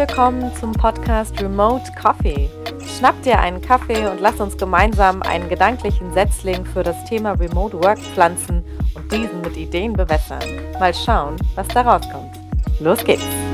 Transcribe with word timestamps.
willkommen 0.00 0.50
zum 0.58 0.72
Podcast 0.72 1.38
Remote 1.42 1.84
Coffee. 2.00 2.48
Schnapp 2.96 3.22
dir 3.22 3.38
einen 3.38 3.60
Kaffee 3.60 4.08
und 4.08 4.18
lass 4.18 4.40
uns 4.40 4.56
gemeinsam 4.56 5.20
einen 5.20 5.46
gedanklichen 5.50 6.10
Setzling 6.14 6.64
für 6.64 6.82
das 6.82 7.04
Thema 7.04 7.32
Remote 7.32 7.76
Work 7.82 7.98
pflanzen 7.98 8.64
und 8.94 9.12
diesen 9.12 9.42
mit 9.42 9.58
Ideen 9.58 9.92
bewässern. 9.92 10.40
Mal 10.78 10.94
schauen, 10.94 11.36
was 11.54 11.68
da 11.68 11.82
rauskommt. 11.82 12.34
Los 12.80 13.04
geht's! 13.04 13.49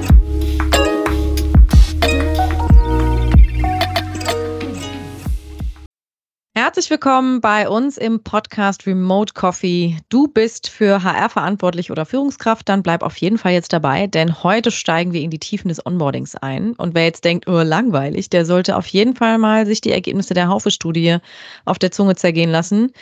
Herzlich 6.77 6.91
willkommen 6.91 7.41
bei 7.41 7.71
uns 7.71 7.97
im 7.97 8.23
Podcast 8.23 8.87
Remote 8.87 9.33
Coffee. 9.33 9.97
Du 10.11 10.29
bist 10.29 10.69
für 10.69 11.03
HR 11.03 11.31
verantwortlich 11.31 11.91
oder 11.91 12.05
Führungskraft, 12.05 12.69
dann 12.69 12.83
bleib 12.83 13.03
auf 13.03 13.17
jeden 13.17 13.39
Fall 13.39 13.55
jetzt 13.55 13.73
dabei, 13.73 14.07
denn 14.09 14.43
heute 14.43 14.71
steigen 14.71 15.15
wir 15.15 15.23
in 15.23 15.31
die 15.31 15.39
Tiefen 15.39 15.69
des 15.69 15.87
Onboardings 15.87 16.37
ein. 16.37 16.75
Und 16.75 16.95
wer 16.95 17.05
jetzt 17.05 17.25
denkt, 17.25 17.49
oh, 17.49 17.63
langweilig, 17.63 18.29
der 18.29 18.45
sollte 18.45 18.77
auf 18.77 18.87
jeden 18.89 19.17
Fall 19.17 19.39
mal 19.39 19.65
sich 19.65 19.81
die 19.81 19.91
Ergebnisse 19.91 20.35
der 20.35 20.49
Haufe-Studie 20.49 21.17
auf 21.65 21.79
der 21.79 21.93
Zunge 21.93 22.15
zergehen 22.15 22.51
lassen. 22.51 22.93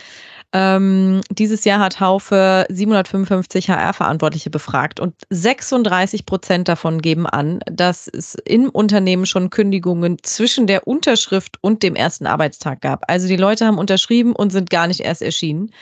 Ähm, 0.56 1.20
dieses 1.30 1.64
Jahr 1.64 1.80
hat 1.80 1.98
Haufe 1.98 2.64
755 2.70 3.70
HR-Verantwortliche 3.70 4.50
befragt 4.50 5.00
und 5.00 5.16
36 5.30 6.26
Prozent 6.26 6.68
davon 6.68 7.02
geben 7.02 7.26
an, 7.26 7.58
dass 7.66 8.06
es 8.06 8.36
im 8.44 8.68
Unternehmen 8.70 9.26
schon 9.26 9.50
Kündigungen 9.50 10.18
zwischen 10.22 10.68
der 10.68 10.86
Unterschrift 10.86 11.58
und 11.60 11.82
dem 11.82 11.96
ersten 11.96 12.28
Arbeitstag 12.28 12.82
gab. 12.82 13.02
Also 13.08 13.26
die 13.26 13.36
Leute 13.36 13.66
haben 13.66 13.78
unterschrieben 13.78 14.32
und 14.32 14.50
sind 14.50 14.70
gar 14.70 14.86
nicht 14.86 15.00
erst 15.00 15.22
erschienen. 15.22 15.72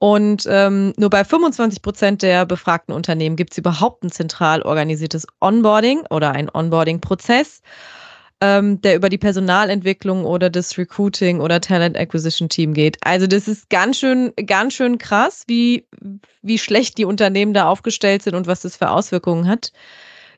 Und 0.00 0.44
ähm, 0.50 0.92
nur 0.96 1.08
bei 1.08 1.24
25 1.24 1.80
Prozent 1.80 2.22
der 2.22 2.46
befragten 2.46 2.92
Unternehmen 2.92 3.36
gibt 3.36 3.52
es 3.52 3.58
überhaupt 3.58 4.02
ein 4.02 4.10
zentral 4.10 4.62
organisiertes 4.62 5.24
Onboarding 5.40 6.04
oder 6.10 6.32
ein 6.32 6.50
Onboarding-Prozess 6.52 7.62
ähm, 8.44 8.82
der 8.82 8.94
über 8.96 9.08
die 9.08 9.16
Personalentwicklung 9.16 10.26
oder 10.26 10.50
das 10.50 10.76
Recruiting 10.76 11.40
oder 11.40 11.62
Talent 11.62 11.96
Acquisition 11.96 12.50
Team 12.50 12.74
geht. 12.74 12.98
Also 13.00 13.26
das 13.26 13.48
ist 13.48 13.70
ganz 13.70 13.98
schön, 13.98 14.34
ganz 14.46 14.74
schön 14.74 14.98
krass, 14.98 15.44
wie, 15.46 15.86
wie 16.42 16.58
schlecht 16.58 16.98
die 16.98 17.06
Unternehmen 17.06 17.54
da 17.54 17.68
aufgestellt 17.68 18.22
sind 18.22 18.34
und 18.34 18.46
was 18.46 18.60
das 18.60 18.76
für 18.76 18.90
Auswirkungen 18.90 19.48
hat. 19.48 19.72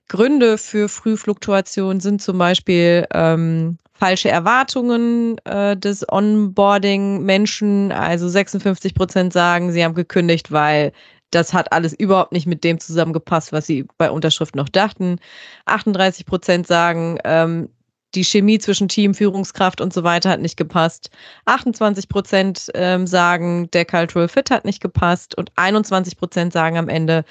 Gründe 0.09 0.57
für 0.57 0.89
Frühfluktuation 0.89 1.99
sind 1.99 2.23
zum 2.23 2.39
Beispiel 2.39 3.07
ähm, 3.13 3.77
falsche 3.93 4.29
Erwartungen 4.29 5.39
äh, 5.45 5.77
des 5.77 6.09
Onboarding-Menschen. 6.09 7.91
Also 7.91 8.29
56 8.29 8.95
Prozent 8.95 9.33
sagen, 9.33 9.73
sie 9.73 9.83
haben 9.85 9.95
gekündigt, 9.95 10.53
weil 10.53 10.93
das 11.33 11.53
hat 11.53 11.73
alles 11.73 11.93
überhaupt 11.93 12.31
nicht 12.31 12.47
mit 12.47 12.63
dem 12.63 12.79
zusammengepasst, 12.79 13.53
was 13.53 13.67
sie 13.67 13.85
bei 13.99 14.13
Unterschrift 14.13 14.55
noch 14.55 14.69
dachten. 14.69 15.19
38 15.65 16.25
Prozent 16.25 16.69
sagen, 16.69 17.19
ähm, 17.25 17.69
die 18.15 18.25
Chemie 18.25 18.59
zwischen 18.59 18.89
Team, 18.89 19.15
Führungskraft 19.15 19.81
und 19.81 19.93
so 19.93 20.05
weiter 20.05 20.31
hat 20.31 20.41
nicht 20.41 20.57
gepasst. 20.57 21.11
28 21.45 22.09
Prozent 22.09 22.71
ähm, 22.75 23.07
sagen, 23.07 23.71
der 23.73 23.85
Cultural 23.85 24.29
Fit 24.29 24.51
hat 24.51 24.65
nicht 24.65 24.81
gepasst 24.81 25.37
und 25.37 25.53
21 25.57 26.17
Prozent 26.17 26.53
sagen 26.53 26.79
am 26.79 26.89
Ende, 26.89 27.25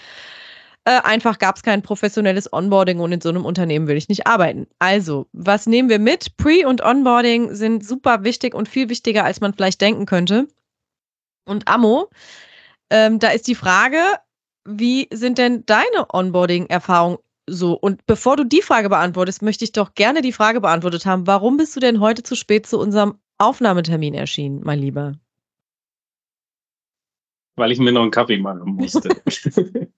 äh, 0.86 1.02
einfach 1.02 1.40
gab 1.40 1.56
es 1.56 1.64
kein 1.64 1.82
professionelles 1.82 2.52
Onboarding 2.54 3.00
und 3.00 3.12
in 3.12 3.22
so 3.22 3.30
einem 3.30 3.44
Unternehmen 3.44 3.88
will 3.88 3.98
ich 3.98 4.08
nicht 4.08 4.28
arbeiten. 4.28 4.68
Also, 4.78 5.28
was 5.34 5.66
nehmen 5.66 5.90
wir 5.90 6.00
mit? 6.00 6.38
Pre- 6.38 6.68
und 6.68 6.84
Onboarding 6.84 7.56
sind 7.56 7.86
super 7.86 8.24
wichtig 8.24 8.54
und 8.54 8.70
viel 8.70 8.90
wichtiger, 8.90 9.24
als 9.26 9.42
man 9.42 9.54
vielleicht 9.54 9.82
denken 9.82 10.06
könnte. 10.06 10.48
Und 11.46 11.68
Ammo, 11.68 12.10
ähm, 12.92 13.18
da 13.18 13.30
ist 13.30 13.48
die 13.48 13.56
Frage, 13.56 13.98
wie 14.64 15.08
sind 15.12 15.38
denn 15.40 15.66
deine 15.66 16.08
Onboarding-Erfahrungen 16.14 17.18
so, 17.48 17.74
und 17.74 18.06
bevor 18.06 18.38
du 18.38 18.44
die 18.44 18.62
Frage 18.62 18.90
beantwortest, 18.90 19.42
möchte 19.42 19.64
ich 19.64 19.72
doch 19.72 19.94
gerne 19.94 20.22
die 20.22 20.32
Frage 20.32 20.62
beantwortet 20.62 21.06
haben, 21.06 21.28
warum 21.28 21.58
bist 21.58 21.76
du 21.76 21.80
denn 21.80 22.00
heute 22.00 22.24
zu 22.24 22.36
spät 22.36 22.66
zu 22.66 22.80
unserem 22.80 23.20
Aufnahmetermin 23.38 24.14
erschienen, 24.14 24.62
mein 24.64 24.80
Lieber? 24.80 25.14
Weil 27.56 27.72
ich 27.72 27.80
mir 27.80 27.92
noch 27.92 28.02
einen 28.02 28.12
Kaffee 28.12 28.38
machen 28.38 28.76
musste. 28.76 29.10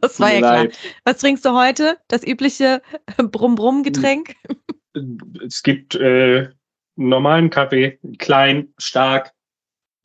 das 0.00 0.20
war 0.20 0.32
ja 0.32 0.38
klar. 0.38 0.68
Was 1.04 1.18
trinkst 1.18 1.44
du 1.44 1.50
heute? 1.50 1.98
Das 2.08 2.24
übliche 2.24 2.80
Brumm-Brumm-Getränk? 3.16 4.36
Es 5.44 5.62
gibt 5.62 5.96
äh, 5.96 6.48
normalen 6.96 7.50
Kaffee, 7.50 7.98
klein, 8.18 8.72
stark, 8.78 9.32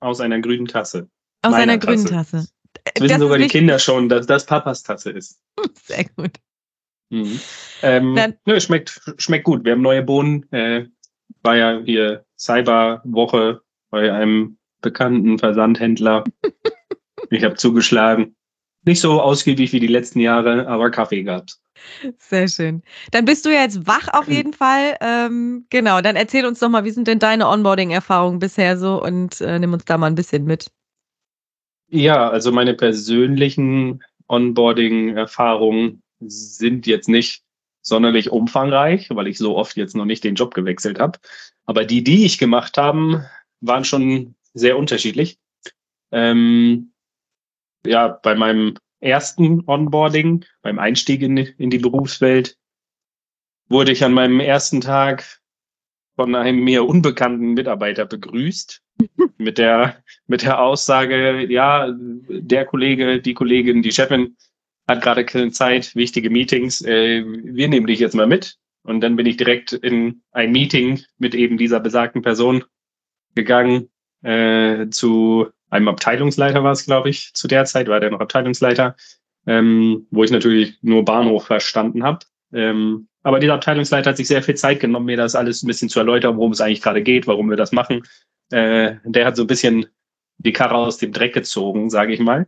aus 0.01 0.19
einer 0.19 0.39
grünen 0.39 0.67
Tasse. 0.67 1.09
Aus 1.43 1.53
einer 1.53 1.77
grünen 1.77 2.05
Tasse. 2.05 2.47
Das 2.83 3.03
wissen 3.03 3.09
das 3.09 3.19
sogar 3.19 3.37
die 3.37 3.47
Kinder 3.47 3.79
schon, 3.79 4.09
dass 4.09 4.25
das 4.25 4.45
Papas 4.45 4.83
Tasse 4.83 5.11
ist. 5.11 5.39
Sehr 5.83 6.05
gut. 6.15 6.37
Mhm. 7.09 7.39
Ähm, 7.81 8.35
nö, 8.45 8.59
schmeckt, 8.59 9.01
schmeckt 9.17 9.45
gut. 9.45 9.65
Wir 9.65 9.73
haben 9.73 9.81
neue 9.81 10.03
Bohnen. 10.03 10.51
Äh, 10.51 10.85
war 11.43 11.55
ja 11.55 11.79
hier 11.83 12.25
Cyberwoche 12.37 13.61
bei 13.89 14.11
einem 14.11 14.57
bekannten 14.81 15.39
Versandhändler. 15.39 16.23
ich 17.29 17.43
habe 17.43 17.55
zugeschlagen. 17.55 18.35
Nicht 18.83 19.01
so 19.01 19.21
ausgiebig 19.21 19.73
wie 19.73 19.79
die 19.79 19.87
letzten 19.87 20.19
Jahre, 20.19 20.67
aber 20.67 20.89
Kaffee 20.89 21.23
gab's. 21.23 21.61
Sehr 22.17 22.47
schön. 22.47 22.81
Dann 23.11 23.25
bist 23.25 23.45
du 23.45 23.49
ja 23.49 23.61
jetzt 23.61 23.87
wach 23.87 24.07
auf 24.13 24.27
hm. 24.27 24.33
jeden 24.33 24.53
Fall. 24.53 24.95
Ähm, 25.01 25.65
genau, 25.69 26.01
dann 26.01 26.15
erzähl 26.15 26.45
uns 26.45 26.59
doch 26.59 26.69
mal, 26.69 26.83
wie 26.83 26.91
sind 26.91 27.07
denn 27.07 27.19
deine 27.19 27.47
Onboarding-Erfahrungen 27.47 28.39
bisher 28.39 28.77
so 28.77 29.01
und 29.01 29.41
äh, 29.41 29.59
nimm 29.59 29.73
uns 29.73 29.85
da 29.85 29.97
mal 29.97 30.07
ein 30.07 30.15
bisschen 30.15 30.45
mit. 30.45 30.71
Ja, 31.89 32.29
also 32.29 32.51
meine 32.51 32.73
persönlichen 32.73 34.03
Onboarding-Erfahrungen 34.27 36.03
sind 36.19 36.87
jetzt 36.87 37.09
nicht 37.09 37.43
sonderlich 37.81 38.29
umfangreich, 38.29 39.09
weil 39.09 39.27
ich 39.27 39.37
so 39.37 39.55
oft 39.57 39.77
jetzt 39.77 39.95
noch 39.95 40.05
nicht 40.05 40.23
den 40.23 40.35
Job 40.35 40.53
gewechselt 40.53 40.99
habe. 40.99 41.19
Aber 41.65 41.85
die, 41.85 42.03
die 42.03 42.25
ich 42.25 42.37
gemacht 42.37 42.77
haben, 42.77 43.23
waren 43.61 43.85
schon 43.85 44.35
sehr 44.53 44.77
unterschiedlich. 44.77 45.37
Ähm, 46.11 46.93
ja, 47.85 48.07
bei 48.07 48.35
meinem 48.35 48.75
ersten 48.99 49.63
Onboarding, 49.67 50.45
beim 50.61 50.79
Einstieg 50.79 51.21
in, 51.21 51.37
in 51.37 51.69
die 51.69 51.77
Berufswelt, 51.77 52.57
wurde 53.69 53.91
ich 53.91 54.03
an 54.03 54.13
meinem 54.13 54.39
ersten 54.39 54.81
Tag 54.81 55.39
von 56.15 56.35
einem 56.35 56.63
mir 56.63 56.85
unbekannten 56.85 57.53
Mitarbeiter 57.53 58.05
begrüßt 58.05 58.81
mit 59.37 59.57
der 59.57 60.03
mit 60.27 60.41
der 60.41 60.59
Aussage, 60.59 61.45
ja, 61.49 61.93
der 61.93 62.65
Kollege, 62.65 63.21
die 63.21 63.33
Kollegin, 63.33 63.81
die 63.81 63.91
Chefin 63.91 64.35
hat 64.89 65.01
gerade 65.01 65.23
keine 65.23 65.51
Zeit, 65.51 65.95
wichtige 65.95 66.29
Meetings, 66.29 66.81
äh, 66.81 67.23
wir 67.25 67.69
nehmen 67.69 67.87
dich 67.87 67.99
jetzt 67.99 68.15
mal 68.15 68.27
mit. 68.27 68.57
Und 68.83 69.01
dann 69.01 69.15
bin 69.15 69.25
ich 69.25 69.37
direkt 69.37 69.73
in 69.73 70.21
ein 70.31 70.51
Meeting 70.51 71.01
mit 71.17 71.35
eben 71.35 71.57
dieser 71.57 71.79
besagten 71.79 72.21
Person 72.21 72.63
gegangen, 73.35 73.89
äh, 74.23 74.89
zu 74.89 75.47
einem 75.69 75.87
Abteilungsleiter 75.89 76.63
war 76.63 76.71
es, 76.71 76.85
glaube 76.85 77.09
ich, 77.09 77.31
zu 77.33 77.47
der 77.47 77.65
Zeit 77.65 77.87
war 77.87 77.99
der 77.99 78.09
noch 78.09 78.19
Abteilungsleiter, 78.19 78.95
ähm, 79.45 80.07
wo 80.09 80.23
ich 80.23 80.31
natürlich 80.31 80.77
nur 80.81 81.05
Bahnhof 81.05 81.45
verstanden 81.45 82.03
habe. 82.03 82.25
Ähm, 82.51 83.07
aber 83.21 83.39
dieser 83.39 83.53
Abteilungsleiter 83.53 84.09
hat 84.09 84.17
sich 84.17 84.27
sehr 84.27 84.41
viel 84.41 84.55
Zeit 84.55 84.79
genommen, 84.79 85.05
mir 85.05 85.17
das 85.17 85.35
alles 85.35 85.61
ein 85.61 85.67
bisschen 85.67 85.89
zu 85.89 85.99
erläutern, 85.99 86.37
worum 86.37 86.51
es 86.51 86.61
eigentlich 86.61 86.81
gerade 86.81 87.03
geht, 87.03 87.27
warum 87.27 87.49
wir 87.49 87.57
das 87.57 87.71
machen. 87.71 88.01
Äh, 88.49 88.95
der 89.03 89.25
hat 89.25 89.35
so 89.35 89.43
ein 89.43 89.47
bisschen 89.47 89.85
die 90.37 90.53
Karre 90.53 90.75
aus 90.75 90.97
dem 90.97 91.11
Dreck 91.11 91.33
gezogen, 91.33 91.89
sage 91.89 92.13
ich 92.13 92.19
mal 92.19 92.47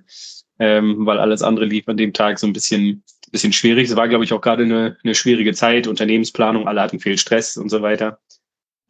ähm, 0.62 1.08
weil 1.08 1.18
alles 1.18 1.42
andere 1.42 1.66
lief 1.66 1.88
an 1.88 1.98
dem 1.98 2.14
Tag 2.14 2.38
so 2.38 2.46
ein 2.46 2.54
bisschen, 2.54 3.04
bisschen 3.32 3.52
schwierig. 3.52 3.90
Es 3.90 3.96
war, 3.96 4.08
glaube 4.08 4.24
ich, 4.24 4.32
auch 4.32 4.42
gerade 4.42 4.64
eine, 4.64 4.96
eine 5.04 5.16
schwierige 5.16 5.54
Zeit, 5.54 5.88
Unternehmensplanung, 5.88 6.68
alle 6.68 6.82
hatten 6.82 7.00
viel 7.00 7.18
Stress 7.18 7.58
und 7.58 7.70
so 7.70 7.82
weiter. 7.82 8.20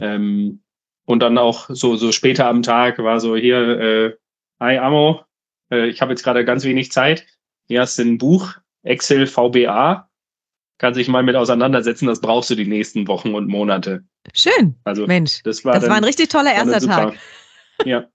Ähm, 0.02 0.62
und 1.06 1.22
dann 1.22 1.38
auch 1.38 1.70
so, 1.70 1.96
so 1.96 2.12
später 2.12 2.48
am 2.48 2.62
Tag 2.62 3.00
war 3.00 3.22
so 3.22 3.38
hier, 3.38 3.80
äh, 3.80 4.14
hi 4.60 4.80
Amo, 4.80 5.24
äh, 5.72 5.88
ich 5.88 6.02
habe 6.02 6.12
jetzt 6.12 6.24
gerade 6.24 6.44
ganz 6.44 6.66
wenig 6.66 6.92
Zeit. 6.92 7.26
Hier 7.68 7.80
hast 7.80 7.98
du 7.98 8.04
ein 8.04 8.18
Buch, 8.18 8.54
Excel 8.84 9.26
VBA, 9.26 10.10
kann 10.78 10.94
sich 10.94 11.08
mal 11.08 11.24
mit 11.24 11.38
auseinandersetzen, 11.38 12.08
das 12.08 12.20
brauchst 12.20 12.50
du 12.50 12.56
die 12.56 12.68
nächsten 12.68 13.08
Wochen 13.08 13.34
und 13.34 13.48
Monate. 13.48 14.04
Schön. 14.34 14.76
Also, 14.84 15.08
Mensch, 15.08 15.42
das 15.44 15.64
war, 15.64 15.76
das 15.76 15.88
war 15.88 15.96
ein 15.96 16.04
richtig 16.04 16.28
toller 16.28 16.54
erster 16.54 16.82
Tag. 16.82 17.14
Ja. 17.86 18.08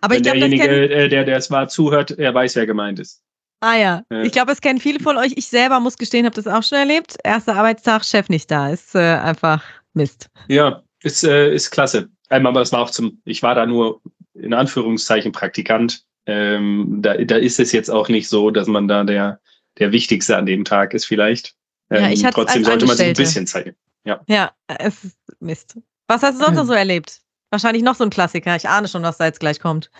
Aber 0.00 0.14
Wenn 0.14 0.18
ich 0.18 0.22
glaube, 0.24 0.38
derjenige, 0.40 0.90
äh, 0.90 1.08
der, 1.08 1.24
der 1.24 1.36
es 1.36 1.50
war, 1.50 1.68
zuhört, 1.68 2.12
er 2.12 2.34
weiß, 2.34 2.56
wer 2.56 2.66
gemeint 2.66 2.98
ist. 2.98 3.22
Ah 3.60 3.76
ja, 3.76 4.02
ja. 4.10 4.22
ich 4.22 4.32
glaube, 4.32 4.52
es 4.52 4.60
kennen 4.60 4.78
viele 4.78 5.00
von 5.00 5.16
euch. 5.16 5.32
Ich 5.36 5.48
selber 5.48 5.80
muss 5.80 5.96
gestehen, 5.96 6.26
habe 6.26 6.36
das 6.36 6.46
auch 6.46 6.62
schon 6.62 6.78
erlebt. 6.78 7.16
Erster 7.24 7.56
Arbeitstag, 7.56 8.04
Chef 8.04 8.28
nicht 8.28 8.50
da, 8.50 8.70
ist 8.70 8.94
äh, 8.94 8.98
einfach 8.98 9.64
Mist. 9.94 10.30
Ja, 10.46 10.82
ist, 11.02 11.24
äh, 11.24 11.52
ist 11.52 11.70
klasse. 11.70 12.08
Einmal, 12.28 12.50
aber 12.50 12.60
das 12.60 12.72
war 12.72 12.80
auch 12.80 12.90
zum, 12.90 13.20
ich 13.24 13.42
war 13.42 13.54
da 13.54 13.66
nur 13.66 14.00
in 14.34 14.54
Anführungszeichen 14.54 15.32
Praktikant. 15.32 16.04
Ähm, 16.26 16.98
da, 17.00 17.16
da 17.16 17.36
ist 17.36 17.58
es 17.58 17.72
jetzt 17.72 17.90
auch 17.90 18.08
nicht 18.08 18.28
so, 18.28 18.50
dass 18.50 18.68
man 18.68 18.86
da 18.86 19.02
der, 19.02 19.40
der 19.78 19.92
Wichtigste 19.92 20.36
an 20.36 20.46
dem 20.46 20.64
Tag 20.64 20.94
ist 20.94 21.06
vielleicht. 21.06 21.54
Ähm, 21.90 22.04
ja, 22.04 22.10
ich 22.10 22.22
ähm, 22.22 22.30
trotzdem 22.32 22.64
sollte 22.64 22.86
man 22.86 22.96
sich 22.96 23.06
ein 23.06 23.14
bisschen 23.14 23.46
zeigen. 23.46 23.74
Ja, 24.04 24.20
ja 24.28 24.52
es 24.66 25.04
ist 25.04 25.18
Mist. 25.40 25.78
Was 26.06 26.22
hast 26.22 26.38
du 26.38 26.44
sonst 26.44 26.56
noch 26.56 26.66
so 26.66 26.72
erlebt? 26.74 27.20
Wahrscheinlich 27.50 27.82
noch 27.82 27.94
so 27.94 28.04
ein 28.04 28.10
Klassiker. 28.10 28.56
Ich 28.56 28.68
ahne 28.68 28.88
schon, 28.88 29.02
was 29.02 29.18
da 29.18 29.26
jetzt 29.26 29.40
gleich 29.40 29.60
kommt. 29.60 29.90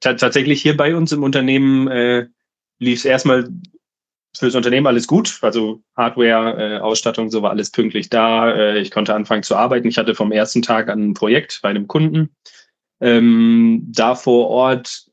Tatsächlich 0.00 0.62
hier 0.62 0.76
bei 0.76 0.94
uns 0.94 1.12
im 1.12 1.22
Unternehmen 1.22 1.88
äh, 1.88 2.26
lief 2.78 3.00
es 3.00 3.04
erstmal 3.04 3.48
fürs 4.36 4.54
Unternehmen 4.54 4.86
alles 4.86 5.06
gut. 5.06 5.38
Also 5.42 5.82
Hardware, 5.96 6.76
äh, 6.76 6.78
Ausstattung, 6.78 7.30
so 7.30 7.42
war 7.42 7.50
alles 7.50 7.70
pünktlich 7.70 8.08
da. 8.08 8.50
Äh, 8.50 8.78
ich 8.80 8.90
konnte 8.90 9.14
anfangen 9.14 9.42
zu 9.42 9.56
arbeiten. 9.56 9.88
Ich 9.88 9.98
hatte 9.98 10.14
vom 10.14 10.32
ersten 10.32 10.62
Tag 10.62 10.88
an 10.88 11.10
ein 11.10 11.14
Projekt 11.14 11.60
bei 11.62 11.68
einem 11.68 11.86
Kunden. 11.86 12.34
Ähm, 13.00 13.86
da 13.88 14.14
vor 14.14 14.48
Ort, 14.48 15.06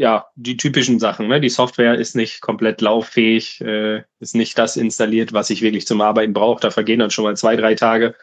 ja, 0.00 0.26
die 0.36 0.56
typischen 0.56 0.98
Sachen. 0.98 1.28
Ne? 1.28 1.40
Die 1.40 1.48
Software 1.48 1.96
ist 1.96 2.14
nicht 2.14 2.40
komplett 2.40 2.80
lauffähig, 2.80 3.60
äh, 3.60 4.04
ist 4.20 4.34
nicht 4.34 4.58
das 4.58 4.76
installiert, 4.76 5.32
was 5.32 5.50
ich 5.50 5.62
wirklich 5.62 5.86
zum 5.86 6.00
Arbeiten 6.00 6.32
brauche. 6.32 6.60
Da 6.60 6.70
vergehen 6.70 7.00
dann 7.00 7.10
schon 7.10 7.24
mal 7.24 7.36
zwei, 7.36 7.56
drei 7.56 7.74
Tage, 7.74 8.14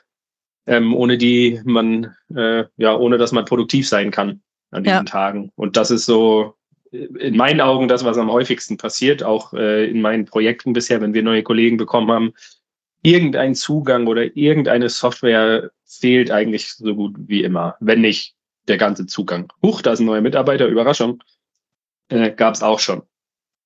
ähm, 0.67 0.95
ohne 0.95 1.17
die 1.17 1.61
man, 1.63 2.15
äh, 2.35 2.65
ja, 2.77 2.95
ohne 2.95 3.17
dass 3.17 3.31
man 3.31 3.45
produktiv 3.45 3.87
sein 3.87 4.11
kann 4.11 4.41
an 4.71 4.83
diesen 4.83 4.97
ja. 4.97 5.03
Tagen. 5.03 5.51
Und 5.55 5.77
das 5.77 5.91
ist 5.91 6.05
so 6.05 6.55
in 6.91 7.35
meinen 7.35 7.61
Augen 7.61 7.87
das, 7.87 8.05
was 8.05 8.17
am 8.17 8.31
häufigsten 8.31 8.77
passiert, 8.77 9.23
auch 9.23 9.53
äh, 9.53 9.89
in 9.89 10.01
meinen 10.01 10.25
Projekten 10.25 10.73
bisher, 10.73 11.01
wenn 11.01 11.13
wir 11.13 11.23
neue 11.23 11.43
Kollegen 11.43 11.77
bekommen 11.77 12.11
haben. 12.11 12.33
Irgendein 13.01 13.53
Zugang 13.55 14.07
oder 14.07 14.35
irgendeine 14.35 14.89
Software 14.89 15.71
fehlt 15.85 16.31
eigentlich 16.31 16.73
so 16.73 16.95
gut 16.95 17.15
wie 17.17 17.43
immer, 17.43 17.75
wenn 17.79 18.01
nicht 18.01 18.35
der 18.67 18.77
ganze 18.77 19.05
Zugang. 19.05 19.51
Huch, 19.61 19.81
da 19.81 19.93
ist 19.93 19.99
ein 19.99 20.05
neuer 20.05 20.21
Mitarbeiter, 20.21 20.67
Überraschung. 20.67 21.21
Äh, 22.09 22.31
Gab 22.31 22.55
es 22.55 22.63
auch 22.63 22.79
schon. 22.79 23.03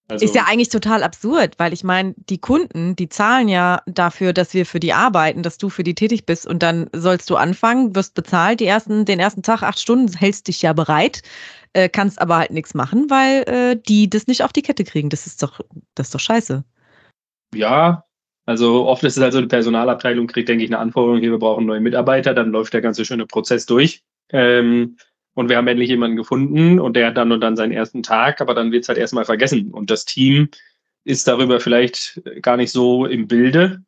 Also, 0.10 0.26
ist 0.26 0.36
ja 0.36 0.46
eigentlich 0.48 0.70
total 0.70 1.04
absurd, 1.04 1.54
weil 1.58 1.72
ich 1.72 1.84
meine, 1.84 2.16
die 2.18 2.40
Kunden, 2.40 2.96
die 2.96 3.10
zahlen 3.10 3.48
ja 3.48 3.82
dafür, 3.86 4.34
dass 4.34 4.54
wir 4.54 4.66
für 4.66 4.80
die 4.80 4.94
arbeiten, 4.94 5.44
dass 5.44 5.58
du 5.58 5.70
für 5.70 5.84
die 5.84 5.96
tätig 5.96 6.26
bist 6.26 6.48
und 6.48 6.64
dann 6.64 6.90
sollst 6.94 7.30
du 7.30 7.36
anfangen, 7.36 7.96
wirst 7.96 8.16
bezahlt, 8.16 8.60
die 8.60 8.66
ersten, 8.66 9.06
den 9.06 9.20
ersten 9.20 9.44
Tag, 9.44 9.62
acht 9.62 9.80
Stunden, 9.80 10.12
hältst 10.12 10.48
dich 10.48 10.62
ja 10.64 10.74
bereit 10.74 11.22
äh, 11.74 11.90
kannst 11.90 12.22
aber 12.22 12.38
halt 12.38 12.52
nichts 12.52 12.74
machen, 12.74 13.10
weil 13.10 13.44
äh, 13.48 13.76
die 13.88 14.10
das 14.10 14.28
nicht 14.28 14.44
auf 14.44 14.54
die 14.54 14.62
Kette 14.62 14.84
kriegen. 14.84 15.10
Das 15.10 15.28
ist 15.28 15.44
doch, 15.44 15.60
das 15.96 16.08
ist 16.08 16.16
doch 16.16 16.20
scheiße. 16.20 16.64
Ja, 17.54 18.06
also 18.46 18.88
oft 18.88 19.04
ist 19.04 19.18
es 19.18 19.24
halt 19.24 19.34
so, 19.34 19.42
die 19.42 19.48
Personalabteilung 19.48 20.28
kriegt, 20.28 20.50
denke 20.50 20.64
ich, 20.64 20.70
eine 20.70 20.80
Anforderung, 20.80 21.20
hier, 21.20 21.32
wir 21.32 21.40
brauchen 21.40 21.66
neue 21.66 21.82
Mitarbeiter, 21.82 22.34
dann 22.34 22.52
läuft 22.52 22.74
der 22.74 22.82
ganze 22.82 23.06
schöne 23.06 23.26
Prozess 23.26 23.66
durch. 23.66 24.04
Ähm, 24.32 24.98
und 25.34 25.50
wir 25.50 25.58
haben 25.58 25.68
endlich 25.68 25.90
jemanden 25.90 26.18
gefunden 26.18 26.80
und 26.80 26.96
der 26.96 27.08
hat 27.08 27.18
dann 27.18 27.32
und 27.32 27.42
dann 27.42 27.56
seinen 27.56 27.72
ersten 27.72 28.04
Tag, 28.04 28.42
aber 28.42 28.54
dann 28.54 28.72
wird 28.72 28.84
es 28.84 28.90
halt 28.90 28.98
erstmal 28.98 29.26
vergessen. 29.26 29.72
Und 29.72 29.90
das 29.90 30.06
Team 30.06 30.50
ist 31.04 31.28
darüber 31.28 31.60
vielleicht 31.60 32.22
gar 32.42 32.58
nicht 32.58 32.72
so 32.72 33.06
im 33.06 33.28
Bilde, 33.28 33.84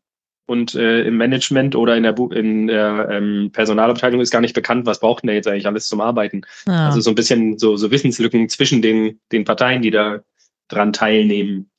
und 0.52 0.76
äh, 0.76 1.04
im 1.04 1.16
Management 1.16 1.76
oder 1.76 1.96
in 1.96 2.04
der, 2.04 2.12
Bu 2.12 2.28
in 2.28 2.68
der 2.68 3.08
ähm, 3.10 3.52
Personalabteilung 3.54 4.20
ist 4.20 4.32
gar 4.32 4.42
nicht 4.42 4.54
bekannt, 4.54 4.86
was 4.86 5.00
braucht 5.00 5.24
denn 5.24 5.28
der 5.28 5.38
jetzt 5.38 5.48
eigentlich 5.48 5.66
alles 5.66 5.88
zum 5.88 6.02
Arbeiten. 6.02 6.42
Ja. 6.68 6.88
Also 6.88 7.00
so 7.00 7.10
ein 7.10 7.16
bisschen 7.16 7.58
so, 7.58 7.78
so 7.78 7.90
Wissenslücken 7.90 8.50
zwischen 8.50 8.82
den, 8.82 9.22
den 9.32 9.46
Parteien, 9.46 9.82
die 9.82 9.92
da 9.92 10.20
dran 10.68 10.92
teilnehmen. 10.92 11.72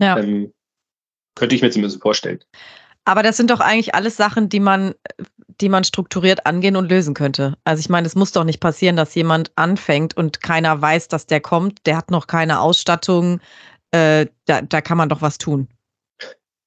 Ja. 0.00 0.18
Ähm, 0.18 0.54
könnte 1.34 1.54
ich 1.54 1.60
mir 1.60 1.70
zumindest 1.70 2.00
vorstellen. 2.00 2.40
Aber 3.04 3.22
das 3.22 3.36
sind 3.36 3.50
doch 3.50 3.60
eigentlich 3.60 3.94
alles 3.94 4.16
Sachen, 4.16 4.48
die 4.48 4.60
man, 4.60 4.94
die 5.60 5.68
man 5.68 5.84
strukturiert 5.84 6.46
angehen 6.46 6.76
und 6.76 6.90
lösen 6.90 7.14
könnte. 7.14 7.56
Also 7.64 7.80
ich 7.80 7.88
meine, 7.88 8.06
es 8.06 8.14
muss 8.14 8.32
doch 8.32 8.44
nicht 8.44 8.60
passieren, 8.60 8.96
dass 8.96 9.14
jemand 9.14 9.50
anfängt 9.56 10.16
und 10.16 10.42
keiner 10.42 10.80
weiß, 10.80 11.08
dass 11.08 11.26
der 11.26 11.40
kommt, 11.40 11.86
der 11.86 11.96
hat 11.96 12.10
noch 12.10 12.26
keine 12.26 12.60
Ausstattung. 12.60 13.40
Äh, 13.90 14.26
da, 14.44 14.60
da 14.62 14.80
kann 14.80 14.98
man 14.98 15.08
doch 15.08 15.22
was 15.22 15.38
tun. 15.38 15.68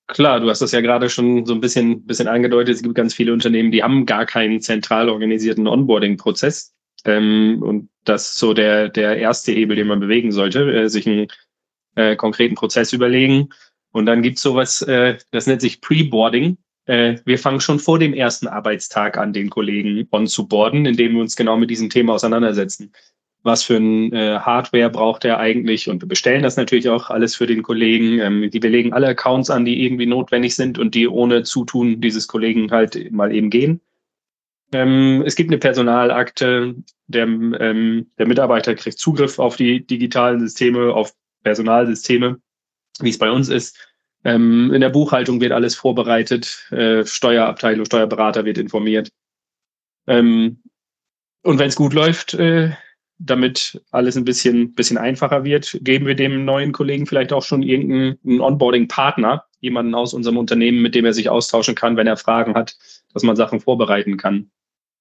Klar, 0.08 0.42
du 0.42 0.50
hast 0.50 0.62
das 0.62 0.74
ja 0.74 0.82
gerade 0.82 1.10
schon 1.10 1.46
so 1.46 1.54
ein 1.54 1.62
bisschen, 1.62 2.06
bisschen 2.06 2.28
angedeutet. 2.28 2.76
Es 2.76 2.82
gibt 2.82 2.96
ganz 2.96 3.14
viele 3.14 3.32
Unternehmen, 3.32 3.72
die 3.72 3.84
haben 3.84 4.06
gar 4.06 4.26
keinen 4.26 4.60
zentral 4.60 5.08
organisierten 5.10 5.68
Onboarding-Prozess. 5.68 6.74
Ähm, 7.06 7.62
und 7.62 7.90
das 8.04 8.30
ist 8.30 8.40
so 8.40 8.54
der, 8.54 8.90
der 8.90 9.18
erste 9.18 9.54
Hebel, 9.54 9.78
den 9.78 9.88
man 9.88 10.00
bewegen 10.00 10.32
sollte, 10.32 10.70
äh, 10.70 10.90
sich 10.90 11.08
einen 11.08 11.28
äh, 11.96 12.16
konkreten 12.16 12.56
Prozess 12.56 12.92
überlegen. 12.92 13.50
Und 13.92 14.06
dann 14.06 14.22
gibt's 14.22 14.42
sowas, 14.42 14.82
äh, 14.82 15.18
das 15.32 15.48
nennt 15.48 15.62
sich 15.62 15.80
Pre-Boarding. 15.82 16.58
Äh, 16.86 17.18
wir 17.26 17.38
fangen 17.38 17.60
schon 17.60 17.80
vor 17.80 18.00
dem 18.00 18.14
ersten 18.14 18.48
Arbeitstag 18.48 19.18
an, 19.18 19.34
den 19.34 19.50
Kollegen 19.50 20.08
on 20.12 20.28
zu 20.28 20.48
boarden, 20.48 20.86
indem 20.86 21.14
wir 21.14 21.22
uns 21.22 21.36
genau 21.36 21.58
mit 21.58 21.70
diesem 21.70 21.90
Thema 21.90 22.14
auseinandersetzen 22.14 22.92
was 23.44 23.64
für 23.64 23.78
ein 23.78 24.14
äh, 24.14 24.40
Hardware 24.40 24.90
braucht 24.90 25.26
er 25.26 25.40
eigentlich 25.40 25.90
und 25.90 26.02
wir 26.02 26.08
bestellen 26.08 26.44
das 26.44 26.58
natürlich 26.58 26.90
auch 26.90 27.10
alles 27.10 27.36
für 27.36 27.48
den 27.48 27.64
Kollegen. 27.64 28.20
Ähm, 28.20 28.50
die 28.52 28.60
belegen 28.60 28.94
alle 28.94 29.08
Accounts 29.08 29.50
an, 29.50 29.66
die 29.66 29.84
irgendwie 29.84 30.06
notwendig 30.06 30.56
sind 30.56 30.78
und 30.78 30.94
die 30.94 31.08
ohne 31.08 31.44
Zutun 31.44 32.02
dieses 32.02 32.28
Kollegen 32.28 32.72
halt 32.72 33.12
mal 33.12 33.34
eben 33.34 33.50
gehen. 33.50 33.82
Ähm, 34.74 35.24
es 35.26 35.36
gibt 35.36 35.50
eine 35.50 35.58
Personalakte, 35.58 36.76
der, 37.08 37.24
ähm, 37.24 38.12
der 38.18 38.28
Mitarbeiter 38.28 38.76
kriegt 38.76 39.00
Zugriff 39.00 39.40
auf 39.40 39.56
die 39.56 39.86
digitalen 39.86 40.40
Systeme, 40.40 40.94
auf 40.94 41.14
Personalsysteme, 41.44 42.40
wie 43.00 43.10
es 43.10 43.18
bei 43.18 43.32
uns 43.32 43.50
ist. 43.50 43.76
Ähm, 44.24 44.72
in 44.74 44.82
der 44.82 44.90
Buchhaltung 44.90 45.42
wird 45.42 45.52
alles 45.52 45.76
vorbereitet, 45.76 46.68
äh, 46.72 47.06
Steuerabteilung, 47.06 47.86
Steuerberater 47.86 48.46
wird 48.46 48.58
informiert. 48.58 49.10
Ähm, 50.08 50.62
und 51.44 51.58
wenn 51.58 51.70
es 51.70 51.76
gut 51.76 51.94
läuft, 51.94 52.36
äh, 52.36 52.72
damit 53.18 53.82
alles 53.92 54.16
ein 54.18 54.26
bisschen, 54.26 54.74
bisschen 54.74 54.98
einfacher 54.98 55.44
wird, 55.44 55.80
geben 55.82 56.08
wir 56.08 56.16
dem 56.16 56.44
neuen 56.46 56.72
Kollegen 56.72 57.06
vielleicht 57.06 57.34
auch 57.34 57.44
schon 57.44 57.62
irgendeinen 57.62 58.42
Onboarding-Partner, 58.42 59.46
jemanden 59.60 59.94
aus 59.94 60.14
unserem 60.14 60.38
Unternehmen, 60.38 60.82
mit 60.82 60.96
dem 60.96 61.06
er 61.06 61.14
sich 61.14 61.30
austauschen 61.30 61.76
kann, 61.76 61.98
wenn 61.98 62.08
er 62.08 62.18
Fragen 62.18 62.56
hat, 62.56 62.78
dass 63.14 63.24
man 63.24 63.36
Sachen 63.36 63.60
vorbereiten 63.60 64.18
kann. 64.18 64.52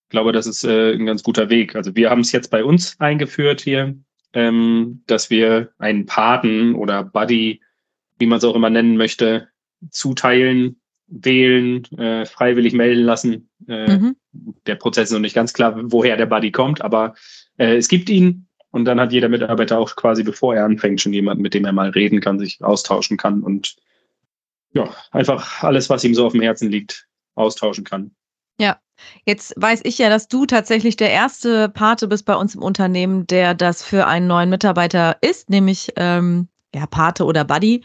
Ich 0.05 0.11
glaube, 0.11 0.33
das 0.33 0.47
ist 0.47 0.65
äh, 0.65 0.93
ein 0.93 1.07
ganz 1.07 1.23
guter 1.23 1.49
Weg. 1.49 1.77
Also 1.77 1.95
wir 1.95 2.11
haben 2.11 2.21
es 2.21 2.33
jetzt 2.33 2.51
bei 2.51 2.65
uns 2.65 2.99
eingeführt 3.01 3.61
hier, 3.61 3.97
ähm, 4.33 5.03
dass 5.07 5.31
wir 5.31 5.71
einen 5.79 6.05
Paten 6.07 6.75
oder 6.75 7.05
Buddy, 7.05 7.63
wie 8.21 8.27
man 8.27 8.39
es 8.39 8.45
auch 8.45 8.55
immer 8.55 8.71
nennen 8.71 8.97
möchte, 8.97 9.49
zuteilen, 9.91 10.81
wählen, 11.09 11.85
äh, 11.99 12.25
freiwillig 12.27 12.73
melden 12.73 13.03
lassen. 13.03 13.51
Äh, 13.67 13.97
mhm. 13.97 14.17
Der 14.67 14.77
Prozess 14.77 15.09
ist 15.09 15.13
noch 15.13 15.21
nicht 15.21 15.35
ganz 15.35 15.53
klar, 15.53 15.75
woher 15.91 16.17
der 16.17 16.27
Buddy 16.27 16.53
kommt, 16.53 16.83
aber 16.83 17.15
äh, 17.57 17.77
es 17.77 17.89
gibt 17.89 18.09
ihn 18.09 18.47
und 18.71 18.85
dann 18.85 19.01
hat 19.01 19.13
jeder 19.13 19.29
Mitarbeiter 19.29 19.79
auch 19.79 19.97
quasi, 19.97 20.23
bevor 20.23 20.55
er 20.55 20.65
anfängt, 20.65 21.01
schon 21.01 21.13
jemanden, 21.13 21.43
mit 21.43 21.55
dem 21.55 21.65
er 21.65 21.73
mal 21.73 21.91
reden 21.91 22.21
kann, 22.21 22.39
sich 22.39 22.63
austauschen 22.63 23.17
kann 23.17 23.43
und 23.43 23.77
ja, 24.73 24.89
einfach 25.11 25.65
alles, 25.65 25.91
was 25.91 26.05
ihm 26.05 26.15
so 26.15 26.27
auf 26.27 26.33
dem 26.33 26.43
Herzen 26.43 26.71
liegt, 26.71 27.09
austauschen 27.35 27.83
kann. 27.83 28.13
Ja, 28.61 28.79
jetzt 29.25 29.55
weiß 29.57 29.81
ich 29.85 29.99
ja, 29.99 30.09
dass 30.11 30.29
du 30.29 30.47
tatsächlich 30.47 30.97
der 30.97 31.11
erste 31.11 31.69
Pate 31.69 32.07
bist 32.07 32.25
bei 32.25 32.37
uns 32.37 32.55
im 32.55 32.63
Unternehmen, 32.63 33.27
der 33.27 33.55
das 33.55 33.83
für 33.83 34.07
einen 34.07 34.29
neuen 34.29 34.51
Mitarbeiter 34.51 35.17
ist, 35.23 35.51
nämlich 35.51 35.93
ähm, 35.97 36.49
ja, 36.75 36.87
Pate 36.87 37.25
oder 37.25 37.45
Buddy. 37.45 37.83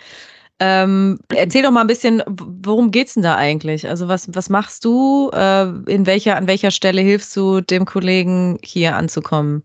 Ähm, 0.60 1.20
erzähl 1.30 1.64
doch 1.64 1.72
mal 1.72 1.82
ein 1.82 1.88
bisschen, 1.88 2.24
worum 2.28 2.92
geht's 2.92 3.16
denn 3.16 3.24
da 3.24 3.36
eigentlich? 3.36 3.90
Also 3.90 4.07
was, 4.07 4.33
was 4.33 4.50
machst 4.50 4.86
du? 4.86 5.30
Äh, 5.33 5.68
in 5.92 6.06
welcher, 6.06 6.38
an 6.38 6.48
welcher 6.48 6.71
Stelle 6.71 7.02
hilfst 7.02 7.36
du 7.36 7.59
dem 7.59 7.86
Kollegen 7.86 8.57
hier 8.64 8.95
anzukommen? 8.95 9.64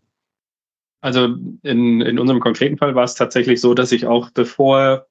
Also 1.01 1.37
in, 1.63 2.01
in 2.01 2.19
unserem 2.19 2.41
konkreten 2.41 2.77
Fall 2.77 2.95
war 2.95 3.05
es 3.05 3.15
tatsächlich 3.15 3.61
so, 3.61 3.73
dass 3.73 3.93
ich 3.93 4.07
auch 4.07 4.31
bevor, 4.31 5.07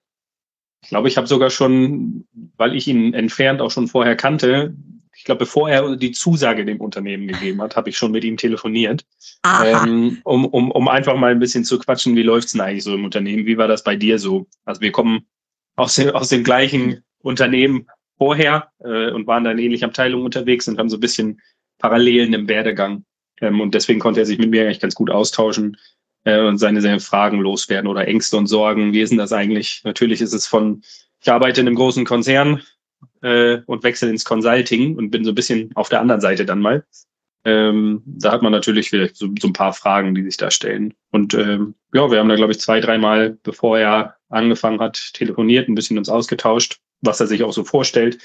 ich 0.83 0.89
glaube, 0.89 1.07
ich 1.07 1.17
habe 1.17 1.27
sogar 1.27 1.49
schon, 1.49 2.27
weil 2.57 2.75
ich 2.75 2.87
ihn 2.87 3.13
entfernt 3.13 3.61
auch 3.61 3.71
schon 3.71 3.87
vorher 3.87 4.15
kannte, 4.15 4.75
ich 5.19 5.25
glaube, 5.25 5.39
bevor 5.39 5.69
er 5.69 5.97
die 5.97 6.13
Zusage 6.13 6.63
dem 6.63 6.79
Unternehmen 6.79 7.27
gegeben 7.27 7.61
hat, 7.61 7.75
habe 7.75 7.89
ich 7.89 7.97
schon 7.97 8.13
mit 8.13 8.23
ihm 8.23 8.37
telefoniert, 8.37 9.05
ähm, 9.45 10.21
um, 10.23 10.45
um, 10.45 10.71
um 10.71 10.87
einfach 10.87 11.17
mal 11.17 11.31
ein 11.31 11.39
bisschen 11.39 11.65
zu 11.65 11.77
quatschen, 11.77 12.15
wie 12.15 12.23
läuft's 12.23 12.53
denn 12.53 12.61
eigentlich 12.61 12.85
so 12.85 12.93
im 12.95 13.03
Unternehmen? 13.03 13.45
Wie 13.45 13.57
war 13.57 13.67
das 13.67 13.83
bei 13.83 13.97
dir 13.97 14.17
so? 14.17 14.47
Also 14.63 14.79
wir 14.79 14.93
kommen 14.93 15.27
aus 15.75 15.95
dem, 15.95 16.11
aus 16.11 16.29
dem 16.29 16.45
gleichen 16.45 17.03
Unternehmen 17.21 17.87
vorher 18.17 18.71
äh, 18.81 19.11
und 19.11 19.27
waren 19.27 19.43
da 19.43 19.51
in 19.51 19.59
ähnlichen 19.59 19.89
Abteilungen 19.89 20.23
unterwegs 20.23 20.69
und 20.69 20.79
haben 20.79 20.89
so 20.89 20.95
ein 20.95 21.01
bisschen 21.01 21.41
Parallelen 21.79 22.33
im 22.33 22.47
Werdegang. 22.47 23.03
Ähm, 23.41 23.59
und 23.59 23.73
deswegen 23.73 23.99
konnte 23.99 24.21
er 24.21 24.25
sich 24.25 24.37
mit 24.37 24.49
mir 24.49 24.63
eigentlich 24.63 24.79
ganz 24.79 24.95
gut 24.95 25.09
austauschen 25.09 25.75
äh, 26.23 26.39
und 26.39 26.59
seine, 26.59 26.81
seine 26.81 27.01
Fragen 27.01 27.41
loswerden 27.41 27.89
oder 27.89 28.07
Ängste 28.07 28.37
und 28.37 28.47
Sorgen. 28.47 28.93
Wie 28.93 29.01
ist 29.01 29.09
denn 29.09 29.17
das 29.17 29.33
eigentlich? 29.33 29.81
Natürlich 29.83 30.21
ist 30.21 30.33
es 30.33 30.47
von, 30.47 30.81
ich 31.19 31.29
arbeite 31.29 31.59
in 31.59 31.67
einem 31.67 31.75
großen 31.75 32.05
Konzern 32.05 32.61
äh, 33.21 33.59
und 33.65 33.83
wechsle 33.83 34.09
ins 34.09 34.25
Consulting 34.25 34.97
und 34.97 35.09
bin 35.11 35.23
so 35.23 35.31
ein 35.31 35.35
bisschen 35.35 35.71
auf 35.75 35.89
der 35.89 36.01
anderen 36.01 36.21
Seite 36.21 36.45
dann 36.45 36.59
mal. 36.59 36.85
Ähm, 37.45 38.03
da 38.05 38.31
hat 38.31 38.41
man 38.41 38.51
natürlich 38.51 38.89
vielleicht 38.89 39.15
so, 39.15 39.27
so 39.39 39.47
ein 39.47 39.53
paar 39.53 39.73
Fragen, 39.73 40.13
die 40.13 40.23
sich 40.23 40.37
da 40.37 40.51
stellen. 40.51 40.93
Und 41.11 41.33
ähm, 41.33 41.75
ja, 41.93 42.11
wir 42.11 42.19
haben 42.19 42.29
da, 42.29 42.35
glaube 42.35 42.51
ich, 42.51 42.59
zwei, 42.59 42.81
dreimal, 42.81 43.37
bevor 43.43 43.79
er 43.79 44.15
angefangen 44.29 44.79
hat, 44.79 45.13
telefoniert, 45.13 45.69
ein 45.69 45.75
bisschen 45.75 45.97
uns 45.97 46.09
ausgetauscht, 46.09 46.79
was 47.01 47.19
er 47.19 47.27
sich 47.27 47.43
auch 47.43 47.53
so 47.53 47.63
vorstellt. 47.63 48.19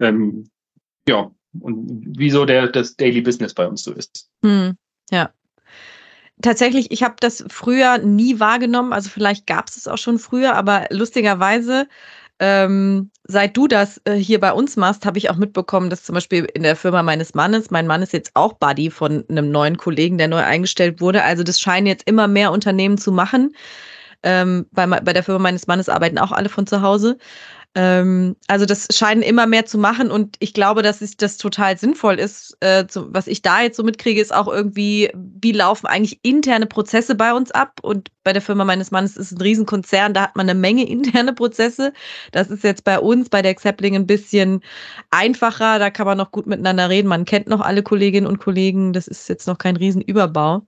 Ähm, 0.00 0.48
ja, 1.06 1.30
und 1.60 2.14
wieso 2.16 2.44
der 2.44 2.68
das 2.68 2.96
Daily 2.96 3.20
Business 3.20 3.54
bei 3.54 3.66
uns 3.66 3.82
so 3.82 3.92
ist. 3.92 4.28
Hm, 4.42 4.76
ja. 5.10 5.30
Tatsächlich, 6.42 6.90
ich 6.90 7.02
habe 7.02 7.16
das 7.20 7.44
früher 7.48 7.98
nie 7.98 8.40
wahrgenommen, 8.40 8.92
also 8.92 9.08
vielleicht 9.08 9.46
gab 9.46 9.68
es 9.68 9.76
es 9.76 9.88
auch 9.88 9.96
schon 9.96 10.18
früher, 10.18 10.54
aber 10.54 10.86
lustigerweise 10.90 11.88
ähm, 12.38 13.10
seit 13.24 13.56
du 13.56 13.66
das 13.66 14.00
äh, 14.04 14.14
hier 14.14 14.40
bei 14.40 14.52
uns 14.52 14.76
machst, 14.76 15.06
habe 15.06 15.18
ich 15.18 15.30
auch 15.30 15.36
mitbekommen, 15.36 15.90
dass 15.90 16.04
zum 16.04 16.14
Beispiel 16.14 16.46
in 16.54 16.62
der 16.62 16.76
Firma 16.76 17.02
meines 17.02 17.34
Mannes, 17.34 17.70
mein 17.70 17.86
Mann 17.86 18.02
ist 18.02 18.12
jetzt 18.12 18.32
auch 18.34 18.54
Buddy 18.54 18.90
von 18.90 19.24
einem 19.28 19.50
neuen 19.50 19.78
Kollegen, 19.78 20.18
der 20.18 20.28
neu 20.28 20.42
eingestellt 20.42 21.00
wurde. 21.00 21.22
Also 21.22 21.42
das 21.42 21.60
scheinen 21.60 21.86
jetzt 21.86 22.06
immer 22.06 22.28
mehr 22.28 22.52
Unternehmen 22.52 22.98
zu 22.98 23.12
machen. 23.12 23.54
Ähm, 24.22 24.66
bei, 24.72 24.86
bei 24.86 25.12
der 25.12 25.22
Firma 25.22 25.38
meines 25.40 25.66
Mannes 25.66 25.88
arbeiten 25.88 26.18
auch 26.18 26.32
alle 26.32 26.48
von 26.48 26.66
zu 26.66 26.82
Hause. 26.82 27.18
Ähm, 27.76 28.36
also 28.48 28.64
das 28.64 28.88
scheinen 28.90 29.20
immer 29.20 29.46
mehr 29.46 29.66
zu 29.66 29.76
machen 29.76 30.10
und 30.10 30.36
ich 30.38 30.54
glaube, 30.54 30.80
dass 30.80 31.02
es, 31.02 31.18
das 31.18 31.36
total 31.36 31.76
sinnvoll 31.76 32.18
ist. 32.18 32.56
Äh, 32.60 32.86
zu, 32.86 33.12
was 33.12 33.26
ich 33.26 33.42
da 33.42 33.60
jetzt 33.60 33.76
so 33.76 33.82
mitkriege, 33.82 34.18
ist 34.18 34.34
auch 34.34 34.48
irgendwie, 34.48 35.10
wie 35.14 35.52
laufen 35.52 35.86
eigentlich 35.86 36.18
interne 36.22 36.64
Prozesse 36.64 37.14
bei 37.14 37.34
uns 37.34 37.50
ab? 37.50 37.80
Und 37.82 38.10
bei 38.24 38.32
der 38.32 38.40
Firma 38.40 38.64
meines 38.64 38.92
Mannes 38.92 39.18
ist 39.18 39.32
ein 39.32 39.42
Riesenkonzern, 39.42 40.14
da 40.14 40.22
hat 40.22 40.36
man 40.36 40.48
eine 40.48 40.58
Menge 40.58 40.84
interne 40.88 41.34
Prozesse. 41.34 41.92
Das 42.32 42.48
ist 42.48 42.64
jetzt 42.64 42.82
bei 42.82 42.98
uns, 42.98 43.28
bei 43.28 43.42
der 43.42 43.54
Xapling 43.54 43.94
ein 43.94 44.06
bisschen 44.06 44.62
einfacher. 45.10 45.78
Da 45.78 45.90
kann 45.90 46.06
man 46.06 46.16
noch 46.16 46.32
gut 46.32 46.46
miteinander 46.46 46.88
reden. 46.88 47.08
Man 47.08 47.26
kennt 47.26 47.46
noch 47.46 47.60
alle 47.60 47.82
Kolleginnen 47.82 48.26
und 48.26 48.38
Kollegen. 48.38 48.94
Das 48.94 49.06
ist 49.06 49.28
jetzt 49.28 49.46
noch 49.46 49.58
kein 49.58 49.76
Riesenüberbau. 49.76 50.62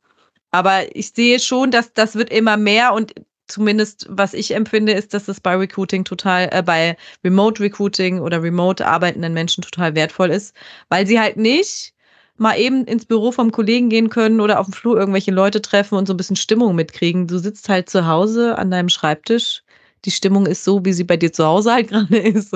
Aber 0.51 0.95
ich 0.95 1.13
sehe 1.13 1.41
schon, 1.41 1.71
dass 1.71 1.95
das 1.95 2.17
wird 2.17 2.31
immer 2.31 2.59
mehr 2.59 2.93
und 2.93 3.15
zumindest 3.49 4.07
was 4.09 4.35
ich 4.35 4.55
empfinde, 4.55 4.93
ist, 4.93 5.15
dass 5.15 5.29
es 5.29 5.41
bei 5.41 5.57
Recruiting 5.57 6.05
total, 6.05 6.49
äh, 6.53 6.63
bei 6.63 6.97
Remote 7.25 7.63
Recruiting 7.63 8.21
oder 8.21 8.43
remote 8.43 8.87
arbeitenden 8.87 9.33
Menschen 9.33 9.63
total 9.63 9.95
wertvoll 9.95 10.31
ist, 10.31 10.55
weil 10.89 11.07
sie 11.07 11.19
halt 11.19 11.37
nicht 11.37 11.95
mal 12.37 12.59
eben 12.59 12.85
ins 12.85 13.05
Büro 13.05 13.33
vom 13.33 13.51
Kollegen 13.51 13.89
gehen 13.89 14.11
können 14.11 14.41
oder 14.41 14.61
auf 14.61 14.67
dem 14.67 14.73
Flur 14.73 14.97
irgendwelche 14.99 15.33
Leute 15.33 15.61
treffen 15.61 15.97
und 15.97 16.07
so 16.07 16.15
ein 16.15 16.17
bisschen 16.17 16.37
Stimmung 16.37 16.75
mitkriegen. 16.77 17.27
Du 17.27 17.39
sitzt 17.39 17.69
halt 17.69 17.91
zu 17.91 18.07
Hause 18.07 18.57
an 18.57 18.71
deinem 18.71 18.89
Schreibtisch. 18.89 19.65
Die 20.05 20.13
Stimmung 20.13 20.47
ist 20.47 20.63
so, 20.63 20.85
wie 20.85 20.93
sie 20.93 21.05
bei 21.05 21.17
dir 21.17 21.33
zu 21.33 21.45
Hause 21.45 21.73
halt 21.73 21.89
gerade 21.89 22.19
ist. 22.19 22.53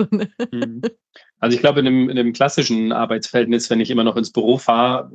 Mhm. 0.53 0.83
Also 1.41 1.57
ich 1.57 1.61
glaube, 1.61 1.81
in 1.81 1.89
einem, 1.89 2.09
in 2.09 2.19
einem 2.19 2.33
klassischen 2.33 2.93
Arbeitsverhältnis, 2.93 3.69
wenn 3.69 3.81
ich 3.81 3.91
immer 3.91 4.05
noch 4.05 4.17
ins 4.17 4.31
Büro 4.31 4.59
fahre, 4.59 5.11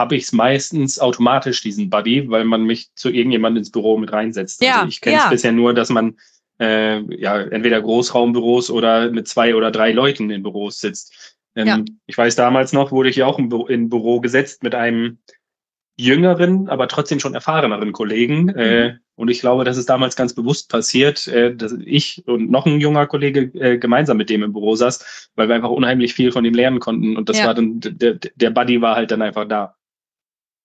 habe 0.00 0.16
ich 0.16 0.22
es 0.24 0.32
meistens 0.32 0.98
automatisch, 0.98 1.60
diesen 1.60 1.90
Buddy, 1.90 2.30
weil 2.30 2.46
man 2.46 2.64
mich 2.64 2.88
zu 2.94 3.10
irgendjemandem 3.10 3.58
ins 3.60 3.70
Büro 3.70 3.98
mit 3.98 4.10
reinsetzt. 4.12 4.62
Ja, 4.62 4.76
also 4.76 4.88
ich 4.88 5.02
kenne 5.02 5.18
es 5.18 5.24
ja. 5.24 5.30
bisher 5.30 5.52
nur, 5.52 5.74
dass 5.74 5.90
man 5.90 6.16
äh, 6.58 7.00
ja 7.16 7.38
entweder 7.42 7.82
Großraumbüros 7.82 8.70
oder 8.70 9.10
mit 9.10 9.28
zwei 9.28 9.54
oder 9.54 9.70
drei 9.70 9.92
Leuten 9.92 10.30
in 10.30 10.42
Büros 10.42 10.80
sitzt. 10.80 11.36
Ähm, 11.54 11.66
Ja. 11.66 11.84
Ich 12.06 12.16
weiß 12.16 12.34
damals 12.34 12.72
noch, 12.72 12.92
wurde 12.92 13.10
ich 13.10 13.16
ja 13.16 13.26
auch 13.26 13.38
im 13.38 13.50
Büro, 13.50 13.66
in 13.66 13.90
Büro 13.90 14.20
gesetzt 14.20 14.62
mit 14.62 14.74
einem 14.74 15.18
jüngeren, 15.98 16.68
aber 16.70 16.88
trotzdem 16.88 17.20
schon 17.20 17.34
erfahreneren 17.34 17.92
Kollegen. 17.92 18.48
Äh, 18.48 18.96
und 19.16 19.28
ich 19.28 19.40
glaube, 19.40 19.64
das 19.64 19.76
ist 19.76 19.90
damals 19.90 20.16
ganz 20.16 20.32
bewusst 20.32 20.70
passiert, 20.70 21.28
äh, 21.28 21.54
dass 21.54 21.76
ich 21.84 22.22
und 22.26 22.50
noch 22.50 22.64
ein 22.64 22.80
junger 22.80 23.06
Kollege 23.06 23.50
äh, 23.60 23.76
gemeinsam 23.76 24.16
mit 24.16 24.30
dem 24.30 24.42
im 24.42 24.54
Büro 24.54 24.76
saß, 24.76 25.30
weil 25.34 25.48
wir 25.48 25.56
einfach 25.56 25.68
unheimlich 25.68 26.14
viel 26.14 26.32
von 26.32 26.46
ihm 26.46 26.54
lernen 26.54 26.80
konnten. 26.80 27.18
Und 27.18 27.28
das 27.28 27.38
Ja. 27.38 27.48
war 27.48 27.54
dann, 27.54 27.80
der, 27.80 28.14
der 28.14 28.50
Buddy 28.50 28.80
war 28.80 28.96
halt 28.96 29.10
dann 29.10 29.20
einfach 29.20 29.46
da. 29.46 29.74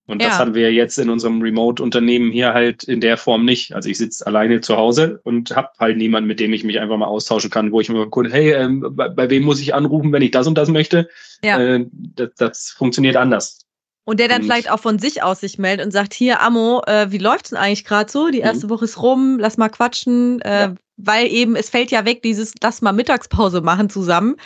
Und 0.06 0.22
das 0.22 0.34
Ja. 0.34 0.38
haben 0.38 0.54
wir 0.54 0.72
jetzt 0.72 0.98
in 0.98 1.10
unserem 1.10 1.42
Remote-Unternehmen 1.42 2.30
hier 2.30 2.54
halt 2.54 2.84
in 2.84 3.00
der 3.00 3.16
Form 3.16 3.44
nicht. 3.44 3.74
Also 3.74 3.88
ich 3.88 3.98
sitze 3.98 4.24
alleine 4.26 4.60
zu 4.60 4.76
Hause 4.76 5.20
und 5.24 5.54
habe 5.56 5.70
halt 5.80 5.96
niemanden, 5.96 6.28
mit 6.28 6.38
dem 6.38 6.52
ich 6.52 6.62
mich 6.62 6.78
einfach 6.78 6.96
mal 6.96 7.06
austauschen 7.06 7.50
kann, 7.50 7.72
wo 7.72 7.80
ich 7.80 7.88
mir 7.88 8.06
kurz, 8.08 8.32
hey, 8.32 8.52
ähm, 8.52 8.86
bei, 8.90 9.08
bei 9.08 9.28
wem 9.30 9.42
muss 9.42 9.60
ich 9.60 9.74
anrufen, 9.74 10.12
wenn 10.12 10.22
ich 10.22 10.30
das 10.30 10.46
und 10.46 10.56
das 10.56 10.68
möchte? 10.68 11.08
Ja. 11.42 11.58
Äh, 11.58 11.86
das, 11.90 12.30
das 12.38 12.70
funktioniert 12.70 13.16
anders. 13.16 13.62
Und 14.04 14.20
der 14.20 14.28
dann 14.28 14.42
Und- 14.42 14.44
vielleicht 14.44 14.70
auch 14.70 14.78
von 14.78 15.00
sich 15.00 15.24
aus 15.24 15.40
sich 15.40 15.58
meldet 15.58 15.84
und 15.84 15.90
sagt, 15.90 16.14
hier, 16.14 16.40
Ammo, 16.40 16.82
äh, 16.86 17.10
wie 17.10 17.18
läuft's 17.18 17.50
denn 17.50 17.58
eigentlich 17.58 17.84
gerade 17.84 18.08
so? 18.08 18.28
Die 18.30 18.38
erste 18.38 18.70
Woche 18.70 18.84
ist 18.84 19.02
rum, 19.02 19.38
lass 19.40 19.56
mal 19.56 19.68
quatschen, 19.68 20.40
äh, 20.42 20.60
Ja. 20.60 20.74
weil 20.96 21.26
eben, 21.26 21.56
es 21.56 21.70
fällt 21.70 21.90
ja 21.90 22.04
weg, 22.04 22.22
dieses 22.22 22.52
lass 22.62 22.80
mal 22.82 22.92
Mittagspause 22.92 23.60
machen 23.62 23.90
zusammen, 23.90 24.36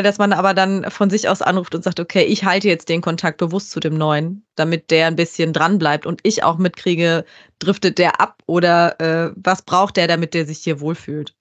dass 0.00 0.16
man 0.16 0.32
aber 0.32 0.54
dann 0.54 0.90
von 0.90 1.10
sich 1.10 1.28
aus 1.28 1.42
anruft 1.42 1.74
und 1.74 1.84
sagt, 1.84 2.00
okay, 2.00 2.22
ich 2.22 2.44
halte 2.44 2.68
jetzt 2.68 2.88
den 2.88 3.02
Kontakt 3.02 3.36
bewusst 3.36 3.70
zu 3.70 3.80
dem 3.80 3.98
Neuen, 3.98 4.46
damit 4.54 4.90
der 4.90 5.08
ein 5.08 5.16
bisschen 5.16 5.52
dran 5.52 5.78
bleibt 5.78 6.06
und 6.06 6.20
ich 6.22 6.42
auch 6.44 6.56
mitkriege, 6.56 7.26
driftet 7.58 7.98
der 7.98 8.18
ab 8.18 8.42
oder 8.46 8.98
äh, 9.00 9.32
was 9.36 9.60
braucht 9.62 9.98
der, 9.98 10.08
damit 10.08 10.32
der 10.32 10.46
sich 10.46 10.58
hier 10.58 10.80
wohlfühlt. 10.80 11.34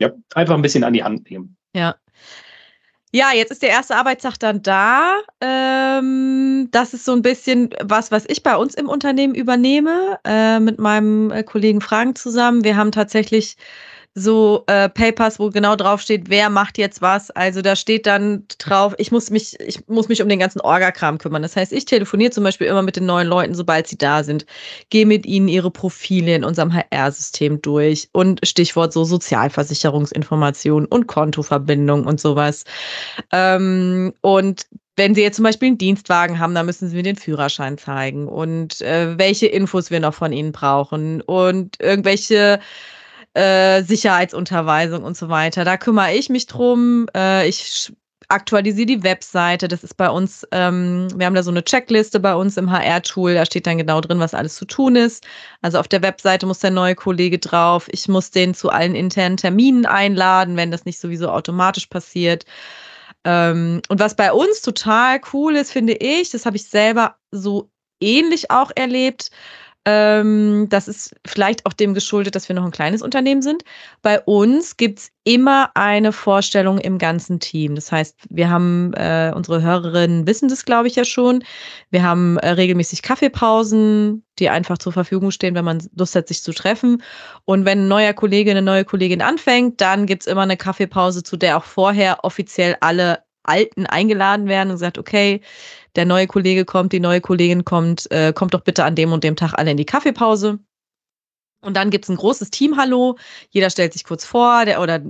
Ja, 0.00 0.10
einfach 0.34 0.54
ein 0.54 0.62
bisschen 0.62 0.82
an 0.82 0.92
die 0.92 1.04
Hand 1.04 1.30
nehmen. 1.30 1.56
Ja. 1.72 1.94
Ja, 3.12 3.30
jetzt 3.32 3.52
ist 3.52 3.62
der 3.62 3.68
erste 3.68 3.94
Arbeitstag 3.94 4.40
dann 4.40 4.60
da. 4.60 5.18
Ähm, 5.40 6.68
das 6.72 6.94
ist 6.94 7.04
so 7.04 7.12
ein 7.12 7.22
bisschen 7.22 7.70
was, 7.80 8.10
was 8.10 8.24
ich 8.26 8.42
bei 8.42 8.56
uns 8.56 8.74
im 8.74 8.88
Unternehmen 8.88 9.36
übernehme, 9.36 10.18
äh, 10.24 10.58
mit 10.58 10.80
meinem 10.80 11.30
äh, 11.30 11.44
Kollegen 11.44 11.80
Fragen 11.80 12.16
zusammen. 12.16 12.64
Wir 12.64 12.76
haben 12.76 12.90
tatsächlich 12.90 13.56
so 14.14 14.62
äh, 14.68 14.88
Papers, 14.88 15.40
wo 15.40 15.50
genau 15.50 15.74
drauf 15.74 16.00
steht, 16.00 16.30
wer 16.30 16.48
macht 16.48 16.78
jetzt 16.78 17.02
was. 17.02 17.32
Also 17.32 17.62
da 17.62 17.74
steht 17.74 18.06
dann 18.06 18.44
drauf, 18.58 18.94
ich 18.98 19.10
muss 19.10 19.30
mich, 19.30 19.58
ich 19.58 19.88
muss 19.88 20.08
mich 20.08 20.22
um 20.22 20.28
den 20.28 20.38
ganzen 20.38 20.60
Orga-Kram 20.60 21.18
kümmern. 21.18 21.42
Das 21.42 21.56
heißt, 21.56 21.72
ich 21.72 21.84
telefoniere 21.84 22.30
zum 22.30 22.44
Beispiel 22.44 22.68
immer 22.68 22.82
mit 22.82 22.94
den 22.94 23.06
neuen 23.06 23.26
Leuten, 23.26 23.54
sobald 23.54 23.88
sie 23.88 23.98
da 23.98 24.22
sind, 24.22 24.46
gehe 24.88 25.04
mit 25.04 25.26
ihnen 25.26 25.48
ihre 25.48 25.72
Profile 25.72 26.36
in 26.36 26.44
unserem 26.44 26.72
HR-System 26.72 27.60
durch 27.60 28.08
und 28.12 28.46
Stichwort 28.46 28.92
so 28.92 29.04
Sozialversicherungsinformationen 29.04 30.86
und 30.86 31.08
Kontoverbindung 31.08 32.06
und 32.06 32.20
sowas. 32.20 32.64
Ähm, 33.32 34.14
und 34.20 34.66
wenn 34.96 35.16
Sie 35.16 35.22
jetzt 35.22 35.36
zum 35.36 35.42
Beispiel 35.42 35.68
einen 35.68 35.78
Dienstwagen 35.78 36.38
haben, 36.38 36.54
dann 36.54 36.66
müssen 36.66 36.88
Sie 36.88 36.94
mir 36.94 37.02
den 37.02 37.16
Führerschein 37.16 37.78
zeigen 37.78 38.28
und 38.28 38.80
äh, 38.80 39.18
welche 39.18 39.46
Infos 39.46 39.90
wir 39.90 39.98
noch 39.98 40.14
von 40.14 40.32
Ihnen 40.32 40.52
brauchen 40.52 41.20
und 41.20 41.80
irgendwelche 41.80 42.60
äh, 43.34 43.82
Sicherheitsunterweisung 43.82 45.02
und 45.02 45.16
so 45.16 45.28
weiter. 45.28 45.64
Da 45.64 45.76
kümmere 45.76 46.14
ich 46.14 46.28
mich 46.30 46.46
drum. 46.46 47.06
Äh, 47.14 47.48
ich 47.48 47.92
aktualisiere 48.28 48.86
die 48.86 49.02
Webseite. 49.02 49.68
Das 49.68 49.84
ist 49.84 49.96
bei 49.96 50.08
uns, 50.08 50.46
ähm, 50.52 51.08
wir 51.16 51.26
haben 51.26 51.34
da 51.34 51.42
so 51.42 51.50
eine 51.50 51.64
Checkliste 51.64 52.20
bei 52.20 52.34
uns 52.34 52.56
im 52.56 52.70
HR-Tool. 52.70 53.34
Da 53.34 53.44
steht 53.44 53.66
dann 53.66 53.78
genau 53.78 54.00
drin, 54.00 54.18
was 54.18 54.34
alles 54.34 54.56
zu 54.56 54.64
tun 54.64 54.96
ist. 54.96 55.26
Also 55.62 55.78
auf 55.78 55.88
der 55.88 56.02
Webseite 56.02 56.46
muss 56.46 56.60
der 56.60 56.70
neue 56.70 56.94
Kollege 56.94 57.38
drauf. 57.38 57.88
Ich 57.90 58.08
muss 58.08 58.30
den 58.30 58.54
zu 58.54 58.70
allen 58.70 58.94
internen 58.94 59.36
Terminen 59.36 59.86
einladen, 59.86 60.56
wenn 60.56 60.70
das 60.70 60.84
nicht 60.84 60.98
sowieso 60.98 61.28
automatisch 61.28 61.86
passiert. 61.86 62.44
Ähm, 63.24 63.82
und 63.88 64.00
was 64.00 64.16
bei 64.16 64.32
uns 64.32 64.62
total 64.62 65.20
cool 65.32 65.56
ist, 65.56 65.72
finde 65.72 65.94
ich, 65.94 66.30
das 66.30 66.46
habe 66.46 66.56
ich 66.56 66.68
selber 66.68 67.16
so 67.30 67.70
ähnlich 68.00 68.50
auch 68.50 68.70
erlebt. 68.74 69.30
Ähm, 69.86 70.66
das 70.70 70.88
ist 70.88 71.14
vielleicht 71.26 71.66
auch 71.66 71.74
dem 71.74 71.92
geschuldet, 71.92 72.34
dass 72.34 72.48
wir 72.48 72.56
noch 72.56 72.64
ein 72.64 72.70
kleines 72.70 73.02
Unternehmen 73.02 73.42
sind. 73.42 73.64
Bei 74.00 74.18
uns 74.20 74.78
gibt's 74.78 75.10
immer 75.24 75.70
eine 75.74 76.12
Vorstellung 76.12 76.78
im 76.78 76.96
ganzen 76.96 77.38
Team. 77.38 77.74
Das 77.74 77.92
heißt, 77.92 78.16
wir 78.30 78.48
haben, 78.48 78.94
äh, 78.94 79.32
unsere 79.34 79.60
Hörerinnen 79.62 80.26
wissen 80.26 80.48
das, 80.48 80.64
glaube 80.64 80.88
ich, 80.88 80.96
ja 80.96 81.04
schon. 81.04 81.44
Wir 81.90 82.02
haben 82.02 82.38
äh, 82.38 82.50
regelmäßig 82.50 83.02
Kaffeepausen, 83.02 84.24
die 84.38 84.48
einfach 84.48 84.78
zur 84.78 84.92
Verfügung 84.92 85.30
stehen, 85.30 85.54
wenn 85.54 85.64
man 85.64 85.86
Lust 85.94 86.14
hat, 86.14 86.28
sich 86.28 86.42
zu 86.42 86.52
treffen. 86.54 87.02
Und 87.44 87.66
wenn 87.66 87.80
ein 87.80 87.88
neuer 87.88 88.14
Kollege, 88.14 88.52
eine 88.52 88.62
neue 88.62 88.86
Kollegin 88.86 89.20
anfängt, 89.20 89.82
dann 89.82 90.06
gibt's 90.06 90.26
immer 90.26 90.42
eine 90.42 90.56
Kaffeepause, 90.56 91.22
zu 91.22 91.36
der 91.36 91.58
auch 91.58 91.64
vorher 91.64 92.24
offiziell 92.24 92.76
alle 92.80 93.18
Alten 93.44 93.86
eingeladen 93.86 94.46
werden 94.46 94.70
und 94.70 94.78
sagt, 94.78 94.98
okay, 94.98 95.40
der 95.96 96.06
neue 96.06 96.26
Kollege 96.26 96.64
kommt, 96.64 96.92
die 96.92 97.00
neue 97.00 97.20
Kollegin 97.20 97.64
kommt, 97.64 98.10
äh, 98.10 98.32
kommt 98.32 98.54
doch 98.54 98.62
bitte 98.62 98.84
an 98.84 98.94
dem 98.94 99.12
und 99.12 99.24
dem 99.24 99.36
Tag 99.36 99.54
alle 99.54 99.70
in 99.70 99.76
die 99.76 99.86
Kaffeepause. 99.86 100.58
Und 101.60 101.76
dann 101.76 101.90
gibt's 101.90 102.08
ein 102.08 102.16
großes 102.16 102.50
Team-Hallo. 102.50 103.16
Jeder 103.50 103.70
stellt 103.70 103.92
sich 103.92 104.04
kurz 104.04 104.24
vor, 104.24 104.64
der 104.64 104.82
oder 104.82 105.00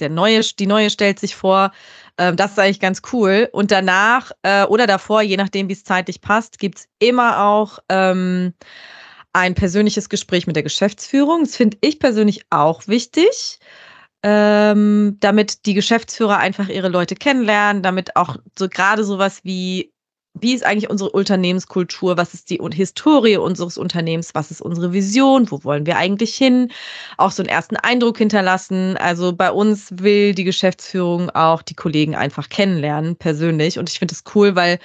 der 0.00 0.08
neue, 0.08 0.40
die 0.40 0.66
neue 0.66 0.90
stellt 0.90 1.18
sich 1.18 1.36
vor. 1.36 1.72
Ähm, 2.18 2.36
das 2.36 2.52
ist 2.52 2.58
eigentlich 2.58 2.80
ganz 2.80 3.02
cool. 3.12 3.48
Und 3.52 3.70
danach 3.70 4.32
äh, 4.42 4.64
oder 4.64 4.86
davor, 4.86 5.22
je 5.22 5.36
nachdem, 5.36 5.68
wie 5.68 5.74
es 5.74 5.84
zeitlich 5.84 6.20
passt, 6.20 6.58
gibt's 6.58 6.88
immer 6.98 7.44
auch 7.44 7.78
ähm, 7.88 8.54
ein 9.32 9.54
persönliches 9.54 10.08
Gespräch 10.08 10.46
mit 10.46 10.56
der 10.56 10.62
Geschäftsführung. 10.62 11.40
Das 11.40 11.56
finde 11.56 11.76
ich 11.80 11.98
persönlich 11.98 12.46
auch 12.50 12.86
wichtig 12.88 13.58
ähm, 14.24 15.18
damit 15.20 15.66
die 15.66 15.74
Geschäftsführer 15.74 16.38
einfach 16.38 16.68
ihre 16.70 16.88
Leute 16.88 17.14
kennenlernen, 17.14 17.82
damit 17.82 18.16
auch 18.16 18.38
so 18.58 18.70
gerade 18.70 19.04
sowas 19.04 19.40
wie, 19.44 19.92
wie 20.32 20.54
ist 20.54 20.64
eigentlich 20.64 20.88
unsere 20.88 21.10
Unternehmenskultur, 21.10 22.16
was 22.16 22.32
ist 22.32 22.48
die 22.48 22.58
Historie 22.72 23.36
unseres 23.36 23.76
Unternehmens, 23.76 24.34
was 24.34 24.50
ist 24.50 24.62
unsere 24.62 24.94
Vision, 24.94 25.50
wo 25.50 25.62
wollen 25.62 25.84
wir 25.84 25.98
eigentlich 25.98 26.34
hin, 26.36 26.72
auch 27.18 27.32
so 27.32 27.42
einen 27.42 27.50
ersten 27.50 27.76
Eindruck 27.76 28.16
hinterlassen. 28.16 28.96
Also 28.96 29.34
bei 29.34 29.52
uns 29.52 29.88
will 29.92 30.34
die 30.34 30.44
Geschäftsführung 30.44 31.28
auch 31.28 31.60
die 31.60 31.74
Kollegen 31.74 32.16
einfach 32.16 32.48
kennenlernen, 32.48 33.16
persönlich. 33.16 33.78
Und 33.78 33.90
ich 33.90 33.98
finde 33.98 34.14
es 34.14 34.24
cool, 34.34 34.56
weil 34.56 34.78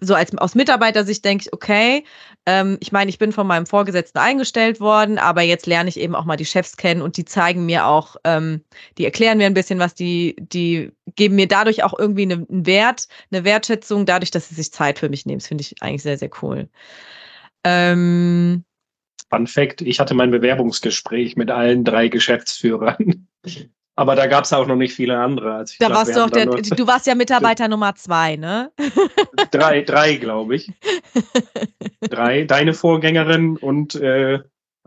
so 0.00 0.14
als 0.14 0.36
aus 0.36 0.54
Mitarbeitersicht 0.54 1.24
denke 1.24 1.44
ich, 1.46 1.52
okay, 1.52 2.04
ähm, 2.46 2.78
ich 2.80 2.92
meine, 2.92 3.10
ich 3.10 3.18
bin 3.18 3.32
von 3.32 3.46
meinem 3.46 3.66
Vorgesetzten 3.66 4.18
eingestellt 4.18 4.80
worden, 4.80 5.18
aber 5.18 5.42
jetzt 5.42 5.66
lerne 5.66 5.88
ich 5.88 5.98
eben 6.00 6.14
auch 6.14 6.24
mal 6.24 6.36
die 6.36 6.44
Chefs 6.46 6.76
kennen 6.76 7.02
und 7.02 7.16
die 7.16 7.24
zeigen 7.24 7.66
mir 7.66 7.86
auch, 7.86 8.16
ähm, 8.24 8.64
die 8.98 9.04
erklären 9.04 9.38
mir 9.38 9.46
ein 9.46 9.54
bisschen 9.54 9.78
was, 9.78 9.94
die, 9.94 10.36
die 10.38 10.92
geben 11.16 11.36
mir 11.36 11.48
dadurch 11.48 11.84
auch 11.84 11.98
irgendwie 11.98 12.22
eine- 12.22 12.46
einen 12.48 12.66
Wert, 12.66 13.08
eine 13.30 13.44
Wertschätzung, 13.44 14.06
dadurch, 14.06 14.30
dass 14.30 14.48
sie 14.48 14.54
sich 14.54 14.72
Zeit 14.72 14.98
für 14.98 15.08
mich 15.08 15.26
nehmen. 15.26 15.38
Das 15.38 15.48
finde 15.48 15.62
ich 15.62 15.82
eigentlich 15.82 16.02
sehr, 16.02 16.18
sehr 16.18 16.30
cool. 16.42 16.68
Ähm, 17.64 18.64
Fun 19.28 19.46
Fact, 19.46 19.82
ich 19.82 20.00
hatte 20.00 20.14
mein 20.14 20.30
Bewerbungsgespräch 20.30 21.36
mit 21.36 21.50
allen 21.50 21.84
drei 21.84 22.08
Geschäftsführern. 22.08 23.28
Aber 24.00 24.16
da 24.16 24.26
gab 24.26 24.44
es 24.44 24.52
auch 24.54 24.66
noch 24.66 24.76
nicht 24.76 24.94
viele 24.94 25.18
andere. 25.18 25.56
Also 25.56 25.74
da 25.78 25.88
glaub, 25.88 25.98
warst 25.98 26.16
du 26.16 26.24
auch 26.24 26.30
der, 26.30 26.46
du 26.46 26.86
warst 26.86 27.06
ja 27.06 27.14
Mitarbeiter 27.14 27.68
Nummer 27.68 27.94
zwei, 27.94 28.36
ne? 28.36 28.72
drei, 29.50 29.82
drei 29.82 30.14
glaube 30.14 30.56
ich. 30.56 30.72
drei, 32.00 32.44
deine 32.44 32.72
Vorgängerin 32.72 33.58
und 33.58 33.96
äh, 33.96 34.38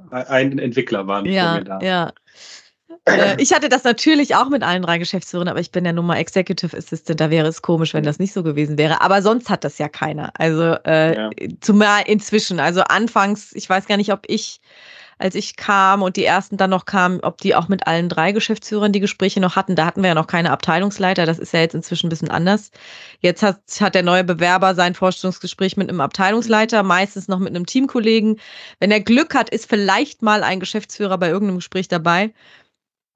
ein 0.10 0.58
Entwickler 0.58 1.06
waren 1.06 1.28
ja, 1.28 1.60
da. 1.60 1.80
Ja, 1.82 2.12
äh, 3.06 3.40
ich 3.40 3.54
hatte 3.54 3.70
das 3.70 3.84
natürlich 3.84 4.36
auch 4.36 4.50
mit 4.50 4.64
allen 4.64 4.82
drei 4.82 4.98
Geschäftsführern, 4.98 5.48
aber 5.48 5.60
ich 5.60 5.72
bin 5.72 5.86
ja 5.86 5.94
nun 5.94 6.08
mal 6.08 6.18
Executive 6.18 6.76
Assistant. 6.76 7.20
Da 7.20 7.30
wäre 7.30 7.48
es 7.48 7.62
komisch, 7.62 7.94
wenn 7.94 8.04
das 8.04 8.18
nicht 8.18 8.34
so 8.34 8.42
gewesen 8.42 8.80
wäre. 8.80 9.02
Aber 9.02 9.22
sonst 9.22 9.48
hat 9.48 9.64
das 9.64 9.78
ja 9.78 9.90
keiner. 9.90 10.32
Also 10.40 10.76
äh, 10.86 11.16
ja. 11.16 11.30
zumal 11.62 12.02
inzwischen. 12.08 12.60
Also 12.60 12.82
anfangs, 12.82 13.52
ich 13.54 13.70
weiß 13.70 13.86
gar 13.86 13.98
nicht, 13.98 14.12
ob 14.12 14.24
ich, 14.26 14.60
als 15.18 15.36
ich 15.36 15.56
kam 15.56 16.02
und 16.02 16.16
die 16.16 16.26
ersten 16.26 16.58
dann 16.58 16.70
noch 16.70 16.86
kamen, 16.86 17.20
ob 17.22 17.40
die 17.40 17.56
auch 17.56 17.68
mit 17.68 17.88
allen 17.88 18.10
drei 18.10 18.32
Geschäftsführern 18.32 18.92
die 18.92 19.00
Gespräche 19.00 19.40
noch 19.40 19.56
hatten. 19.56 19.76
Da 19.76 19.86
hatten 19.86 20.02
wir 20.02 20.10
ja 20.10 20.16
noch 20.16 20.28
keine 20.28 20.52
Abteilungsleiter. 20.52 21.26
Das 21.26 21.40
ist 21.40 21.54
ja 21.54 21.62
jetzt 21.62 21.76
inzwischen 21.76 22.08
ein 22.08 22.10
bisschen 22.10 22.32
anders. 22.32 22.72
Jetzt 23.20 23.44
hat, 23.44 23.62
hat 23.80 23.96
der 23.96 24.04
neue 24.04 24.24
Bewerber 24.24 24.76
sein 24.76 24.96
Vorstellungsgespräch 24.96 25.78
mit 25.78 25.90
einem 25.90 26.02
Abteilungsleiter, 26.02 26.84
meistens 26.84 27.28
noch 27.28 27.40
mit 27.40 27.56
einem 27.56 27.66
Teamkollegen. 27.66 28.40
Wenn 28.80 28.92
er 28.92 29.00
Glück 29.00 29.36
hat, 29.36 29.50
ist 29.50 29.70
vielleicht 29.70 30.22
mal 30.22 30.44
ein 30.44 30.60
Geschäftsführer 30.60 31.18
bei 31.18 31.30
irgendeinem 31.30 31.58
Gespräch 31.58 31.88
dabei 31.88 32.34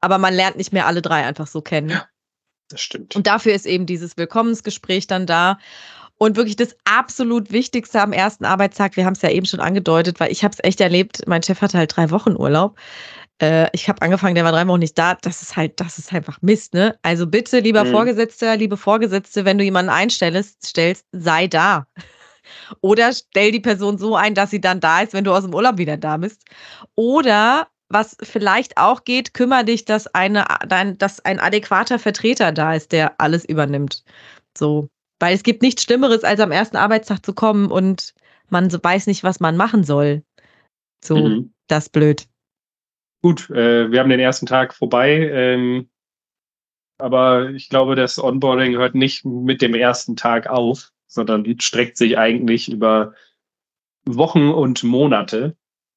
aber 0.02 0.18
man 0.18 0.34
lernt 0.34 0.58
nicht 0.58 0.74
mehr 0.74 0.88
alle 0.88 1.02
drei 1.02 1.26
einfach 1.26 1.48
so 1.48 1.62
kennen. 1.62 1.90
Ja, 1.90 2.08
das 2.70 2.82
stimmt. 2.82 3.16
Und 3.16 3.28
dafür 3.28 3.54
ist 3.54 3.66
eben 3.66 3.86
dieses 3.86 4.18
Willkommensgespräch 4.18 5.08
dann 5.08 5.26
da. 5.26 5.60
Und 6.20 6.36
wirklich 6.36 6.56
das 6.56 6.76
absolut 6.86 7.52
Wichtigste 7.52 8.02
am 8.02 8.12
ersten 8.12 8.46
Arbeitstag, 8.46 8.96
wir 8.96 9.06
haben 9.06 9.14
es 9.14 9.22
ja 9.22 9.30
eben 9.30 9.46
schon 9.46 9.60
angedeutet, 9.60 10.20
weil 10.20 10.32
ich 10.32 10.44
habe 10.44 10.54
es 10.54 10.64
echt 10.64 10.82
erlebt, 10.82 11.22
mein 11.28 11.44
Chef 11.44 11.62
hatte 11.62 11.78
halt 11.78 11.96
drei 11.96 12.10
Wochen 12.10 12.36
Urlaub. 12.36 12.78
Äh, 13.40 13.70
ich 13.74 13.88
habe 13.88 14.02
angefangen, 14.02 14.36
der 14.36 14.44
war 14.44 14.52
drei 14.52 14.68
Wochen 14.68 14.80
nicht 14.80 14.98
da. 14.98 15.16
Das 15.16 15.42
ist 15.42 15.56
halt, 15.56 15.80
das 15.80 16.00
ist 16.00 16.12
einfach 16.14 16.42
Mist, 16.42 16.74
ne? 16.74 16.98
Also 17.04 17.28
bitte, 17.28 17.60
lieber 17.60 17.84
mhm. 17.84 17.92
Vorgesetzter, 17.92 18.58
liebe 18.58 18.78
Vorgesetzte, 18.78 19.46
wenn 19.46 19.58
du 19.58 19.64
jemanden 19.64 19.92
einstellst, 19.92 20.66
stellst, 20.66 21.06
sei 21.12 21.48
da. 21.48 21.86
Oder 22.82 23.14
stell 23.14 23.52
die 23.52 23.60
Person 23.60 23.98
so 23.98 24.16
ein, 24.16 24.34
dass 24.34 24.50
sie 24.52 24.62
dann 24.62 24.80
da 24.80 25.02
ist, 25.02 25.14
wenn 25.14 25.24
du 25.24 25.34
aus 25.34 25.44
dem 25.44 25.54
Urlaub 25.54 25.78
wieder 25.78 25.98
da 25.98 26.18
bist. 26.18 26.44
Oder 26.96 27.68
was 27.90 28.18
vielleicht 28.22 28.78
auch 28.78 29.04
geht, 29.04 29.34
kümmere 29.34 29.66
dich, 29.66 29.86
dass, 29.86 30.08
eine, 30.08 30.46
dein, 30.68 30.98
dass 30.98 31.24
ein 31.24 31.40
adäquater 31.40 32.00
Vertreter 32.00 32.52
da 32.52 32.74
ist, 32.74 32.92
der 32.92 33.20
alles 33.20 33.46
übernimmt. 33.46 34.04
So. 34.58 34.90
Weil 35.20 35.36
es 35.36 35.44
gibt 35.44 35.62
nichts 35.62 35.84
Schlimmeres, 35.84 36.24
als 36.24 36.40
am 36.40 36.52
ersten 36.52 36.78
Arbeitstag 36.78 37.26
zu 37.26 37.34
kommen 37.34 37.72
und 37.72 38.14
man 38.50 38.70
so 38.70 38.80
weiß 38.82 39.08
nicht, 39.08 39.24
was 39.24 39.40
man 39.40 39.58
machen 39.58 39.84
soll. 39.84 40.24
So, 41.04 41.18
mhm. 41.18 41.54
das 41.68 41.86
ist 41.86 41.92
blöd. 41.92 42.28
Gut, 43.22 43.50
äh, 43.50 43.92
wir 43.92 44.00
haben 44.00 44.10
den 44.10 44.20
ersten 44.20 44.46
Tag 44.46 44.74
vorbei. 44.74 45.30
Ähm, 45.32 45.90
aber 47.00 47.50
ich 47.52 47.70
glaube, 47.70 47.96
das 47.96 48.20
Onboarding 48.20 48.76
hört 48.78 48.96
nicht 48.96 49.26
mit 49.26 49.62
dem 49.62 49.76
ersten 49.76 50.16
Tag 50.16 50.48
auf, 50.48 50.92
sondern 51.08 51.46
streckt 51.60 51.98
sich 51.98 52.18
eigentlich 52.18 52.72
über 52.72 53.14
Wochen 54.06 54.50
und 54.50 54.84
Monate. 54.84 55.56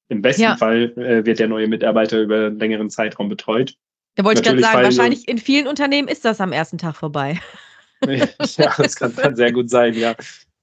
Im 0.08 0.22
besten 0.22 0.42
ja. 0.42 0.56
Fall 0.56 0.92
äh, 0.96 1.24
wird 1.24 1.38
der 1.38 1.48
neue 1.48 1.68
Mitarbeiter 1.68 2.20
über 2.20 2.46
einen 2.46 2.58
längeren 2.58 2.90
Zeitraum 2.90 3.28
betreut. 3.28 3.76
Da 4.16 4.24
wollte 4.24 4.40
ich 4.40 4.46
gerade 4.46 4.60
sagen, 4.60 4.82
wahrscheinlich 4.82 5.28
in 5.28 5.38
vielen 5.38 5.68
Unternehmen 5.68 6.08
ist 6.08 6.24
das 6.24 6.40
am 6.40 6.52
ersten 6.52 6.78
Tag 6.78 6.96
vorbei. 6.96 7.38
ja, 8.56 8.74
das 8.76 8.96
kann, 8.96 9.14
kann, 9.14 9.36
sehr 9.36 9.52
gut 9.52 9.70
sein, 9.70 9.94
ja. 9.94 10.14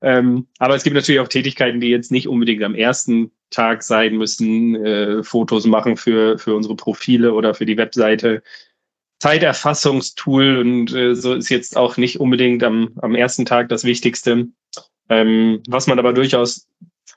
Ähm, 0.02 0.48
aber 0.60 0.76
es 0.76 0.84
gibt 0.84 0.96
natürlich 0.96 1.20
auch 1.22 1.28
Tätigkeiten, 1.28 1.80
die 1.80 1.90
jetzt 1.90 2.12
nicht 2.12 2.28
unbedingt 2.28 2.64
am 2.64 2.76
ersten 2.76 3.32
Tag 3.50 3.84
sein 3.84 4.16
müssen, 4.16 4.76
äh, 4.76 5.24
Fotos 5.24 5.66
machen 5.66 5.98
für, 5.98 6.38
für 6.38 6.56
unsere 6.56 6.76
Profile 6.76 7.34
oder 7.34 7.54
für 7.54 7.66
die 7.66 7.78
Webseite. 7.78 8.44
Zeiterfassungstool 9.20 10.60
und 10.60 10.94
äh, 10.94 11.16
so 11.16 11.34
ist 11.34 11.50
jetzt 11.50 11.76
auch 11.76 11.98
nicht 11.98 12.20
unbedingt 12.20 12.64
am, 12.64 12.92
am 13.02 13.16
ersten 13.16 13.46
Tag 13.46 13.70
das 13.70 13.84
Wichtigste. 13.84 14.48
Ähm, 15.10 15.64
was 15.68 15.88
man 15.88 15.98
aber 15.98 16.14
durchaus 16.14 16.68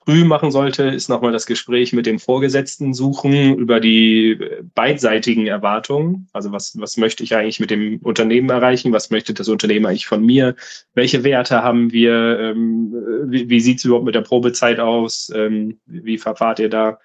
früh 0.04 0.24
machen 0.24 0.50
sollte, 0.50 0.84
ist 0.84 1.08
nochmal 1.08 1.32
das 1.32 1.46
Gespräch 1.46 1.92
mit 1.92 2.06
dem 2.06 2.18
Vorgesetzten 2.18 2.94
suchen 2.94 3.56
über 3.56 3.80
die 3.80 4.38
beidseitigen 4.74 5.46
Erwartungen. 5.46 6.28
Also 6.32 6.52
was, 6.52 6.78
was 6.80 6.96
möchte 6.96 7.22
ich 7.22 7.34
eigentlich 7.34 7.60
mit 7.60 7.70
dem 7.70 7.98
Unternehmen 7.98 8.50
erreichen? 8.50 8.92
Was 8.92 9.10
möchte 9.10 9.34
das 9.34 9.48
Unternehmen 9.48 9.86
eigentlich 9.86 10.06
von 10.06 10.24
mir? 10.24 10.56
Welche 10.94 11.22
Werte 11.24 11.62
haben 11.62 11.92
wir? 11.92 12.38
Ähm, 12.40 12.94
wie 13.26 13.50
wie 13.50 13.60
sieht 13.60 13.78
es 13.78 13.84
überhaupt 13.84 14.06
mit 14.06 14.14
der 14.14 14.22
Probezeit 14.22 14.80
aus? 14.80 15.30
Ähm, 15.34 15.78
wie 15.86 16.18
verfahrt 16.18 16.58
ihr 16.60 16.70
da? 16.70 16.98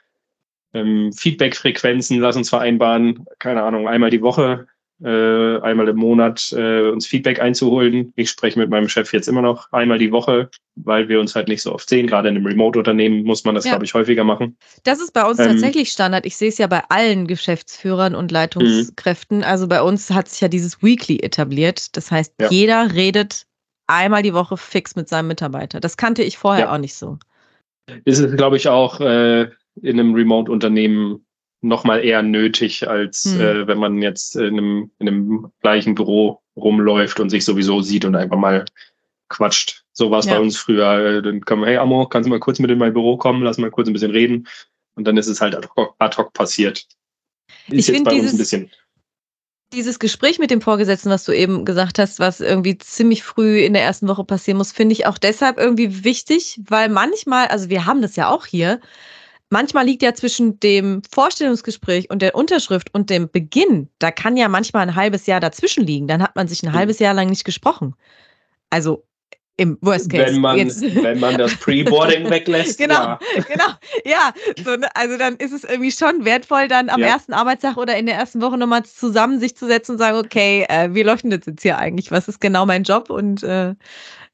Ähm, 0.74 1.14
Feedback-Frequenzen, 1.14 2.20
lass 2.20 2.36
uns 2.36 2.50
vereinbaren, 2.50 3.26
keine 3.40 3.64
Ahnung, 3.64 3.88
einmal 3.88 4.10
die 4.10 4.22
Woche 4.22 4.68
äh, 5.04 5.60
einmal 5.60 5.88
im 5.90 5.98
Monat 5.98 6.54
äh, 6.54 6.90
uns 6.90 7.06
Feedback 7.06 7.42
einzuholen. 7.42 8.14
Ich 8.16 8.30
spreche 8.30 8.58
mit 8.58 8.70
meinem 8.70 8.88
Chef 8.88 9.12
jetzt 9.12 9.28
immer 9.28 9.42
noch 9.42 9.72
einmal 9.74 9.98
die 9.98 10.12
Woche, 10.12 10.50
weil 10.76 11.10
wir 11.10 11.20
uns 11.20 11.36
halt 11.36 11.48
nicht 11.48 11.62
so 11.62 11.74
oft 11.74 11.90
sehen. 11.90 12.08
Gerade 12.08 12.30
in 12.30 12.38
einem 12.38 12.46
Remote-Unternehmen 12.46 13.24
muss 13.24 13.44
man 13.44 13.56
das, 13.56 13.66
ja. 13.66 13.72
glaube 13.72 13.86
ich, 13.86 13.94
häufiger 13.94 14.24
machen. 14.24 14.58
Das 14.84 15.02
ist 15.02 15.14
bei 15.14 15.26
uns 15.26 15.40
ähm, 15.40 15.48
tatsächlich 15.48 15.92
Standard. 15.92 16.26
Ich 16.26 16.38
sehe 16.38 16.50
es 16.50 16.58
ja 16.58 16.68
bei 16.68 16.84
allen 16.90 17.28
Geschäftsführern 17.28 18.16
und 18.16 18.32
Leitungskräften. 18.32 19.40
Mhm. 19.40 19.44
Also 19.44 19.68
bei 19.68 19.82
uns 19.82 20.10
hat 20.12 20.30
sich 20.30 20.42
ja 20.42 20.48
dieses 20.48 20.82
Weekly 20.82 21.20
etabliert. 21.20 21.96
Das 21.98 22.12
heißt, 22.12 22.34
ja. 22.40 22.50
jeder 22.50 22.94
redet 22.94 23.46
einmal 23.88 24.24
die 24.24 24.34
Woche 24.34 24.58
fix 24.58 24.96
mit 24.96 25.10
seinem 25.10 25.28
Mitarbeiter. 25.28 25.80
Das 25.80 25.98
kannte 25.98 26.24
ich 26.24 26.38
vorher 26.38 26.66
ja. 26.66 26.74
auch 26.74 26.78
nicht 26.78 26.96
so. 26.96 27.18
Ist 28.06 28.20
es, 28.20 28.36
glaube 28.36 28.58
ich, 28.58 28.68
auch 28.68 29.00
äh, 29.00 29.50
in 29.82 30.00
einem 30.00 30.14
Remote-Unternehmen 30.14 31.25
nochmal 31.68 32.04
eher 32.04 32.22
nötig, 32.22 32.88
als 32.88 33.26
mhm. 33.26 33.42
äh, 33.42 33.68
wenn 33.68 33.78
man 33.78 34.02
jetzt 34.02 34.36
in 34.36 34.58
einem, 34.58 34.92
in 35.00 35.08
einem 35.08 35.52
gleichen 35.62 35.96
Büro 35.96 36.42
rumläuft 36.56 37.20
und 37.20 37.30
sich 37.30 37.44
sowieso 37.44 37.82
sieht 37.82 38.06
und 38.06 38.16
einfach 38.16 38.38
mal 38.38 38.66
quatscht. 39.30 39.84
So 39.92 40.12
war 40.12 40.20
es 40.20 40.26
ja. 40.26 40.34
bei 40.34 40.40
uns 40.40 40.58
früher. 40.58 41.22
Dann 41.22 41.42
kann 41.42 41.60
man, 41.60 41.68
hey 41.68 41.78
Amo, 41.78 42.06
kannst 42.08 42.28
du 42.28 42.30
mal 42.30 42.40
kurz 42.40 42.60
mit 42.60 42.72
in 42.72 42.78
mein 42.78 42.94
Büro 42.94 43.18
kommen, 43.18 43.44
lass 43.44 43.58
mal 43.58 43.72
kurz 43.72 43.88
ein 43.88 43.94
bisschen 43.94 44.12
reden. 44.12 44.48
Und 44.96 45.06
dann 45.06 45.18
ist 45.18 45.28
es 45.28 45.42
halt 45.42 45.56
ad 45.56 45.68
hoc, 45.76 45.96
ad 46.00 46.18
hoc 46.18 46.34
passiert. 46.34 46.86
Ist 47.68 47.90
ich 47.90 47.96
jetzt 47.96 48.04
bei 48.06 48.12
dieses, 48.12 48.32
uns 48.32 48.34
ein 48.34 48.38
bisschen. 48.38 48.72
Dieses 49.74 50.00
Gespräch 50.00 50.40
mit 50.40 50.52
dem 50.52 50.62
Vorgesetzten, 50.62 51.10
was 51.10 51.26
du 51.26 51.32
eben 51.32 51.66
gesagt 51.66 52.00
hast, 52.00 52.20
was 52.20 52.40
irgendwie 52.40 52.78
ziemlich 52.78 53.24
früh 53.24 53.60
in 53.60 53.74
der 53.74 53.84
ersten 53.84 54.08
Woche 54.08 54.24
passieren 54.24 54.58
muss, 54.58 54.72
finde 54.72 54.94
ich 54.94 55.06
auch 55.06 55.18
deshalb 55.18 55.58
irgendwie 55.58 56.04
wichtig, 56.04 56.62
weil 56.68 56.88
manchmal, 56.88 57.48
also 57.48 57.70
wir 57.70 57.86
haben 57.86 58.02
das 58.02 58.16
ja 58.16 58.30
auch 58.30 58.46
hier, 58.46 58.80
manchmal 59.50 59.86
liegt 59.86 60.02
ja 60.02 60.14
zwischen 60.14 60.60
dem 60.60 61.02
Vorstellungsgespräch 61.12 62.10
und 62.10 62.22
der 62.22 62.36
Unterschrift 62.36 62.94
und 62.94 63.10
dem 63.10 63.30
Beginn, 63.30 63.90
da 64.00 64.12
kann 64.12 64.38
ja 64.38 64.50
manchmal 64.50 64.84
ein 64.84 64.96
halbes 64.96 65.26
Jahr 65.26 65.40
dazwischen 65.40 65.86
liegen. 65.86 66.08
Dann 66.08 66.22
hat 66.22 66.36
man 66.36 66.48
sich 66.48 66.64
ein 66.64 66.72
mhm. 66.72 66.76
halbes 66.76 67.00
Jahr 67.00 67.14
lang 67.14 67.30
nicht 67.30 67.46
gesprochen. 67.46 67.96
Also 68.70 69.06
im 69.58 69.78
Worst 69.82 70.10
Case. 70.10 70.34
Wenn 70.34 70.42
man, 70.42 70.58
wenn 71.04 71.20
man 71.20 71.38
das 71.38 71.56
Pre-Boarding 71.56 72.30
weglässt. 72.30 72.78
genau, 72.78 72.94
ja. 72.94 73.20
genau. 73.48 73.66
Ja, 74.04 74.34
so, 74.64 74.76
ne, 74.76 74.90
also 74.96 75.18
dann 75.18 75.36
ist 75.38 75.54
es 75.54 75.64
irgendwie 75.64 75.92
schon 75.92 76.26
wertvoll, 76.26 76.68
dann 76.68 76.90
am 76.90 77.00
ja. 77.00 77.08
ersten 77.08 77.34
Arbeitstag 77.34 77.78
oder 77.78 77.98
in 77.98 78.06
der 78.06 78.16
ersten 78.16 78.42
Woche 78.42 78.58
nochmal 78.58 78.84
zusammen 78.84 79.40
sich 79.40 79.56
zu 79.56 79.66
setzen 79.68 79.94
und 79.94 79.98
sagen, 79.98 80.18
okay, 80.18 80.66
äh, 80.68 80.94
wie 80.94 81.04
läuft 81.04 81.24
denn 81.24 81.32
das 81.32 81.46
jetzt 81.46 81.62
hier 81.62 81.78
eigentlich? 81.78 82.12
Was 82.12 82.28
ist 82.28 82.42
genau 82.42 82.66
mein 82.66 82.84
Job? 82.84 83.10
Und 83.10 83.44
äh, 83.44 83.76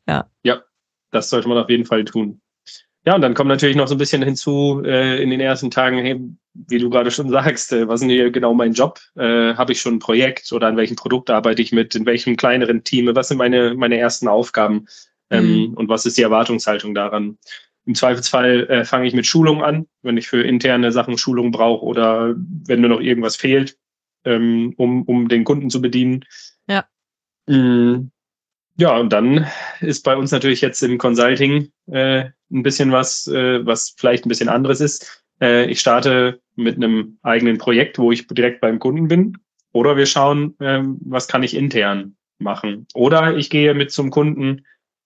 ja. 0.08 0.30
Ja, 0.44 0.64
das 1.12 1.30
sollte 1.30 1.48
man 1.48 1.58
auf 1.60 1.70
jeden 1.70 1.86
Fall 1.86 2.04
tun. 2.04 2.42
Ja, 3.06 3.16
und 3.16 3.22
dann 3.22 3.34
kommt 3.34 3.48
natürlich 3.48 3.76
noch 3.76 3.88
so 3.88 3.96
ein 3.96 3.98
bisschen 3.98 4.22
hinzu 4.22 4.84
äh, 4.86 5.22
in 5.22 5.32
den 5.32 5.40
ersten 5.40 5.72
Tagen, 5.72 5.98
hey, 5.98 6.20
wie 6.54 6.78
du 6.78 6.90
gerade 6.90 7.10
schon 7.10 7.30
sagst, 7.30 7.74
äh, 7.74 7.88
was 7.88 8.02
ist 8.02 8.08
hier 8.08 8.30
genau 8.30 8.54
mein 8.54 8.74
Job? 8.74 9.00
Äh, 9.16 9.56
Habe 9.56 9.72
ich 9.72 9.82
schon 9.82 9.96
ein 9.96 10.00
Projekt 10.00 10.52
oder 10.52 10.68
an 10.68 10.78
welchem 10.78 10.96
Produkt 10.96 11.32
arbeite 11.32 11.62
ich 11.64 11.72
mit? 11.72 11.96
In 11.96 12.06
welchem 12.06 12.38
kleineren 12.38 12.84
Team? 12.84 13.14
Was 13.16 13.30
sind 13.30 13.38
meine, 13.38 13.74
meine 13.74 13.98
ersten 13.98 14.28
Aufgaben? 14.28 14.86
Ähm, 15.32 15.70
mhm. 15.70 15.74
Und 15.74 15.90
was 15.90 16.06
ist 16.06 16.18
die 16.18 16.22
Erwartungshaltung 16.22 16.94
daran? 16.94 17.40
Im 17.86 17.96
Zweifelsfall 17.96 18.70
äh, 18.70 18.86
fange 18.86 19.08
ich 19.08 19.16
mit 19.16 19.26
Schulung 19.26 19.64
an, 19.64 19.88
wenn 20.04 20.18
ich 20.18 20.28
für 20.28 20.44
interne 20.44 20.92
Sachen 20.92 21.18
Schulung 21.18 21.52
brauche 21.52 21.84
oder 21.84 22.36
wenn 22.38 22.82
nur 22.82 22.92
noch 22.92 23.00
irgendwas 23.02 23.36
fehlt, 23.36 23.78
ähm, 24.26 24.76
um, 24.78 25.02
um 25.04 25.28
den 25.28 25.44
Kunden 25.44 25.72
zu 25.72 25.82
bedienen. 25.82 26.24
Ja. 26.68 26.86
Mhm. 27.48 28.12
Ja, 28.78 28.98
und 28.98 29.12
dann 29.12 29.48
ist 29.80 30.04
bei 30.04 30.16
uns 30.16 30.32
natürlich 30.32 30.62
jetzt 30.62 30.84
im 30.84 31.00
Consulting 31.00 31.72
äh, 31.88 32.30
ein 32.52 32.64
bisschen 32.64 32.92
was, 32.92 33.28
äh, 33.28 33.66
was 33.66 33.96
vielleicht 33.98 34.26
ein 34.26 34.30
bisschen 34.30 34.50
anderes 34.50 34.82
ist. 34.82 35.24
Äh, 35.42 35.70
ich 35.70 35.80
starte 35.80 36.40
mit 36.56 36.76
einem 36.76 37.18
eigenen 37.24 37.58
Projekt, 37.58 37.98
wo 37.98 38.12
ich 38.12 38.28
direkt 38.28 38.62
beim 38.62 38.80
Kunden 38.80 39.08
bin. 39.08 39.38
Oder 39.74 39.96
wir 39.96 40.06
schauen, 40.06 40.56
ähm, 40.60 40.98
was 41.06 41.28
kann 41.28 41.44
ich 41.44 41.56
intern 41.56 42.16
machen. 42.40 42.88
Oder 42.94 43.38
ich 43.38 43.50
gehe 43.50 43.74
mit 43.74 43.92
zum 43.92 44.12
Kunden, 44.12 44.66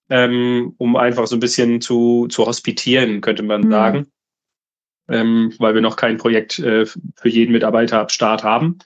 ähm, 0.09 0.73
um 0.77 0.95
einfach 0.95 1.27
so 1.27 1.35
ein 1.35 1.39
bisschen 1.39 1.81
zu, 1.81 2.27
zu 2.29 2.45
hospitieren, 2.45 3.21
könnte 3.21 3.43
man 3.43 3.61
mhm. 3.61 3.71
sagen. 3.71 4.07
Ähm, 5.07 5.53
weil 5.59 5.75
wir 5.75 5.81
noch 5.81 5.97
kein 5.97 6.17
Projekt 6.17 6.57
äh, 6.59 6.85
für 6.85 7.29
jeden 7.29 7.51
Mitarbeiter 7.51 7.99
ab 7.99 8.11
Start 8.11 8.43
haben. 8.43 8.79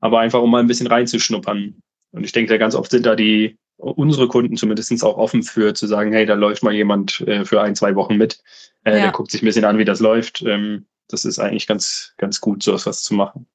Aber 0.00 0.20
einfach, 0.20 0.42
um 0.42 0.50
mal 0.50 0.60
ein 0.60 0.66
bisschen 0.66 0.86
reinzuschnuppern. 0.86 1.80
Und 2.10 2.24
ich 2.24 2.32
denke, 2.32 2.58
ganz 2.58 2.74
oft 2.74 2.90
sind 2.90 3.06
da 3.06 3.16
die, 3.16 3.56
unsere 3.82 4.28
Kunden 4.28 4.56
zumindest 4.56 5.04
auch 5.04 5.16
offen 5.16 5.42
für, 5.42 5.74
zu 5.74 5.86
sagen, 5.86 6.12
hey, 6.12 6.26
da 6.26 6.34
läuft 6.34 6.62
mal 6.62 6.74
jemand 6.74 7.20
äh, 7.22 7.44
für 7.44 7.60
ein, 7.60 7.74
zwei 7.74 7.94
Wochen 7.94 8.16
mit. 8.16 8.42
Äh, 8.84 8.92
ja. 8.92 9.02
Der 9.02 9.12
guckt 9.12 9.30
sich 9.30 9.42
ein 9.42 9.46
bisschen 9.46 9.64
an, 9.64 9.78
wie 9.78 9.84
das 9.84 10.00
läuft. 10.00 10.42
Ähm, 10.42 10.86
das 11.08 11.24
ist 11.24 11.38
eigentlich 11.38 11.66
ganz, 11.66 12.14
ganz 12.16 12.40
gut, 12.40 12.62
so 12.62 12.74
etwas 12.74 13.02
zu 13.02 13.14
machen. 13.14 13.46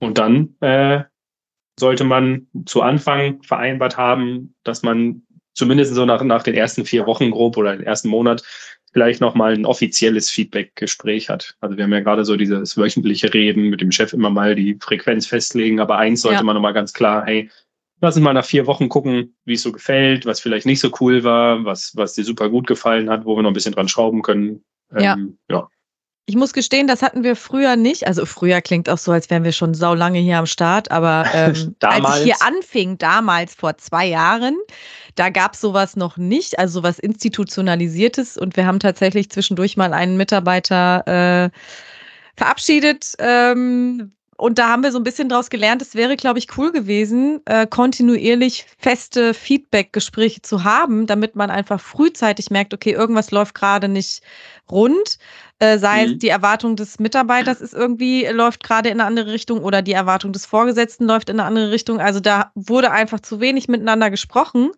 Und 0.00 0.18
dann 0.18 0.54
äh, 0.60 1.02
sollte 1.78 2.04
man 2.04 2.46
zu 2.66 2.82
Anfang 2.82 3.42
vereinbart 3.42 3.96
haben, 3.96 4.54
dass 4.62 4.82
man 4.82 5.22
zumindest 5.54 5.94
so 5.94 6.04
nach, 6.04 6.22
nach 6.22 6.44
den 6.44 6.54
ersten 6.54 6.84
vier 6.84 7.06
Wochen 7.06 7.30
grob 7.30 7.56
oder 7.56 7.76
den 7.76 7.84
ersten 7.86 8.08
Monat 8.08 8.44
vielleicht 8.92 9.20
nochmal 9.20 9.52
ein 9.52 9.66
offizielles 9.66 10.30
Feedback-Gespräch 10.30 11.28
hat. 11.28 11.56
Also 11.60 11.76
wir 11.76 11.84
haben 11.84 11.92
ja 11.92 12.00
gerade 12.00 12.24
so 12.24 12.36
dieses 12.36 12.76
wöchentliche 12.76 13.34
Reden 13.34 13.64
mit 13.64 13.80
dem 13.80 13.92
Chef 13.92 14.12
immer 14.12 14.30
mal 14.30 14.54
die 14.54 14.78
Frequenz 14.80 15.26
festlegen, 15.26 15.80
aber 15.80 15.98
eins 15.98 16.22
sollte 16.22 16.38
ja. 16.38 16.42
man 16.42 16.54
nochmal 16.54 16.72
ganz 16.72 16.92
klar, 16.92 17.24
hey, 17.26 17.50
lass 18.00 18.16
uns 18.16 18.24
mal 18.24 18.32
nach 18.32 18.44
vier 18.44 18.66
Wochen 18.66 18.88
gucken, 18.88 19.34
wie 19.44 19.54
es 19.54 19.62
so 19.62 19.72
gefällt, 19.72 20.26
was 20.26 20.40
vielleicht 20.40 20.66
nicht 20.66 20.80
so 20.80 20.90
cool 21.00 21.24
war, 21.24 21.64
was, 21.64 21.92
was 21.96 22.14
dir 22.14 22.24
super 22.24 22.48
gut 22.48 22.66
gefallen 22.66 23.10
hat, 23.10 23.24
wo 23.24 23.36
wir 23.36 23.42
noch 23.42 23.50
ein 23.50 23.54
bisschen 23.54 23.74
dran 23.74 23.88
schrauben 23.88 24.22
können. 24.22 24.64
ja. 24.98 25.14
Ähm, 25.14 25.38
ja. 25.50 25.68
Ich 26.30 26.36
muss 26.36 26.52
gestehen, 26.52 26.86
das 26.86 27.00
hatten 27.00 27.24
wir 27.24 27.36
früher 27.36 27.74
nicht. 27.76 28.06
Also 28.06 28.26
früher 28.26 28.60
klingt 28.60 28.90
auch 28.90 28.98
so, 28.98 29.12
als 29.12 29.30
wären 29.30 29.44
wir 29.44 29.52
schon 29.52 29.72
sau 29.72 29.94
lange 29.94 30.18
hier 30.18 30.36
am 30.36 30.44
Start. 30.44 30.90
Aber 30.90 31.24
ähm, 31.34 31.74
als 31.80 32.18
ich 32.18 32.24
hier 32.24 32.42
anfing, 32.42 32.98
damals 32.98 33.54
vor 33.54 33.78
zwei 33.78 34.04
Jahren, 34.04 34.58
da 35.14 35.30
gab 35.30 35.54
es 35.54 35.62
sowas 35.62 35.96
noch 35.96 36.18
nicht, 36.18 36.58
also 36.58 36.80
sowas 36.80 36.98
Institutionalisiertes. 36.98 38.36
Und 38.36 38.58
wir 38.58 38.66
haben 38.66 38.78
tatsächlich 38.78 39.30
zwischendurch 39.30 39.78
mal 39.78 39.94
einen 39.94 40.18
Mitarbeiter 40.18 41.46
äh, 41.46 41.50
verabschiedet, 42.36 43.14
ähm, 43.20 44.12
und 44.38 44.58
da 44.58 44.68
haben 44.68 44.84
wir 44.84 44.92
so 44.92 44.98
ein 44.98 45.04
bisschen 45.04 45.28
draus 45.28 45.50
gelernt, 45.50 45.82
es 45.82 45.96
wäre, 45.96 46.16
glaube 46.16 46.38
ich, 46.38 46.56
cool 46.56 46.70
gewesen, 46.70 47.40
äh, 47.46 47.66
kontinuierlich 47.66 48.66
feste 48.78 49.34
Feedback-Gespräche 49.34 50.42
zu 50.42 50.62
haben, 50.62 51.08
damit 51.08 51.34
man 51.34 51.50
einfach 51.50 51.80
frühzeitig 51.80 52.48
merkt, 52.48 52.72
okay, 52.72 52.92
irgendwas 52.92 53.32
läuft 53.32 53.56
gerade 53.56 53.88
nicht 53.88 54.22
rund. 54.70 55.18
Äh, 55.58 55.78
sei 55.78 56.06
mhm. 56.06 56.12
es 56.12 56.18
die 56.18 56.28
Erwartung 56.28 56.76
des 56.76 57.00
Mitarbeiters 57.00 57.60
ist 57.60 57.74
irgendwie, 57.74 58.26
läuft 58.26 58.62
gerade 58.62 58.90
in 58.90 59.00
eine 59.00 59.08
andere 59.08 59.32
Richtung 59.32 59.64
oder 59.64 59.82
die 59.82 59.92
Erwartung 59.92 60.32
des 60.32 60.46
Vorgesetzten 60.46 61.06
läuft 61.06 61.30
in 61.30 61.40
eine 61.40 61.48
andere 61.48 61.72
Richtung. 61.72 62.00
Also 62.00 62.20
da 62.20 62.52
wurde 62.54 62.92
einfach 62.92 63.18
zu 63.18 63.40
wenig 63.40 63.66
miteinander 63.66 64.08
gesprochen. 64.08 64.70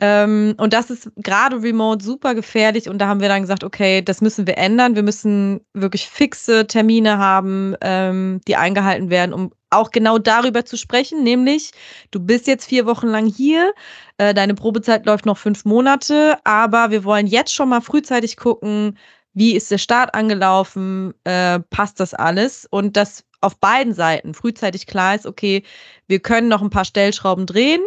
Ähm, 0.00 0.54
und 0.58 0.72
das 0.72 0.90
ist 0.90 1.10
gerade 1.16 1.60
remote 1.62 2.04
super 2.04 2.34
gefährlich. 2.34 2.88
Und 2.88 2.98
da 2.98 3.08
haben 3.08 3.20
wir 3.20 3.28
dann 3.28 3.42
gesagt, 3.42 3.64
okay, 3.64 4.02
das 4.02 4.20
müssen 4.20 4.46
wir 4.46 4.56
ändern. 4.56 4.94
Wir 4.94 5.02
müssen 5.02 5.60
wirklich 5.74 6.08
fixe 6.08 6.66
Termine 6.66 7.18
haben, 7.18 7.74
ähm, 7.80 8.40
die 8.46 8.56
eingehalten 8.56 9.10
werden, 9.10 9.32
um 9.32 9.52
auch 9.70 9.90
genau 9.90 10.18
darüber 10.18 10.64
zu 10.64 10.76
sprechen. 10.76 11.24
Nämlich, 11.24 11.72
du 12.10 12.20
bist 12.20 12.46
jetzt 12.46 12.66
vier 12.66 12.86
Wochen 12.86 13.08
lang 13.08 13.26
hier, 13.26 13.72
äh, 14.18 14.32
deine 14.34 14.54
Probezeit 14.54 15.04
läuft 15.04 15.26
noch 15.26 15.38
fünf 15.38 15.64
Monate, 15.64 16.38
aber 16.44 16.90
wir 16.90 17.04
wollen 17.04 17.26
jetzt 17.26 17.52
schon 17.52 17.68
mal 17.68 17.80
frühzeitig 17.80 18.36
gucken, 18.36 18.96
wie 19.34 19.54
ist 19.54 19.70
der 19.70 19.78
Start 19.78 20.14
angelaufen, 20.14 21.12
äh, 21.24 21.60
passt 21.70 22.00
das 22.00 22.14
alles? 22.14 22.66
Und 22.70 22.96
das 22.96 23.24
auf 23.40 23.58
beiden 23.58 23.92
Seiten 23.94 24.34
frühzeitig 24.34 24.86
klar 24.86 25.14
ist, 25.14 25.26
okay, 25.26 25.62
wir 26.08 26.18
können 26.20 26.48
noch 26.48 26.62
ein 26.62 26.70
paar 26.70 26.84
Stellschrauben 26.84 27.46
drehen 27.46 27.82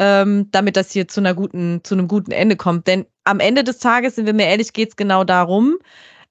ähm, 0.00 0.48
damit 0.50 0.76
das 0.76 0.90
hier 0.90 1.06
zu 1.06 1.20
einer 1.20 1.34
guten, 1.34 1.82
zu 1.84 1.94
einem 1.94 2.08
guten 2.08 2.32
Ende 2.32 2.56
kommt. 2.56 2.86
Denn 2.86 3.06
am 3.24 3.38
Ende 3.38 3.62
des 3.62 3.78
Tages, 3.78 4.16
sind 4.16 4.26
wir 4.26 4.32
mir 4.32 4.46
ehrlich, 4.46 4.72
geht 4.72 4.88
es 4.88 4.96
genau 4.96 5.24
darum. 5.24 5.78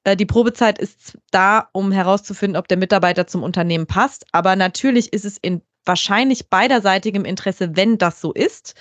Äh, 0.04 0.18
die 0.18 0.26
Probezeit 0.26 0.80
ist 0.80 1.18
da, 1.32 1.70
um 1.72 1.92
herauszufinden, 1.92 2.58
ob 2.58 2.68
der 2.68 2.78
Mitarbeiter 2.78 3.28
zum 3.28 3.44
Unternehmen 3.44 3.86
passt. 3.86 4.26
Aber 4.32 4.56
natürlich 4.56 5.14
ist 5.14 5.24
es 5.24 5.38
in 5.38 5.62
wahrscheinlich 5.86 6.50
beiderseitigem 6.50 7.26
Interesse, 7.26 7.76
wenn 7.76 8.00
das 8.00 8.20
so 8.20 8.34
ist. 8.34 8.74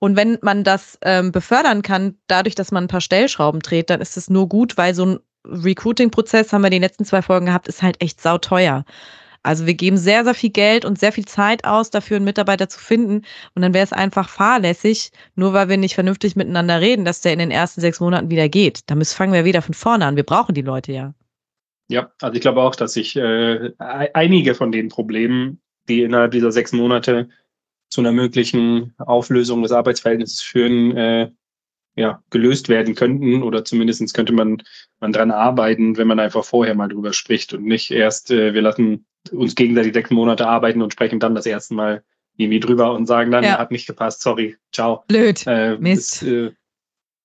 Und 0.00 0.16
wenn 0.16 0.38
man 0.42 0.64
das 0.64 0.98
ähm, 1.02 1.30
befördern 1.30 1.82
kann, 1.82 2.18
dadurch, 2.26 2.56
dass 2.56 2.72
man 2.72 2.84
ein 2.84 2.88
paar 2.88 3.00
Stellschrauben 3.00 3.60
dreht, 3.60 3.90
dann 3.90 4.00
ist 4.00 4.16
es 4.16 4.28
nur 4.28 4.48
gut, 4.48 4.76
weil 4.76 4.94
so 4.94 5.06
ein 5.06 5.18
Recruiting-Prozess, 5.46 6.52
haben 6.52 6.62
wir 6.62 6.70
die 6.70 6.78
letzten 6.78 7.04
zwei 7.04 7.22
Folgen 7.22 7.46
gehabt, 7.46 7.68
ist 7.68 7.82
halt 7.82 8.00
echt 8.02 8.20
sauteuer. 8.20 8.84
Also 9.42 9.66
wir 9.66 9.74
geben 9.74 9.96
sehr, 9.96 10.24
sehr 10.24 10.34
viel 10.34 10.50
Geld 10.50 10.84
und 10.84 10.98
sehr 10.98 11.12
viel 11.12 11.24
Zeit 11.24 11.64
aus, 11.64 11.90
dafür 11.90 12.16
einen 12.16 12.24
Mitarbeiter 12.24 12.68
zu 12.68 12.78
finden. 12.78 13.22
Und 13.54 13.62
dann 13.62 13.74
wäre 13.74 13.84
es 13.84 13.92
einfach 13.92 14.28
fahrlässig, 14.28 15.10
nur 15.34 15.52
weil 15.52 15.68
wir 15.68 15.76
nicht 15.76 15.94
vernünftig 15.94 16.36
miteinander 16.36 16.80
reden, 16.80 17.04
dass 17.04 17.20
der 17.20 17.32
in 17.32 17.40
den 17.40 17.50
ersten 17.50 17.80
sechs 17.80 18.00
Monaten 18.00 18.30
wieder 18.30 18.48
geht. 18.48 18.82
Da 18.86 18.96
fangen 19.04 19.32
wir 19.32 19.44
wieder 19.44 19.62
von 19.62 19.74
vorne 19.74 20.06
an. 20.06 20.16
Wir 20.16 20.22
brauchen 20.22 20.54
die 20.54 20.62
Leute 20.62 20.92
ja. 20.92 21.14
Ja, 21.88 22.12
also 22.20 22.34
ich 22.34 22.40
glaube 22.40 22.62
auch, 22.62 22.74
dass 22.74 22.94
sich 22.94 23.16
äh, 23.16 23.72
einige 23.78 24.54
von 24.54 24.72
den 24.72 24.88
Problemen, 24.88 25.60
die 25.88 26.02
innerhalb 26.02 26.30
dieser 26.30 26.52
sechs 26.52 26.72
Monate 26.72 27.28
zu 27.90 28.00
einer 28.00 28.12
möglichen 28.12 28.94
Auflösung 28.98 29.62
des 29.62 29.72
Arbeitsverhältnisses 29.72 30.40
führen, 30.40 30.96
äh, 30.96 31.30
ja, 31.94 32.22
gelöst 32.30 32.70
werden 32.70 32.94
könnten 32.94 33.42
oder 33.42 33.64
zumindest 33.64 34.14
könnte 34.14 34.32
man, 34.32 34.62
man 35.00 35.12
dran 35.12 35.30
arbeiten, 35.30 35.98
wenn 35.98 36.06
man 36.06 36.18
einfach 36.18 36.44
vorher 36.44 36.74
mal 36.74 36.88
drüber 36.88 37.12
spricht 37.12 37.52
und 37.52 37.64
nicht 37.64 37.90
erst, 37.90 38.30
äh, 38.30 38.54
wir 38.54 38.62
lassen 38.62 39.04
uns 39.30 39.54
gegenseitig 39.54 39.94
sechs 39.94 40.10
Monate 40.10 40.46
arbeiten 40.46 40.82
und 40.82 40.92
sprechen 40.92 41.20
dann 41.20 41.34
das 41.34 41.46
erste 41.46 41.74
Mal 41.74 42.02
irgendwie 42.36 42.60
drüber 42.60 42.92
und 42.92 43.06
sagen 43.06 43.30
dann, 43.30 43.44
ja. 43.44 43.58
hat 43.58 43.70
nicht 43.70 43.86
gepasst, 43.86 44.22
sorry, 44.22 44.56
ciao. 44.72 45.04
Blöd. 45.08 45.44
Äh, 45.46 45.76
Mist. 45.78 46.22
Ist, 46.22 46.28
äh, 46.28 46.52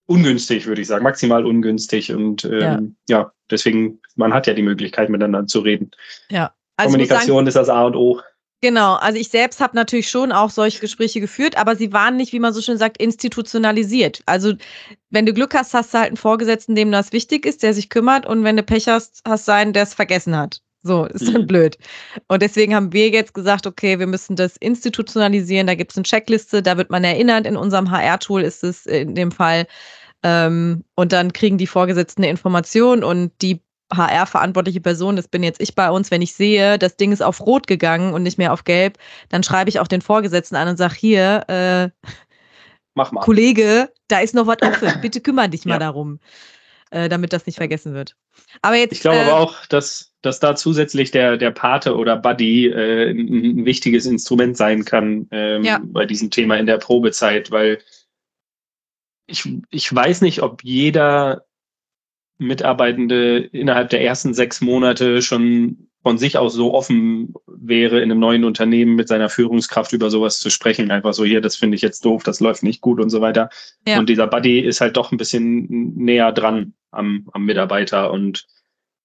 ungünstig, 0.07 0.65
würde 0.65 0.81
ich 0.81 0.87
sagen, 0.87 1.03
maximal 1.03 1.45
ungünstig. 1.45 2.11
Und 2.11 2.45
ähm, 2.45 2.95
ja. 3.07 3.19
ja. 3.19 3.31
deswegen, 3.51 3.99
man 4.15 4.33
hat 4.33 4.47
ja 4.47 4.53
die 4.53 4.63
Möglichkeit, 4.63 5.09
miteinander 5.09 5.47
zu 5.47 5.59
reden. 5.59 5.91
Ja. 6.29 6.53
Also 6.77 6.91
Kommunikation 6.91 7.37
sagen, 7.37 7.47
ist 7.47 7.55
das 7.55 7.69
A 7.69 7.83
und 7.83 7.95
O. 7.95 8.21
Genau, 8.61 8.95
also 8.95 9.19
ich 9.19 9.29
selbst 9.29 9.61
habe 9.61 9.75
natürlich 9.75 10.09
schon 10.09 10.31
auch 10.31 10.49
solche 10.49 10.79
Gespräche 10.79 11.19
geführt, 11.19 11.57
aber 11.57 11.75
sie 11.75 11.93
waren 11.93 12.15
nicht, 12.15 12.33
wie 12.33 12.39
man 12.39 12.53
so 12.53 12.61
schön 12.61 12.79
sagt, 12.79 12.97
institutionalisiert. 12.97 14.23
Also 14.25 14.53
wenn 15.11 15.27
du 15.27 15.33
Glück 15.33 15.53
hast, 15.53 15.75
hast 15.75 15.93
du 15.93 15.99
halt 15.99 16.07
einen 16.07 16.17
Vorgesetzten, 16.17 16.73
dem 16.73 16.91
das 16.91 17.11
wichtig 17.11 17.45
ist, 17.45 17.61
der 17.61 17.75
sich 17.75 17.89
kümmert 17.89 18.25
und 18.25 18.43
wenn 18.43 18.57
du 18.57 18.63
Pech 18.63 18.87
hast, 18.87 19.21
hast 19.27 19.47
du 19.47 19.53
einen, 19.53 19.73
der 19.73 19.83
es 19.83 19.93
vergessen 19.93 20.35
hat. 20.35 20.61
So, 20.87 21.05
ist 21.05 21.27
dann 21.33 21.41
mhm. 21.43 21.47
blöd. 21.47 21.77
Und 22.27 22.41
deswegen 22.41 22.73
haben 22.73 22.93
wir 22.93 23.09
jetzt 23.09 23.33
gesagt, 23.33 23.67
okay, 23.67 23.99
wir 23.99 24.07
müssen 24.07 24.35
das 24.35 24.55
institutionalisieren. 24.57 25.67
Da 25.67 25.75
gibt 25.75 25.91
es 25.91 25.97
eine 25.97 26.03
Checkliste, 26.03 26.63
da 26.63 26.77
wird 26.77 26.89
man 26.89 27.03
erinnert. 27.03 27.45
In 27.45 27.57
unserem 27.57 27.91
HR-Tool 27.91 28.41
ist 28.41 28.63
es 28.63 28.85
in 28.85 29.13
dem 29.13 29.31
Fall. 29.31 29.67
Ähm, 30.23 30.83
und 30.95 31.11
dann 31.11 31.33
kriegen 31.33 31.57
die 31.57 31.67
Vorgesetzten 31.67 32.23
eine 32.23 32.31
Information 32.31 33.03
und 33.03 33.31
die 33.41 33.61
HR-verantwortliche 33.93 34.81
Person, 34.81 35.15
das 35.15 35.27
bin 35.27 35.43
jetzt 35.43 35.61
ich 35.61 35.75
bei 35.75 35.89
uns, 35.89 36.11
wenn 36.11 36.21
ich 36.21 36.33
sehe, 36.33 36.77
das 36.77 36.97
Ding 36.97 37.11
ist 37.11 37.23
auf 37.23 37.45
Rot 37.45 37.67
gegangen 37.67 38.13
und 38.13 38.23
nicht 38.23 38.37
mehr 38.37 38.51
auf 38.51 38.63
Gelb, 38.63 38.97
dann 39.29 39.43
schreibe 39.43 39.69
ich 39.69 39.79
auch 39.79 39.87
den 39.87 40.01
Vorgesetzten 40.01 40.55
an 40.55 40.67
und 40.67 40.77
sage, 40.77 40.95
hier, 40.95 41.43
äh. 41.47 41.89
Kollege, 43.21 43.93
da 44.07 44.19
ist 44.19 44.33
noch 44.33 44.47
was 44.47 44.61
offen, 44.61 44.89
bitte 45.01 45.21
kümmere 45.21 45.49
dich 45.49 45.65
mal 45.65 45.75
ja. 45.75 45.79
darum, 45.79 46.19
äh, 46.91 47.09
damit 47.09 47.33
das 47.33 47.45
nicht 47.45 47.57
vergessen 47.57 47.93
wird. 47.93 48.15
Aber 48.61 48.75
jetzt, 48.75 48.93
ich 48.93 49.01
glaube 49.01 49.17
äh, 49.17 49.21
aber 49.23 49.39
auch, 49.39 49.65
dass, 49.65 50.13
dass 50.21 50.39
da 50.39 50.55
zusätzlich 50.55 51.11
der, 51.11 51.37
der 51.37 51.51
Pate 51.51 51.95
oder 51.95 52.15
Buddy 52.17 52.67
äh, 52.67 53.09
ein, 53.09 53.59
ein 53.59 53.65
wichtiges 53.65 54.05
Instrument 54.05 54.57
sein 54.57 54.85
kann 54.85 55.27
ähm, 55.31 55.63
ja. 55.63 55.79
bei 55.83 56.05
diesem 56.05 56.29
Thema 56.31 56.57
in 56.57 56.65
der 56.65 56.77
Probezeit, 56.77 57.51
weil 57.51 57.79
ich, 59.27 59.47
ich 59.69 59.93
weiß 59.93 60.21
nicht, 60.21 60.41
ob 60.41 60.63
jeder 60.63 61.45
Mitarbeitende 62.37 63.39
innerhalb 63.51 63.89
der 63.89 64.03
ersten 64.03 64.33
sechs 64.33 64.61
Monate 64.61 65.21
schon 65.21 65.89
von 66.07 66.17
sich 66.17 66.37
aus 66.37 66.53
so 66.53 66.73
offen 66.73 67.33
wäre, 67.47 67.97
in 67.97 68.09
einem 68.09 68.21
neuen 68.21 68.45
Unternehmen 68.45 68.95
mit 68.95 69.09
seiner 69.09 69.27
Führungskraft 69.27 69.91
über 69.91 70.09
sowas 70.09 70.39
zu 70.39 70.49
sprechen. 70.49 70.89
Einfach 70.89 71.13
so, 71.13 71.25
hier, 71.25 71.41
das 71.41 71.57
finde 71.57 71.75
ich 71.75 71.81
jetzt 71.81 72.05
doof, 72.05 72.23
das 72.23 72.39
läuft 72.39 72.63
nicht 72.63 72.79
gut 72.79 73.01
und 73.01 73.09
so 73.09 73.19
weiter. 73.19 73.49
Ja. 73.85 73.99
Und 73.99 74.07
dieser 74.07 74.27
Buddy 74.27 74.59
ist 74.59 74.79
halt 74.79 74.95
doch 74.95 75.11
ein 75.11 75.17
bisschen 75.17 75.95
näher 75.95 76.31
dran 76.31 76.73
am, 76.91 77.27
am 77.33 77.45
Mitarbeiter 77.45 78.11
und 78.11 78.47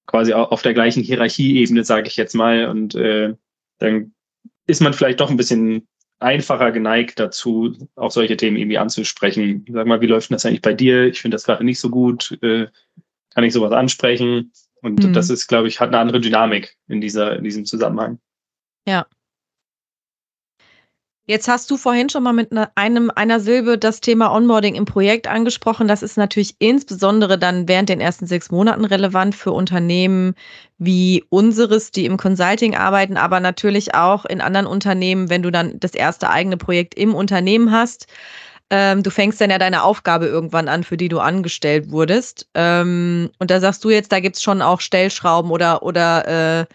quasi 0.07 0.33
auf 0.33 0.63
der 0.63 0.75
gleichen 0.75 1.03
Hierarchieebene, 1.03 1.85
sage 1.85 2.09
ich 2.09 2.17
jetzt 2.17 2.35
mal. 2.35 2.67
Und 2.67 2.95
äh, 2.95 3.35
dann 3.79 4.15
ist 4.67 4.83
man 4.83 4.95
vielleicht 4.95 5.21
doch 5.21 5.31
ein 5.31 5.37
bisschen 5.37 5.87
einfacher 6.19 6.71
geneigt 6.73 7.19
dazu, 7.19 7.77
auch 7.97 8.11
solche 8.11 8.37
Themen 8.37 8.57
irgendwie 8.57 8.79
anzusprechen. 8.79 9.65
Sag 9.69 9.87
mal, 9.87 10.01
wie 10.01 10.07
läuft 10.07 10.31
denn 10.31 10.37
das 10.37 10.47
eigentlich 10.47 10.63
bei 10.63 10.75
dir? 10.75 11.07
Ich 11.07 11.21
finde 11.21 11.35
das 11.35 11.45
gerade 11.45 11.65
nicht 11.65 11.81
so 11.81 11.91
gut. 11.91 12.39
Äh, 12.43 12.69
kann 13.35 13.45
ich 13.45 13.53
sowas 13.53 13.73
ansprechen. 13.73 14.53
Und 14.83 15.05
mhm. 15.05 15.13
das 15.13 15.31
ist, 15.31 15.49
glaube 15.49 15.69
ich, 15.69 15.81
hat 15.81 15.89
eine 15.89 15.99
andere 15.99 16.21
Dynamik 16.21 16.77
in 16.89 17.01
dieser, 17.01 17.37
in 17.37 17.45
diesem 17.45 17.65
Zusammenhang. 17.65 18.19
Ja. 18.87 19.07
Jetzt 21.27 21.47
hast 21.47 21.71
du 21.71 21.77
vorhin 21.77 22.09
schon 22.09 22.25
mal 22.25 22.33
mit 22.33 22.51
ne, 22.51 22.69
einem, 22.75 23.11
einer 23.15 23.39
Silbe 23.39 23.79
das 23.79 24.01
Thema 24.01 24.35
Onboarding 24.35 24.75
im 24.75 24.87
Projekt 24.87 25.29
angesprochen. 25.29 25.87
Das 25.87 26.03
ist 26.03 26.17
natürlich 26.17 26.57
insbesondere 26.59 27.39
dann 27.39 27.69
während 27.69 27.89
den 27.89 28.01
ersten 28.01 28.27
sechs 28.27 28.51
Monaten 28.51 28.85
relevant 28.85 29.37
für 29.37 29.53
Unternehmen 29.53 30.35
wie 30.79 31.25
unseres, 31.29 31.93
die 31.93 32.07
im 32.07 32.17
Consulting 32.17 32.75
arbeiten, 32.75 33.17
aber 33.17 33.39
natürlich 33.39 33.95
auch 33.95 34.25
in 34.25 34.41
anderen 34.41 34.67
Unternehmen, 34.67 35.31
wenn 35.31 35.43
du 35.43 35.53
dann 35.53 35.79
das 35.79 35.95
erste 35.95 36.29
eigene 36.29 36.57
Projekt 36.57 36.95
im 36.97 37.15
Unternehmen 37.15 37.71
hast. 37.71 38.09
Ähm, 38.71 39.05
du 39.05 39.11
fängst 39.11 39.41
dann 39.41 39.51
ja 39.51 39.59
deine 39.59 39.85
Aufgabe 39.85 40.27
irgendwann 40.27 40.69
an, 40.69 40.83
für 40.83 40.97
die 40.97 41.09
du 41.09 41.21
angestellt 41.21 41.93
wurdest. 41.93 42.49
Ähm, 42.55 43.31
und 43.39 43.51
da 43.53 43.61
sagst 43.61 43.85
du 43.85 43.91
jetzt, 43.91 44.11
da 44.11 44.19
gibt 44.19 44.37
es 44.37 44.43
schon 44.43 44.61
auch 44.61 44.81
Stellschrauben 44.81 45.53
oder, 45.53 45.85
oder 45.85 46.63
äh, 46.63 46.67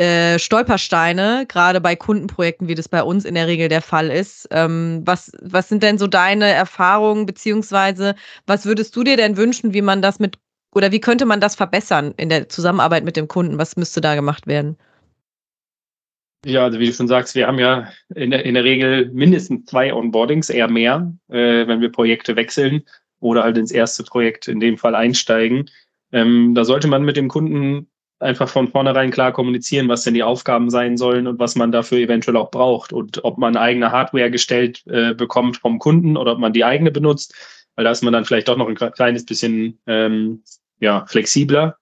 äh, 0.00 0.38
Stolpersteine, 0.38 1.44
gerade 1.46 1.80
bei 1.80 1.94
Kundenprojekten, 1.94 2.68
wie 2.68 2.74
das 2.74 2.88
bei 2.88 3.02
uns 3.02 3.24
in 3.26 3.34
der 3.34 3.46
Regel 3.46 3.68
der 3.68 3.82
Fall 3.82 4.10
ist. 4.10 4.48
Ähm, 4.50 5.02
was, 5.04 5.30
was 5.42 5.68
sind 5.68 5.82
denn 5.82 5.98
so 5.98 6.06
deine 6.06 6.46
Erfahrungen, 6.46 7.26
beziehungsweise 7.26 8.14
was 8.46 8.64
würdest 8.64 8.96
du 8.96 9.04
dir 9.04 9.16
denn 9.18 9.36
wünschen, 9.36 9.74
wie 9.74 9.82
man 9.82 10.00
das 10.00 10.18
mit, 10.18 10.38
oder 10.74 10.90
wie 10.92 11.00
könnte 11.00 11.26
man 11.26 11.40
das 11.40 11.54
verbessern 11.54 12.14
in 12.16 12.30
der 12.30 12.48
Zusammenarbeit 12.48 13.04
mit 13.04 13.16
dem 13.16 13.28
Kunden? 13.28 13.58
Was 13.58 13.76
müsste 13.76 14.00
da 14.00 14.14
gemacht 14.14 14.46
werden? 14.46 14.78
Ja, 16.46 16.64
also 16.64 16.78
wie 16.78 16.86
du 16.86 16.92
schon 16.94 17.08
sagst, 17.08 17.34
wir 17.34 17.46
haben 17.46 17.58
ja 17.58 17.90
in 18.14 18.30
der, 18.30 18.46
in 18.46 18.54
der 18.54 18.64
Regel 18.64 19.10
mindestens 19.12 19.66
zwei 19.66 19.92
Onboardings, 19.92 20.48
eher 20.48 20.68
mehr, 20.68 21.12
äh, 21.28 21.66
wenn 21.66 21.82
wir 21.82 21.92
Projekte 21.92 22.36
wechseln. 22.36 22.84
oder 23.20 23.42
halt 23.42 23.58
ins 23.58 23.70
erste 23.70 24.02
Projekt 24.02 24.48
in 24.48 24.60
dem 24.60 24.78
Fall 24.78 24.94
einsteigen. 24.94 25.68
Ähm, 26.12 26.54
da 26.54 26.64
sollte 26.64 26.88
man 26.88 27.04
mit 27.04 27.16
dem 27.18 27.28
Kunden 27.28 27.89
einfach 28.20 28.48
von 28.48 28.68
vornherein 28.68 29.10
klar 29.10 29.32
kommunizieren, 29.32 29.88
was 29.88 30.04
denn 30.04 30.14
die 30.14 30.22
Aufgaben 30.22 30.70
sein 30.70 30.96
sollen 30.96 31.26
und 31.26 31.38
was 31.38 31.56
man 31.56 31.72
dafür 31.72 31.98
eventuell 31.98 32.36
auch 32.36 32.50
braucht. 32.50 32.92
Und 32.92 33.24
ob 33.24 33.38
man 33.38 33.56
eigene 33.56 33.90
Hardware 33.90 34.30
gestellt 34.30 34.82
äh, 34.86 35.14
bekommt 35.14 35.56
vom 35.56 35.78
Kunden 35.78 36.16
oder 36.16 36.32
ob 36.32 36.38
man 36.38 36.52
die 36.52 36.64
eigene 36.64 36.90
benutzt, 36.90 37.34
weil 37.74 37.84
da 37.84 37.90
ist 37.90 38.02
man 38.02 38.12
dann 38.12 38.24
vielleicht 38.24 38.48
doch 38.48 38.56
noch 38.56 38.68
ein 38.68 38.74
kleines 38.74 39.24
bisschen 39.24 39.80
ähm, 39.86 40.42
ja, 40.80 41.06
flexibler 41.06 41.79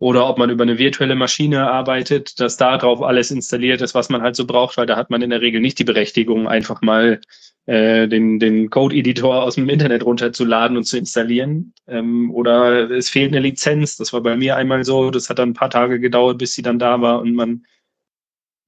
oder 0.00 0.26
ob 0.26 0.38
man 0.38 0.48
über 0.48 0.62
eine 0.62 0.78
virtuelle 0.78 1.14
Maschine 1.14 1.70
arbeitet, 1.70 2.40
dass 2.40 2.56
da 2.56 2.78
drauf 2.78 3.02
alles 3.02 3.30
installiert 3.30 3.82
ist, 3.82 3.94
was 3.94 4.08
man 4.08 4.22
halt 4.22 4.34
so 4.34 4.46
braucht, 4.46 4.78
weil 4.78 4.86
da 4.86 4.96
hat 4.96 5.10
man 5.10 5.20
in 5.20 5.28
der 5.28 5.42
Regel 5.42 5.60
nicht 5.60 5.78
die 5.78 5.84
Berechtigung, 5.84 6.48
einfach 6.48 6.80
mal 6.80 7.20
äh, 7.66 8.08
den, 8.08 8.38
den 8.38 8.70
Code-Editor 8.70 9.42
aus 9.42 9.56
dem 9.56 9.68
Internet 9.68 10.02
runterzuladen 10.02 10.78
und 10.78 10.84
zu 10.84 10.96
installieren. 10.96 11.74
Ähm, 11.86 12.30
oder 12.30 12.90
es 12.90 13.10
fehlt 13.10 13.30
eine 13.32 13.40
Lizenz. 13.40 13.98
Das 13.98 14.14
war 14.14 14.22
bei 14.22 14.36
mir 14.36 14.56
einmal 14.56 14.84
so. 14.84 15.10
Das 15.10 15.28
hat 15.28 15.38
dann 15.38 15.50
ein 15.50 15.54
paar 15.54 15.68
Tage 15.68 16.00
gedauert, 16.00 16.38
bis 16.38 16.54
sie 16.54 16.62
dann 16.62 16.78
da 16.78 17.02
war 17.02 17.20
und 17.20 17.34
man, 17.34 17.66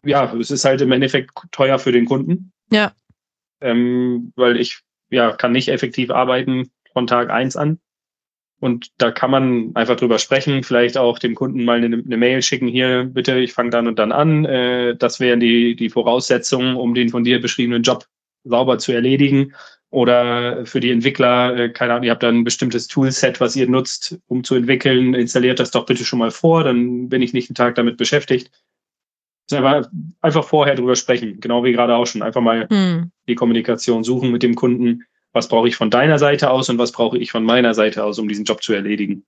ja, 0.04 0.34
es 0.34 0.50
ist 0.50 0.66
halt 0.66 0.82
im 0.82 0.92
Endeffekt 0.92 1.30
teuer 1.50 1.78
für 1.78 1.92
den 1.92 2.04
Kunden. 2.04 2.52
Ja. 2.70 2.92
Ähm, 3.62 4.34
weil 4.36 4.60
ich, 4.60 4.82
ja, 5.08 5.32
kann 5.32 5.52
nicht 5.52 5.68
effektiv 5.68 6.10
arbeiten 6.10 6.70
von 6.92 7.06
Tag 7.06 7.30
eins 7.30 7.56
an. 7.56 7.80
Und 8.62 8.92
da 8.98 9.10
kann 9.10 9.32
man 9.32 9.72
einfach 9.74 9.96
drüber 9.96 10.20
sprechen, 10.20 10.62
vielleicht 10.62 10.96
auch 10.96 11.18
dem 11.18 11.34
Kunden 11.34 11.64
mal 11.64 11.82
eine, 11.82 11.96
eine 11.96 12.16
Mail 12.16 12.42
schicken, 12.42 12.68
hier 12.68 13.10
bitte, 13.12 13.40
ich 13.40 13.54
fange 13.54 13.70
dann 13.70 13.88
und 13.88 13.98
dann 13.98 14.12
an. 14.12 14.44
Äh, 14.44 14.94
das 14.94 15.18
wären 15.18 15.40
die, 15.40 15.74
die 15.74 15.90
Voraussetzungen, 15.90 16.76
um 16.76 16.94
den 16.94 17.08
von 17.08 17.24
dir 17.24 17.40
beschriebenen 17.40 17.82
Job 17.82 18.06
sauber 18.44 18.78
zu 18.78 18.92
erledigen. 18.92 19.52
Oder 19.90 20.64
für 20.64 20.78
die 20.78 20.92
Entwickler, 20.92 21.56
äh, 21.56 21.68
keine 21.70 21.94
Ahnung, 21.94 22.04
ihr 22.04 22.12
habt 22.12 22.22
dann 22.22 22.36
ein 22.36 22.44
bestimmtes 22.44 22.86
Toolset, 22.86 23.40
was 23.40 23.56
ihr 23.56 23.68
nutzt, 23.68 24.20
um 24.28 24.44
zu 24.44 24.54
entwickeln, 24.54 25.14
installiert 25.14 25.58
das 25.58 25.72
doch 25.72 25.84
bitte 25.84 26.04
schon 26.04 26.20
mal 26.20 26.30
vor, 26.30 26.62
dann 26.62 27.08
bin 27.08 27.20
ich 27.20 27.32
nicht 27.32 27.50
einen 27.50 27.56
Tag 27.56 27.74
damit 27.74 27.96
beschäftigt. 27.96 28.52
Aber 29.50 29.90
einfach 30.20 30.44
vorher 30.44 30.76
drüber 30.76 30.94
sprechen, 30.94 31.40
genau 31.40 31.64
wie 31.64 31.72
gerade 31.72 31.96
auch 31.96 32.06
schon. 32.06 32.22
Einfach 32.22 32.40
mal 32.40 32.68
hm. 32.70 33.10
die 33.26 33.34
Kommunikation 33.34 34.04
suchen 34.04 34.30
mit 34.30 34.44
dem 34.44 34.54
Kunden 34.54 35.02
was 35.32 35.48
brauche 35.48 35.68
ich 35.68 35.76
von 35.76 35.90
deiner 35.90 36.18
Seite 36.18 36.50
aus 36.50 36.68
und 36.68 36.78
was 36.78 36.92
brauche 36.92 37.18
ich 37.18 37.30
von 37.30 37.44
meiner 37.44 37.74
Seite 37.74 38.04
aus, 38.04 38.18
um 38.18 38.28
diesen 38.28 38.44
Job 38.44 38.62
zu 38.62 38.72
erledigen. 38.72 39.24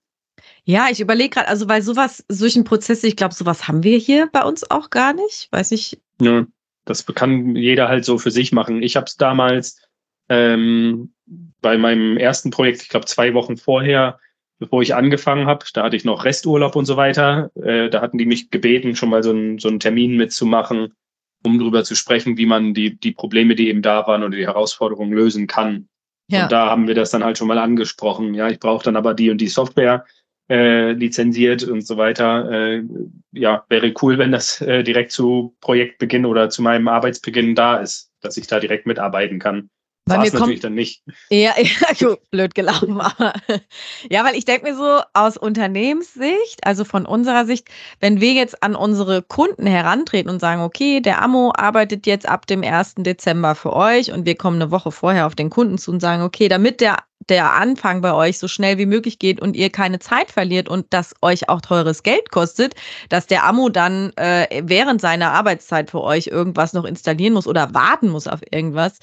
Ja, 0.63 0.87
ich 0.91 0.99
überlege 0.99 1.29
gerade, 1.29 1.47
also 1.47 1.67
weil 1.67 1.81
sowas, 1.81 2.25
solchen 2.27 2.63
Prozesse, 2.63 3.07
ich 3.07 3.15
glaube, 3.15 3.33
sowas 3.33 3.67
haben 3.67 3.83
wir 3.83 3.97
hier 3.97 4.29
bei 4.31 4.43
uns 4.43 4.69
auch 4.69 4.89
gar 4.89 5.13
nicht. 5.13 5.47
Weiß 5.51 5.71
ich. 5.71 5.99
Ja, 6.19 6.45
das 6.85 7.05
kann 7.05 7.55
jeder 7.55 7.87
halt 7.87 8.05
so 8.05 8.17
für 8.17 8.31
sich 8.31 8.51
machen. 8.51 8.81
Ich 8.81 8.95
habe 8.95 9.05
es 9.05 9.17
damals 9.17 9.81
ähm, 10.29 11.13
bei 11.61 11.77
meinem 11.77 12.17
ersten 12.17 12.49
Projekt, 12.49 12.81
ich 12.81 12.89
glaube 12.89 13.05
zwei 13.05 13.33
Wochen 13.33 13.57
vorher, 13.57 14.19
bevor 14.59 14.81
ich 14.81 14.95
angefangen 14.95 15.47
habe, 15.47 15.65
da 15.73 15.83
hatte 15.83 15.95
ich 15.95 16.05
noch 16.05 16.25
Resturlaub 16.25 16.75
und 16.75 16.85
so 16.85 16.97
weiter. 16.97 17.51
Äh, 17.55 17.89
da 17.89 18.01
hatten 18.01 18.17
die 18.17 18.25
mich 18.25 18.49
gebeten, 18.49 18.95
schon 18.95 19.09
mal 19.09 19.23
so, 19.23 19.31
ein, 19.31 19.59
so 19.59 19.67
einen 19.67 19.79
Termin 19.79 20.15
mitzumachen, 20.15 20.93
um 21.43 21.59
darüber 21.59 21.83
zu 21.83 21.95
sprechen, 21.95 22.37
wie 22.37 22.45
man 22.45 22.73
die, 22.73 22.97
die 22.97 23.11
Probleme, 23.11 23.55
die 23.55 23.69
eben 23.69 23.81
da 23.81 24.07
waren 24.07 24.23
oder 24.23 24.35
die 24.35 24.47
Herausforderungen 24.47 25.13
lösen 25.13 25.47
kann. 25.47 25.89
Ja. 26.27 26.43
Und 26.43 26.51
da 26.51 26.69
haben 26.69 26.87
wir 26.87 26.95
das 26.95 27.11
dann 27.11 27.23
halt 27.23 27.37
schon 27.37 27.47
mal 27.47 27.57
angesprochen. 27.57 28.33
Ja, 28.33 28.49
ich 28.49 28.59
brauche 28.59 28.83
dann 28.83 28.95
aber 28.95 29.13
die 29.13 29.29
und 29.29 29.39
die 29.39 29.47
Software 29.47 30.05
äh, 30.49 30.91
lizenziert 30.91 31.63
und 31.63 31.85
so 31.85 31.97
weiter. 31.97 32.49
Äh, 32.51 32.83
ja, 33.31 33.65
wäre 33.69 33.93
cool, 34.01 34.17
wenn 34.17 34.31
das 34.31 34.61
äh, 34.61 34.83
direkt 34.83 35.11
zu 35.11 35.55
Projektbeginn 35.61 36.25
oder 36.25 36.49
zu 36.49 36.61
meinem 36.61 36.87
Arbeitsbeginn 36.87 37.55
da 37.55 37.77
ist, 37.77 38.11
dass 38.21 38.37
ich 38.37 38.47
da 38.47 38.59
direkt 38.59 38.85
mitarbeiten 38.85 39.39
kann. 39.39 39.69
War 40.07 40.23
es 40.23 40.33
natürlich 40.33 40.59
dann 40.59 40.75
nicht. 40.75 41.01
Ja, 41.31 41.53
ja 41.97 42.15
blöd 42.29 42.53
gelaufen, 42.53 43.01
aber 43.01 43.33
ja, 44.09 44.23
weil 44.23 44.35
ich 44.35 44.45
denke 44.45 44.67
mir 44.69 44.75
so 44.75 45.01
aus 45.13 45.35
Unternehmenssicht, 45.35 46.63
also 46.63 46.85
von 46.85 47.07
unserer 47.07 47.45
Sicht, 47.45 47.69
wenn 48.01 48.21
wir 48.21 48.33
jetzt 48.33 48.61
an 48.61 48.75
unsere 48.75 49.23
Kunden 49.23 49.65
herantreten 49.65 50.29
und 50.29 50.39
sagen, 50.39 50.61
okay, 50.61 51.01
der 51.01 51.23
Ammo 51.23 51.53
arbeitet 51.55 52.05
jetzt 52.05 52.29
ab 52.29 52.45
dem 52.45 52.63
1. 52.63 52.95
Dezember 52.97 53.55
für 53.55 53.73
euch 53.73 54.11
und 54.11 54.25
wir 54.27 54.35
kommen 54.35 54.61
eine 54.61 54.69
Woche 54.69 54.91
vorher 54.91 55.25
auf 55.25 55.33
den 55.33 55.49
Kunden 55.49 55.79
zu 55.79 55.91
und 55.91 56.01
sagen, 56.01 56.21
okay, 56.21 56.49
damit 56.49 56.81
der 56.81 56.99
der 57.29 57.53
Anfang 57.53 58.01
bei 58.01 58.13
euch 58.13 58.37
so 58.37 58.47
schnell 58.47 58.77
wie 58.77 58.85
möglich 58.85 59.19
geht 59.19 59.41
und 59.41 59.55
ihr 59.55 59.69
keine 59.69 59.99
Zeit 59.99 60.31
verliert 60.31 60.69
und 60.69 60.87
das 60.91 61.13
euch 61.21 61.49
auch 61.49 61.61
teures 61.61 62.03
Geld 62.03 62.31
kostet, 62.31 62.75
dass 63.09 63.27
der 63.27 63.45
Ammo 63.45 63.69
dann 63.69 64.11
äh, 64.15 64.61
während 64.63 65.01
seiner 65.01 65.31
Arbeitszeit 65.31 65.89
für 65.89 66.01
euch 66.01 66.27
irgendwas 66.27 66.73
noch 66.73 66.85
installieren 66.85 67.33
muss 67.33 67.47
oder 67.47 67.73
warten 67.73 68.09
muss 68.09 68.27
auf 68.27 68.41
irgendwas. 68.51 68.99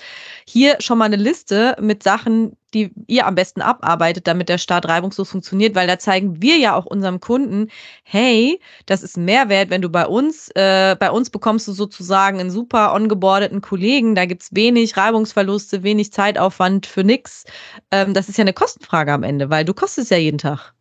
Hier 0.46 0.76
schon 0.80 0.98
mal 0.98 1.06
eine 1.06 1.16
Liste 1.16 1.76
mit 1.80 2.02
Sachen, 2.02 2.56
die 2.74 2.92
ihr 3.06 3.26
am 3.26 3.34
besten 3.34 3.60
abarbeitet, 3.60 4.26
damit 4.26 4.48
der 4.48 4.58
Start 4.58 4.86
reibungslos 4.86 5.30
funktioniert, 5.30 5.74
weil 5.74 5.86
da 5.86 5.98
zeigen 5.98 6.42
wir 6.42 6.56
ja 6.58 6.74
auch 6.74 6.86
unserem 6.86 7.20
Kunden, 7.20 7.68
hey, 8.02 8.60
das 8.86 9.02
ist 9.02 9.16
ein 9.16 9.24
Mehrwert, 9.24 9.70
wenn 9.70 9.82
du 9.82 9.88
bei 9.88 10.06
uns, 10.06 10.48
äh, 10.54 10.96
bei 10.98 11.10
uns 11.10 11.30
bekommst 11.30 11.68
du 11.68 11.72
sozusagen 11.72 12.40
einen 12.40 12.50
super 12.50 12.94
ongebordeten 12.94 13.60
Kollegen, 13.60 14.14
da 14.14 14.26
gibt's 14.26 14.50
wenig 14.52 14.96
Reibungsverluste, 14.96 15.82
wenig 15.82 16.12
Zeitaufwand 16.12 16.86
für 16.86 17.04
nix. 17.04 17.44
Ähm, 17.90 18.14
das 18.14 18.28
ist 18.28 18.38
ja 18.38 18.42
eine 18.42 18.52
Kostenfrage 18.52 19.12
am 19.12 19.22
Ende, 19.22 19.50
weil 19.50 19.64
du 19.64 19.74
kostest 19.74 20.10
ja 20.10 20.16
jeden 20.16 20.38
Tag. 20.38 20.74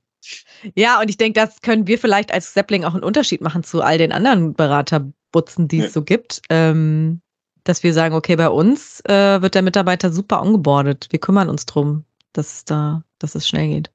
Ja, 0.75 1.01
und 1.01 1.09
ich 1.09 1.17
denke, 1.17 1.39
das 1.39 1.61
können 1.61 1.87
wir 1.87 1.97
vielleicht 1.97 2.31
als 2.33 2.53
Zeppling 2.53 2.83
auch 2.83 2.93
einen 2.93 3.03
Unterschied 3.03 3.41
machen 3.41 3.63
zu 3.63 3.81
all 3.81 3.97
den 3.97 4.11
anderen 4.11 4.53
Beraterbutzen, 4.53 5.67
die 5.67 5.79
es 5.79 5.85
ja. 5.85 5.91
so 5.91 6.03
gibt. 6.03 6.41
Ähm, 6.49 7.21
dass 7.63 7.83
wir 7.83 7.93
sagen, 7.93 8.15
okay, 8.15 8.35
bei 8.35 8.49
uns 8.49 9.01
äh, 9.05 9.41
wird 9.41 9.55
der 9.55 9.61
Mitarbeiter 9.61 10.11
super 10.11 10.41
ongeboardet. 10.41 11.07
Wir 11.11 11.19
kümmern 11.19 11.49
uns 11.49 11.65
drum, 11.65 12.05
dass 12.33 12.53
es 12.53 12.65
da, 12.65 13.03
dass 13.19 13.35
es 13.35 13.47
schnell 13.47 13.67
geht. 13.67 13.91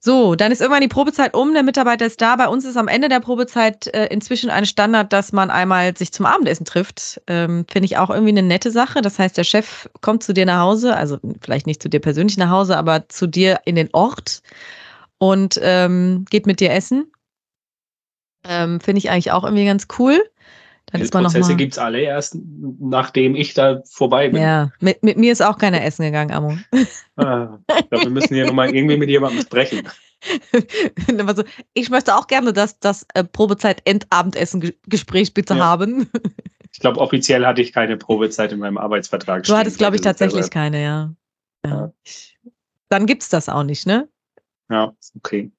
So, 0.00 0.34
dann 0.34 0.52
ist 0.52 0.60
irgendwann 0.60 0.82
die 0.82 0.88
Probezeit 0.88 1.34
um, 1.34 1.52
der 1.52 1.62
Mitarbeiter 1.62 2.06
ist 2.06 2.20
da. 2.20 2.36
Bei 2.36 2.48
uns 2.48 2.64
ist 2.64 2.76
am 2.76 2.88
Ende 2.88 3.08
der 3.08 3.20
Probezeit 3.20 3.88
äh, 3.88 4.06
inzwischen 4.06 4.50
ein 4.50 4.66
Standard, 4.66 5.12
dass 5.12 5.32
man 5.32 5.50
einmal 5.50 5.96
sich 5.96 6.12
zum 6.12 6.26
Abendessen 6.26 6.64
trifft. 6.64 7.20
Ähm, 7.26 7.66
Finde 7.70 7.86
ich 7.86 7.96
auch 7.96 8.10
irgendwie 8.10 8.30
eine 8.30 8.42
nette 8.42 8.70
Sache. 8.70 9.02
Das 9.02 9.18
heißt, 9.18 9.36
der 9.36 9.44
Chef 9.44 9.88
kommt 10.00 10.22
zu 10.22 10.32
dir 10.32 10.46
nach 10.46 10.60
Hause, 10.60 10.96
also 10.96 11.18
vielleicht 11.40 11.66
nicht 11.66 11.82
zu 11.82 11.88
dir 11.88 12.00
persönlich 12.00 12.36
nach 12.36 12.50
Hause, 12.50 12.76
aber 12.76 13.08
zu 13.08 13.26
dir 13.26 13.60
in 13.64 13.74
den 13.76 13.90
Ort 13.92 14.42
und 15.18 15.58
ähm, 15.62 16.24
geht 16.30 16.46
mit 16.46 16.60
dir 16.60 16.72
essen. 16.72 17.10
Ähm, 18.46 18.80
Finde 18.80 18.98
ich 18.98 19.10
eigentlich 19.10 19.32
auch 19.32 19.44
irgendwie 19.44 19.64
ganz 19.64 19.86
cool. 19.98 20.22
Dann 20.94 21.10
Prozesse 21.10 21.56
gibt 21.56 21.72
es 21.72 21.78
alle 21.78 22.00
erst, 22.00 22.38
nachdem 22.78 23.34
ich 23.34 23.52
da 23.52 23.82
vorbei 23.84 24.28
bin. 24.28 24.40
Ja, 24.40 24.70
mit, 24.78 25.02
mit 25.02 25.18
mir 25.18 25.32
ist 25.32 25.42
auch 25.42 25.58
keiner 25.58 25.82
essen 25.82 26.04
gegangen, 26.04 26.30
Amo. 26.30 26.56
Ah, 27.16 27.58
ich 27.78 27.90
glaube, 27.90 28.04
wir 28.04 28.10
müssen 28.10 28.34
hier 28.34 28.46
nochmal 28.46 28.74
irgendwie 28.74 28.96
mit 28.96 29.08
jemandem 29.08 29.42
sprechen. 29.42 29.88
so, 31.36 31.42
ich 31.74 31.90
möchte 31.90 32.14
auch 32.14 32.28
gerne 32.28 32.52
das, 32.52 32.78
das 32.78 33.06
äh, 33.14 33.24
Probezeit-Endabendessen-Gespräch 33.24 35.34
bitte 35.34 35.54
ja. 35.54 35.64
haben. 35.64 36.08
ich 36.72 36.78
glaube, 36.78 37.00
offiziell 37.00 37.44
hatte 37.44 37.60
ich 37.60 37.72
keine 37.72 37.96
Probezeit 37.96 38.52
in 38.52 38.60
meinem 38.60 38.78
Arbeitsvertrag. 38.78 39.42
Du 39.44 39.56
hattest, 39.56 39.78
glaube 39.78 39.96
ich, 39.96 40.02
tatsächlich 40.02 40.50
keine, 40.50 40.82
ja. 40.82 41.12
ja. 41.64 41.70
ja. 41.70 41.92
Dann 42.88 43.06
gibt 43.06 43.22
es 43.22 43.28
das 43.28 43.48
auch 43.48 43.64
nicht, 43.64 43.86
ne? 43.86 44.08
Ja, 44.70 44.94
okay. 45.16 45.50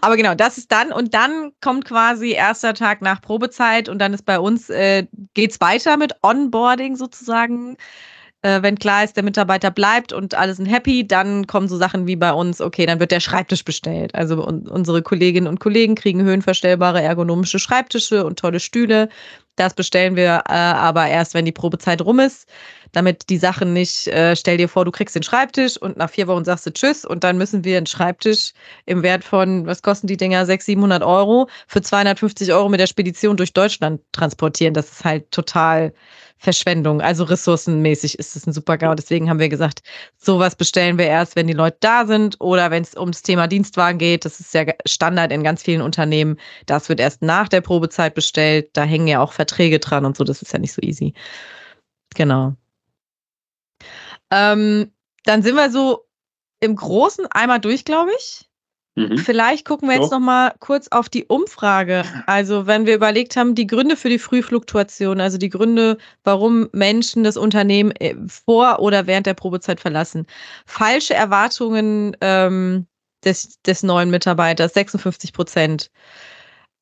Aber 0.00 0.16
genau, 0.16 0.34
das 0.34 0.58
ist 0.58 0.72
dann 0.72 0.92
und 0.92 1.14
dann 1.14 1.52
kommt 1.60 1.84
quasi 1.84 2.32
erster 2.32 2.74
Tag 2.74 3.02
nach 3.02 3.20
Probezeit 3.20 3.88
und 3.88 3.98
dann 3.98 4.14
ist 4.14 4.24
bei 4.24 4.38
uns, 4.38 4.70
äh, 4.70 5.06
geht 5.34 5.52
es 5.52 5.60
weiter 5.60 5.96
mit 5.96 6.12
Onboarding 6.22 6.96
sozusagen. 6.96 7.76
Äh, 8.42 8.62
wenn 8.62 8.78
klar 8.78 9.04
ist, 9.04 9.16
der 9.16 9.24
Mitarbeiter 9.24 9.70
bleibt 9.70 10.12
und 10.12 10.34
alle 10.34 10.54
sind 10.54 10.66
happy, 10.66 11.06
dann 11.06 11.46
kommen 11.46 11.66
so 11.66 11.78
Sachen 11.78 12.06
wie 12.06 12.16
bei 12.16 12.30
uns, 12.32 12.60
okay, 12.60 12.84
dann 12.84 13.00
wird 13.00 13.10
der 13.10 13.20
Schreibtisch 13.20 13.64
bestellt. 13.64 14.14
Also 14.14 14.46
un 14.46 14.68
unsere 14.68 15.02
Kolleginnen 15.02 15.46
und 15.46 15.60
Kollegen 15.60 15.94
kriegen 15.94 16.22
höhenverstellbare 16.22 17.00
ergonomische 17.00 17.58
Schreibtische 17.58 18.24
und 18.26 18.38
tolle 18.38 18.60
Stühle. 18.60 19.08
Das 19.56 19.74
bestellen 19.74 20.16
wir 20.16 20.44
äh, 20.48 20.52
aber 20.52 21.06
erst, 21.06 21.34
wenn 21.34 21.44
die 21.44 21.52
Probezeit 21.52 22.02
rum 22.02 22.20
ist 22.20 22.48
damit 22.94 23.28
die 23.28 23.38
Sachen 23.38 23.72
nicht, 23.72 24.06
äh, 24.08 24.36
stell 24.36 24.56
dir 24.56 24.68
vor, 24.68 24.84
du 24.84 24.90
kriegst 24.90 25.14
den 25.14 25.22
Schreibtisch 25.22 25.76
und 25.76 25.96
nach 25.96 26.10
vier 26.10 26.26
Wochen 26.28 26.44
sagst 26.44 26.66
du 26.66 26.72
Tschüss 26.72 27.04
und 27.04 27.24
dann 27.24 27.36
müssen 27.36 27.64
wir 27.64 27.76
einen 27.76 27.86
Schreibtisch 27.86 28.52
im 28.86 29.02
Wert 29.02 29.24
von, 29.24 29.66
was 29.66 29.82
kosten 29.82 30.06
die 30.06 30.16
Dinger, 30.16 30.46
600, 30.46 30.64
700 30.64 31.02
Euro 31.02 31.48
für 31.66 31.82
250 31.82 32.52
Euro 32.52 32.68
mit 32.68 32.80
der 32.80 32.86
Spedition 32.86 33.36
durch 33.36 33.52
Deutschland 33.52 34.00
transportieren. 34.12 34.74
Das 34.74 34.90
ist 34.90 35.04
halt 35.04 35.30
total 35.30 35.92
Verschwendung. 36.44 37.00
Also 37.00 37.24
ressourcenmäßig 37.24 38.18
ist 38.18 38.36
es 38.36 38.46
ein 38.46 38.52
super 38.52 38.78
GAU. 38.78 38.94
Deswegen 38.94 39.28
haben 39.28 39.40
wir 39.40 39.48
gesagt, 39.48 39.82
sowas 40.16 40.54
bestellen 40.54 40.98
wir 40.98 41.06
erst, 41.06 41.34
wenn 41.34 41.46
die 41.48 41.52
Leute 41.54 41.78
da 41.80 42.06
sind 42.06 42.40
oder 42.40 42.70
wenn 42.70 42.82
es 42.82 42.94
ums 42.96 43.22
Thema 43.22 43.48
Dienstwagen 43.48 43.98
geht. 43.98 44.24
Das 44.24 44.38
ist 44.38 44.54
ja 44.54 44.64
Standard 44.86 45.32
in 45.32 45.42
ganz 45.42 45.62
vielen 45.62 45.82
Unternehmen. 45.82 46.38
Das 46.66 46.88
wird 46.88 47.00
erst 47.00 47.22
nach 47.22 47.48
der 47.48 47.62
Probezeit 47.62 48.14
bestellt. 48.14 48.70
Da 48.74 48.84
hängen 48.84 49.08
ja 49.08 49.20
auch 49.20 49.32
Verträge 49.32 49.80
dran 49.80 50.04
und 50.04 50.16
so. 50.16 50.24
Das 50.24 50.42
ist 50.42 50.52
ja 50.52 50.58
nicht 50.60 50.72
so 50.72 50.82
easy. 50.82 51.14
Genau. 52.14 52.54
Ähm, 54.30 54.92
dann 55.24 55.42
sind 55.42 55.56
wir 55.56 55.70
so 55.70 56.06
im 56.60 56.76
Großen 56.76 57.26
einmal 57.26 57.60
durch, 57.60 57.84
glaube 57.84 58.10
ich. 58.18 58.48
Mhm. 58.96 59.18
Vielleicht 59.18 59.64
gucken 59.64 59.88
wir 59.88 59.96
jetzt 59.96 60.10
so. 60.10 60.16
noch 60.16 60.24
mal 60.24 60.54
kurz 60.60 60.88
auf 60.88 61.08
die 61.08 61.24
Umfrage. 61.24 62.04
Also, 62.26 62.66
wenn 62.66 62.86
wir 62.86 62.94
überlegt 62.94 63.36
haben, 63.36 63.54
die 63.54 63.66
Gründe 63.66 63.96
für 63.96 64.08
die 64.08 64.20
Frühfluktuation, 64.20 65.20
also 65.20 65.36
die 65.36 65.50
Gründe, 65.50 65.98
warum 66.22 66.68
Menschen 66.72 67.24
das 67.24 67.36
Unternehmen 67.36 67.90
äh, 67.92 68.14
vor 68.28 68.78
oder 68.78 69.06
während 69.06 69.26
der 69.26 69.34
Probezeit 69.34 69.80
verlassen. 69.80 70.26
Falsche 70.66 71.14
Erwartungen 71.14 72.16
ähm, 72.20 72.86
des, 73.24 73.60
des 73.62 73.82
neuen 73.82 74.10
Mitarbeiters, 74.10 74.74
56 74.74 75.32
Prozent 75.32 75.90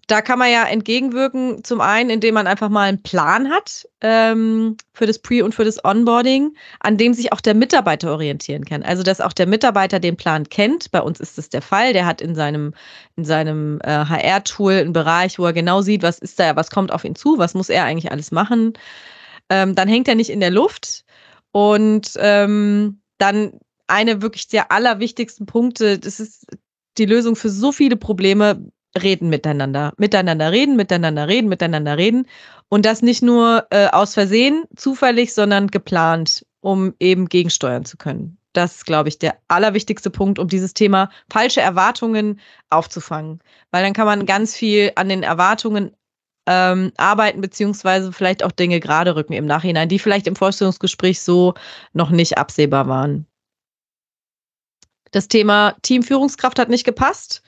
da 0.09 0.21
kann 0.21 0.39
man 0.39 0.51
ja 0.51 0.65
entgegenwirken, 0.65 1.63
zum 1.63 1.81
einen, 1.81 2.11
indem 2.11 2.35
man 2.35 2.47
einfach 2.47 2.69
mal 2.69 2.89
einen 2.89 3.03
Plan 3.03 3.51
hat 3.51 3.89
ähm, 4.01 4.77
für 4.93 5.07
das 5.07 5.21
Pre- 5.21 5.45
und 5.45 5.55
für 5.55 5.65
das 5.65 5.85
Onboarding, 5.85 6.57
an 6.81 6.97
dem 6.97 7.15
sich 7.15 7.33
auch 7.33 7.41
der 7.41 7.55
Mitarbeiter 7.55 8.11
orientieren 8.11 8.65
kann. 8.65 8.83
Also, 8.83 9.03
dass 9.03 9.21
auch 9.21 9.33
der 9.33 9.47
Mitarbeiter 9.47 10.01
den 10.01 10.17
Plan 10.17 10.49
kennt. 10.49 10.91
Bei 10.91 11.01
uns 11.01 11.21
ist 11.21 11.39
das 11.39 11.49
der 11.49 11.63
Fall. 11.63 11.93
Der 11.93 12.05
hat 12.05 12.21
in 12.21 12.35
seinem, 12.35 12.75
in 13.17 13.25
seinem 13.25 13.81
äh, 13.85 14.05
HR-Tool 14.05 14.73
einen 14.73 14.93
Bereich, 14.93 15.39
wo 15.39 15.47
er 15.47 15.53
genau 15.53 15.83
sieht, 15.83 16.03
was 16.03 16.19
ist 16.19 16.39
da, 16.39 16.57
was 16.57 16.71
kommt 16.71 16.93
auf 16.93 17.05
ihn 17.05 17.15
zu, 17.15 17.39
was 17.39 17.55
muss 17.55 17.69
er 17.69 17.85
eigentlich 17.85 18.11
alles 18.11 18.33
machen. 18.33 18.73
Ähm, 19.49 19.75
dann 19.75 19.89
hängt 19.89 20.09
er 20.09 20.17
nicht 20.17 20.31
in 20.31 20.41
der 20.41 20.51
Luft. 20.51 21.05
Und 21.53 22.13
ähm, 22.17 23.01
dann 23.19 23.61
eine 23.87 24.21
wirklich 24.23 24.49
der 24.49 24.73
allerwichtigsten 24.73 25.47
Punkte, 25.47 25.99
das 25.99 26.19
ist 26.19 26.47
die 26.99 27.07
Lösung 27.07 27.37
für 27.37 27.51
so 27.51 27.73
viele 27.73 27.97
Probleme, 27.97 28.73
reden 29.01 29.29
miteinander. 29.29 29.93
Miteinander 29.97 30.53
reden, 30.53 30.77
miteinander 30.77 31.29
reden, 31.29 31.49
miteinander 31.49 31.97
reden. 31.97 32.27
Und 32.69 32.87
das 32.87 33.03
nicht 33.03 33.23
nur 33.23 33.67
äh, 33.71 33.89
aus 33.89 34.15
Versehen, 34.15 34.65
zufällig, 34.77 35.35
sondern 35.35 35.69
geplant, 35.69 36.47
um 36.61 36.95
eben 37.01 37.29
gegensteuern 37.29 37.85
zu 37.85 37.97
können. 37.97 38.39
Das 38.53 38.77
ist, 38.77 38.87
glaube 38.87 39.09
ich, 39.09 39.19
der 39.19 39.39
allerwichtigste 39.49 40.11
Punkt, 40.11 40.39
um 40.39 40.49
dieses 40.49 40.75
Thema 40.75 41.11
falsche 41.31 41.61
Erwartungen 41.61 42.41
aufzufangen. 42.71 43.41
Weil 43.71 43.83
dann 43.83 43.95
kann 43.95 44.07
man 44.07 44.27
ganz 44.27 44.55
viel 44.55 44.93
an 44.95 45.09
den 45.09 45.23
Erwartungen 45.23 45.93
ähm, 46.47 46.93
arbeiten, 46.97 47.41
beziehungsweise 47.41 48.13
vielleicht 48.13 48.43
auch 48.43 48.53
Dinge 48.53 48.81
gerade 48.81 49.17
rücken 49.17 49.33
im 49.33 49.47
Nachhinein, 49.47 49.89
die 49.89 49.99
vielleicht 49.99 50.27
im 50.27 50.37
Vorstellungsgespräch 50.37 51.21
so 51.21 51.55
noch 51.93 52.11
nicht 52.11 52.37
absehbar 52.37 52.89
waren. 52.89 53.27
Das 55.13 55.29
Thema 55.29 55.77
Teamführungskraft 55.83 56.59
hat 56.59 56.69
nicht 56.69 56.85
gepasst. 56.85 57.42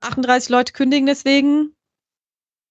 38 0.00 0.48
Leute 0.48 0.72
kündigen 0.72 1.06
deswegen. 1.06 1.74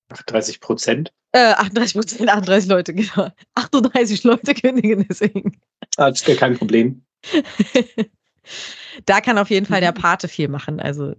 38 0.10 0.60
Prozent? 0.62 1.14
Äh, 1.34 1.54
38 1.54 1.94
Prozent, 1.94 2.30
38 2.30 2.70
Leute, 2.70 2.94
genau. 2.94 3.30
38 3.56 4.24
Leute 4.24 4.54
kündigen 4.54 5.06
deswegen. 5.10 5.60
Ah, 5.98 6.10
das 6.10 6.22
ist 6.22 6.40
kein 6.40 6.58
Problem. 6.58 7.04
da 9.06 9.22
kann 9.22 9.38
auf 9.38 9.50
jeden 9.50 9.66
Fall 9.66 9.82
der 9.82 9.92
Pate 9.92 10.28
viel 10.28 10.48
machen. 10.48 10.80
Also 10.80 11.16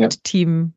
ja. 0.00 0.08
Team, 0.08 0.74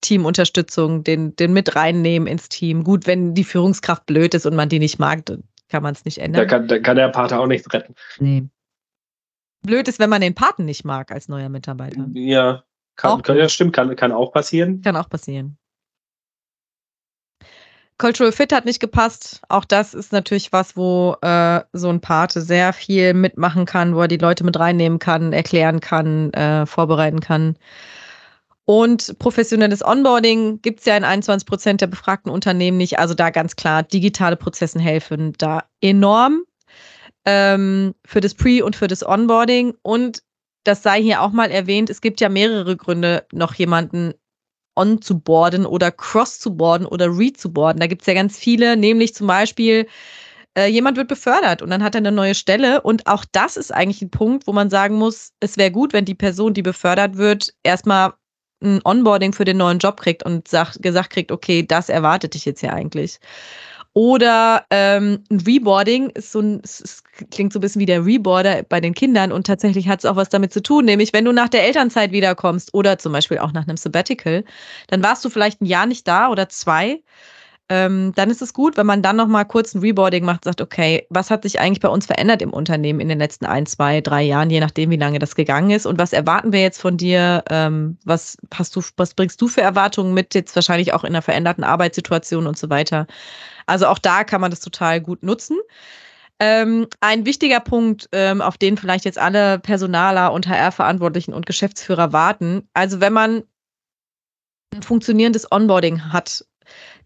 Teamunterstützung, 0.00 1.04
den, 1.04 1.36
den 1.36 1.52
mit 1.52 1.76
reinnehmen 1.76 2.26
ins 2.26 2.48
Team. 2.48 2.84
Gut, 2.84 3.06
wenn 3.06 3.34
die 3.34 3.44
Führungskraft 3.44 4.06
blöd 4.06 4.34
ist 4.34 4.46
und 4.46 4.56
man 4.56 4.68
die 4.68 4.78
nicht 4.78 4.98
mag, 4.98 5.26
dann 5.26 5.44
kann 5.68 5.82
man 5.82 5.94
es 5.94 6.04
nicht 6.04 6.18
ändern. 6.18 6.42
Da 6.42 6.46
kann, 6.46 6.68
da 6.68 6.78
kann 6.78 6.96
der 6.96 7.08
Pate 7.08 7.38
auch 7.38 7.46
nichts 7.46 7.72
retten. 7.72 7.94
Nee. 8.18 8.44
Blöd 9.62 9.86
ist, 9.86 9.98
wenn 9.98 10.10
man 10.10 10.20
den 10.20 10.34
Paten 10.34 10.64
nicht 10.64 10.84
mag 10.84 11.12
als 11.12 11.28
neuer 11.28 11.48
Mitarbeiter. 11.48 12.08
Ja, 12.14 12.64
kann, 12.96 13.22
kann, 13.22 13.36
ja, 13.36 13.48
stimmt, 13.48 13.72
kann, 13.74 13.94
kann 13.96 14.12
auch 14.12 14.32
passieren. 14.32 14.82
Kann 14.82 14.96
auch 14.96 15.08
passieren. 15.08 15.58
Cultural 17.98 18.32
Fit 18.32 18.52
hat 18.52 18.64
nicht 18.64 18.80
gepasst. 18.80 19.40
Auch 19.48 19.64
das 19.64 19.94
ist 19.94 20.12
natürlich 20.12 20.52
was, 20.52 20.76
wo 20.76 21.16
äh, 21.22 21.60
so 21.72 21.88
ein 21.88 22.00
Pate 22.00 22.40
sehr 22.40 22.72
viel 22.72 23.14
mitmachen 23.14 23.64
kann, 23.64 23.94
wo 23.94 24.00
er 24.00 24.08
die 24.08 24.16
Leute 24.16 24.42
mit 24.42 24.58
reinnehmen 24.58 24.98
kann, 24.98 25.32
erklären 25.32 25.78
kann, 25.80 26.32
äh, 26.32 26.66
vorbereiten 26.66 27.20
kann. 27.20 27.56
Und 28.64 29.18
professionelles 29.18 29.84
Onboarding 29.84 30.62
gibt 30.62 30.80
es 30.80 30.86
ja 30.86 30.96
in 30.96 31.04
21 31.04 31.46
Prozent 31.46 31.80
der 31.80 31.88
befragten 31.88 32.30
Unternehmen 32.30 32.76
nicht. 32.76 32.98
Also 32.98 33.14
da 33.14 33.30
ganz 33.30 33.56
klar, 33.56 33.82
digitale 33.82 34.36
Prozessen 34.36 34.80
helfen 34.80 35.34
da 35.38 35.64
enorm 35.80 36.42
ähm, 37.24 37.94
für 38.04 38.20
das 38.20 38.34
Pre- 38.34 38.64
und 38.64 38.76
für 38.76 38.88
das 38.88 39.06
Onboarding. 39.06 39.74
Und 39.82 40.22
das 40.64 40.82
sei 40.82 41.02
hier 41.02 41.22
auch 41.22 41.32
mal 41.32 41.50
erwähnt, 41.50 41.90
es 41.90 42.00
gibt 42.00 42.20
ja 42.20 42.28
mehrere 42.28 42.76
Gründe, 42.76 43.26
noch 43.32 43.54
jemanden 43.54 44.14
on 44.76 45.02
zu 45.02 45.20
boarden 45.20 45.66
oder 45.66 45.90
cross 45.90 46.38
zu 46.38 46.56
boarden 46.56 46.86
oder 46.86 47.06
re 47.06 47.32
zu 47.32 47.52
boarden. 47.52 47.80
Da 47.80 47.86
gibt 47.86 48.02
es 48.02 48.06
ja 48.06 48.14
ganz 48.14 48.38
viele, 48.38 48.76
nämlich 48.76 49.14
zum 49.14 49.26
Beispiel, 49.26 49.86
äh, 50.56 50.66
jemand 50.66 50.96
wird 50.96 51.08
befördert 51.08 51.62
und 51.62 51.70
dann 51.70 51.82
hat 51.82 51.94
er 51.94 51.98
eine 51.98 52.12
neue 52.12 52.34
Stelle. 52.34 52.80
Und 52.82 53.06
auch 53.06 53.24
das 53.32 53.56
ist 53.56 53.72
eigentlich 53.72 54.02
ein 54.02 54.10
Punkt, 54.10 54.46
wo 54.46 54.52
man 54.52 54.70
sagen 54.70 54.96
muss, 54.96 55.32
es 55.40 55.56
wäre 55.56 55.70
gut, 55.70 55.92
wenn 55.92 56.04
die 56.04 56.14
Person, 56.14 56.54
die 56.54 56.62
befördert 56.62 57.16
wird, 57.16 57.54
erstmal 57.62 58.14
ein 58.62 58.80
Onboarding 58.84 59.32
für 59.32 59.44
den 59.44 59.56
neuen 59.56 59.78
Job 59.78 60.00
kriegt 60.00 60.22
und 60.24 60.48
sagt, 60.48 60.82
gesagt 60.82 61.10
kriegt, 61.10 61.32
okay, 61.32 61.66
das 61.66 61.88
erwartet 61.88 62.34
dich 62.34 62.44
jetzt 62.44 62.60
hier 62.60 62.72
eigentlich. 62.72 63.18
Oder 63.94 64.64
ähm, 64.70 65.24
ein 65.30 65.40
Reboarding 65.40 66.10
ist 66.10 66.32
so 66.32 66.40
ein, 66.40 66.62
klingt 67.30 67.52
so 67.52 67.58
ein 67.58 67.62
bisschen 67.62 67.80
wie 67.80 67.86
der 67.86 68.04
Reboarder 68.04 68.62
bei 68.68 68.80
den 68.80 68.94
Kindern 68.94 69.32
und 69.32 69.46
tatsächlich 69.46 69.88
hat 69.88 70.00
es 70.00 70.04
auch 70.04 70.16
was 70.16 70.28
damit 70.28 70.52
zu 70.52 70.62
tun, 70.62 70.84
nämlich 70.84 71.12
wenn 71.12 71.24
du 71.24 71.32
nach 71.32 71.48
der 71.48 71.64
Elternzeit 71.64 72.12
wiederkommst 72.12 72.74
oder 72.74 72.98
zum 72.98 73.12
Beispiel 73.12 73.38
auch 73.38 73.52
nach 73.52 73.66
einem 73.66 73.76
Sabbatical, 73.76 74.44
dann 74.88 75.02
warst 75.02 75.24
du 75.24 75.30
vielleicht 75.30 75.60
ein 75.60 75.66
Jahr 75.66 75.86
nicht 75.86 76.08
da 76.08 76.28
oder 76.30 76.48
zwei 76.48 77.00
ähm, 77.72 78.12
dann 78.16 78.28
ist 78.28 78.42
es 78.42 78.52
gut, 78.52 78.76
wenn 78.76 78.84
man 78.84 79.00
dann 79.00 79.16
nochmal 79.16 79.46
kurz 79.46 79.74
ein 79.74 79.80
Reboarding 79.80 80.26
macht, 80.26 80.44
sagt, 80.44 80.60
okay, 80.60 81.06
was 81.08 81.30
hat 81.30 81.42
sich 81.44 81.58
eigentlich 81.58 81.80
bei 81.80 81.88
uns 81.88 82.04
verändert 82.04 82.42
im 82.42 82.52
Unternehmen 82.52 83.00
in 83.00 83.08
den 83.08 83.18
letzten 83.18 83.46
ein, 83.46 83.64
zwei, 83.64 84.02
drei 84.02 84.22
Jahren, 84.22 84.50
je 84.50 84.60
nachdem, 84.60 84.90
wie 84.90 84.96
lange 84.96 85.18
das 85.18 85.34
gegangen 85.34 85.70
ist 85.70 85.86
und 85.86 85.98
was 85.98 86.12
erwarten 86.12 86.52
wir 86.52 86.60
jetzt 86.60 86.80
von 86.80 86.98
dir? 86.98 87.42
Ähm, 87.48 87.96
was 88.04 88.36
hast 88.52 88.76
du, 88.76 88.82
was 88.98 89.14
bringst 89.14 89.40
du 89.40 89.48
für 89.48 89.62
Erwartungen 89.62 90.12
mit, 90.12 90.34
jetzt 90.34 90.54
wahrscheinlich 90.54 90.92
auch 90.92 91.02
in 91.02 91.10
einer 91.14 91.22
veränderten 91.22 91.64
Arbeitssituation 91.64 92.46
und 92.46 92.58
so 92.58 92.68
weiter? 92.68 93.06
Also 93.64 93.86
auch 93.86 93.98
da 93.98 94.24
kann 94.24 94.42
man 94.42 94.50
das 94.50 94.60
total 94.60 95.00
gut 95.00 95.22
nutzen. 95.22 95.56
Ähm, 96.44 96.88
ein 97.00 97.24
wichtiger 97.24 97.60
Punkt, 97.60 98.08
ähm, 98.10 98.42
auf 98.42 98.58
den 98.58 98.76
vielleicht 98.76 99.04
jetzt 99.04 99.18
alle 99.18 99.60
Personaler 99.60 100.32
und 100.32 100.48
HR-Verantwortlichen 100.48 101.32
und 101.32 101.46
Geschäftsführer 101.46 102.12
warten. 102.12 102.68
Also 102.74 103.00
wenn 103.00 103.12
man 103.12 103.44
ein 104.74 104.82
funktionierendes 104.82 105.52
Onboarding 105.52 106.12
hat 106.12 106.44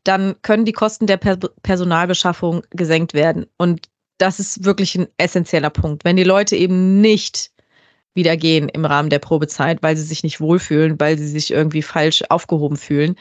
dann 0.07 0.37
können 0.43 0.65
die 0.65 0.73
Kosten 0.73 1.07
der 1.07 1.17
per 1.17 1.37
Personalbeschaffung 1.63 2.63
gesenkt 2.71 3.15
werden. 3.15 3.47
Und 3.59 3.89
das 4.19 4.39
ist 4.39 4.65
wirklich 4.65 4.95
ein 4.95 5.09
essentieller 5.19 5.71
Punkt. 5.71 6.05
Wenn 6.05 6.17
die 6.17 6.25
Leute 6.25 6.57
eben 6.57 7.01
nicht 7.01 7.51
wieder 8.15 8.37
gehen 8.37 8.69
im 8.69 8.85
Rahmen 8.85 9.11
der 9.11 9.19
Probezeit, 9.19 9.83
weil 9.83 9.97
sie 9.97 10.05
sich 10.05 10.23
nicht 10.23 10.41
wohlfühlen, 10.41 10.99
weil 10.99 11.19
sie 11.19 11.29
sich 11.29 11.51
irgendwie 11.51 11.83
falsch 11.83 12.23
aufgehoben 12.31 12.77
fühlen, 12.77 13.17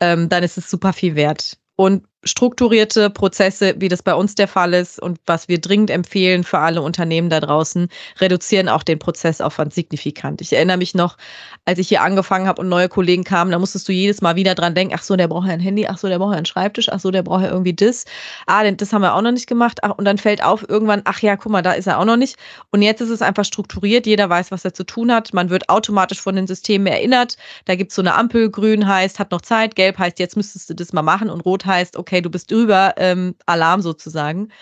ähm, 0.00 0.28
dann 0.28 0.42
ist 0.42 0.56
es 0.56 0.70
super 0.70 0.92
viel 0.92 1.16
wert. 1.16 1.58
Und 1.76 2.06
strukturierte 2.24 3.10
Prozesse, 3.10 3.74
wie 3.78 3.88
das 3.88 4.02
bei 4.02 4.14
uns 4.14 4.34
der 4.34 4.48
Fall 4.48 4.74
ist 4.74 5.00
und 5.00 5.18
was 5.26 5.48
wir 5.48 5.60
dringend 5.60 5.90
empfehlen 5.90 6.44
für 6.44 6.58
alle 6.58 6.82
Unternehmen 6.82 7.30
da 7.30 7.40
draußen, 7.40 7.88
reduzieren 8.20 8.68
auch 8.68 8.82
den 8.82 8.98
Prozessaufwand 8.98 9.74
signifikant. 9.74 10.40
Ich 10.40 10.52
erinnere 10.52 10.76
mich 10.76 10.94
noch, 10.94 11.16
als 11.64 11.78
ich 11.78 11.88
hier 11.88 12.02
angefangen 12.02 12.46
habe 12.46 12.62
und 12.62 12.68
neue 12.68 12.88
Kollegen 12.88 13.24
kamen, 13.24 13.50
da 13.50 13.58
musstest 13.58 13.88
du 13.88 13.92
jedes 13.92 14.20
Mal 14.20 14.36
wieder 14.36 14.54
dran 14.54 14.74
denken, 14.74 14.94
ach 14.96 15.02
so, 15.02 15.16
der 15.16 15.28
braucht 15.28 15.48
ja 15.48 15.54
ein 15.54 15.60
Handy, 15.60 15.86
ach 15.86 15.98
so, 15.98 16.08
der 16.08 16.18
braucht 16.18 16.32
ja 16.32 16.36
einen 16.36 16.46
Schreibtisch, 16.46 16.88
ach 16.88 17.00
so, 17.00 17.10
der 17.10 17.22
braucht 17.22 17.42
ja 17.42 17.50
irgendwie 17.50 17.74
das. 17.74 18.04
Ah, 18.46 18.70
das 18.70 18.92
haben 18.92 19.02
wir 19.02 19.14
auch 19.14 19.22
noch 19.22 19.32
nicht 19.32 19.48
gemacht. 19.48 19.80
Ach, 19.82 19.90
und 19.96 20.04
dann 20.04 20.18
fällt 20.18 20.44
auf 20.44 20.68
irgendwann, 20.68 21.02
ach 21.04 21.20
ja, 21.20 21.36
guck 21.36 21.50
mal, 21.50 21.62
da 21.62 21.72
ist 21.72 21.86
er 21.86 21.98
auch 21.98 22.04
noch 22.04 22.16
nicht. 22.16 22.36
Und 22.70 22.82
jetzt 22.82 23.00
ist 23.00 23.10
es 23.10 23.22
einfach 23.22 23.44
strukturiert, 23.44 24.06
jeder 24.06 24.28
weiß, 24.28 24.50
was 24.52 24.64
er 24.64 24.74
zu 24.74 24.84
tun 24.84 25.12
hat. 25.12 25.34
Man 25.34 25.50
wird 25.50 25.68
automatisch 25.68 26.20
von 26.20 26.36
den 26.36 26.46
Systemen 26.46 26.86
erinnert. 26.86 27.36
Da 27.64 27.74
gibt 27.74 27.90
es 27.90 27.96
so 27.96 28.02
eine 28.02 28.14
Ampel, 28.14 28.50
grün 28.50 28.86
heißt, 28.86 29.18
hat 29.18 29.32
noch 29.32 29.40
Zeit, 29.40 29.74
gelb 29.74 29.98
heißt, 29.98 30.18
jetzt 30.18 30.36
müsstest 30.36 30.70
du 30.70 30.74
das 30.74 30.92
mal 30.92 31.02
machen 31.02 31.30
und 31.30 31.40
rot 31.40 31.66
heißt, 31.66 31.96
okay, 31.96 32.11
okay, 32.12 32.20
du 32.20 32.30
bist 32.30 32.50
drüber, 32.50 32.94
ähm, 32.98 33.34
Alarm 33.46 33.80
sozusagen. 33.80 34.52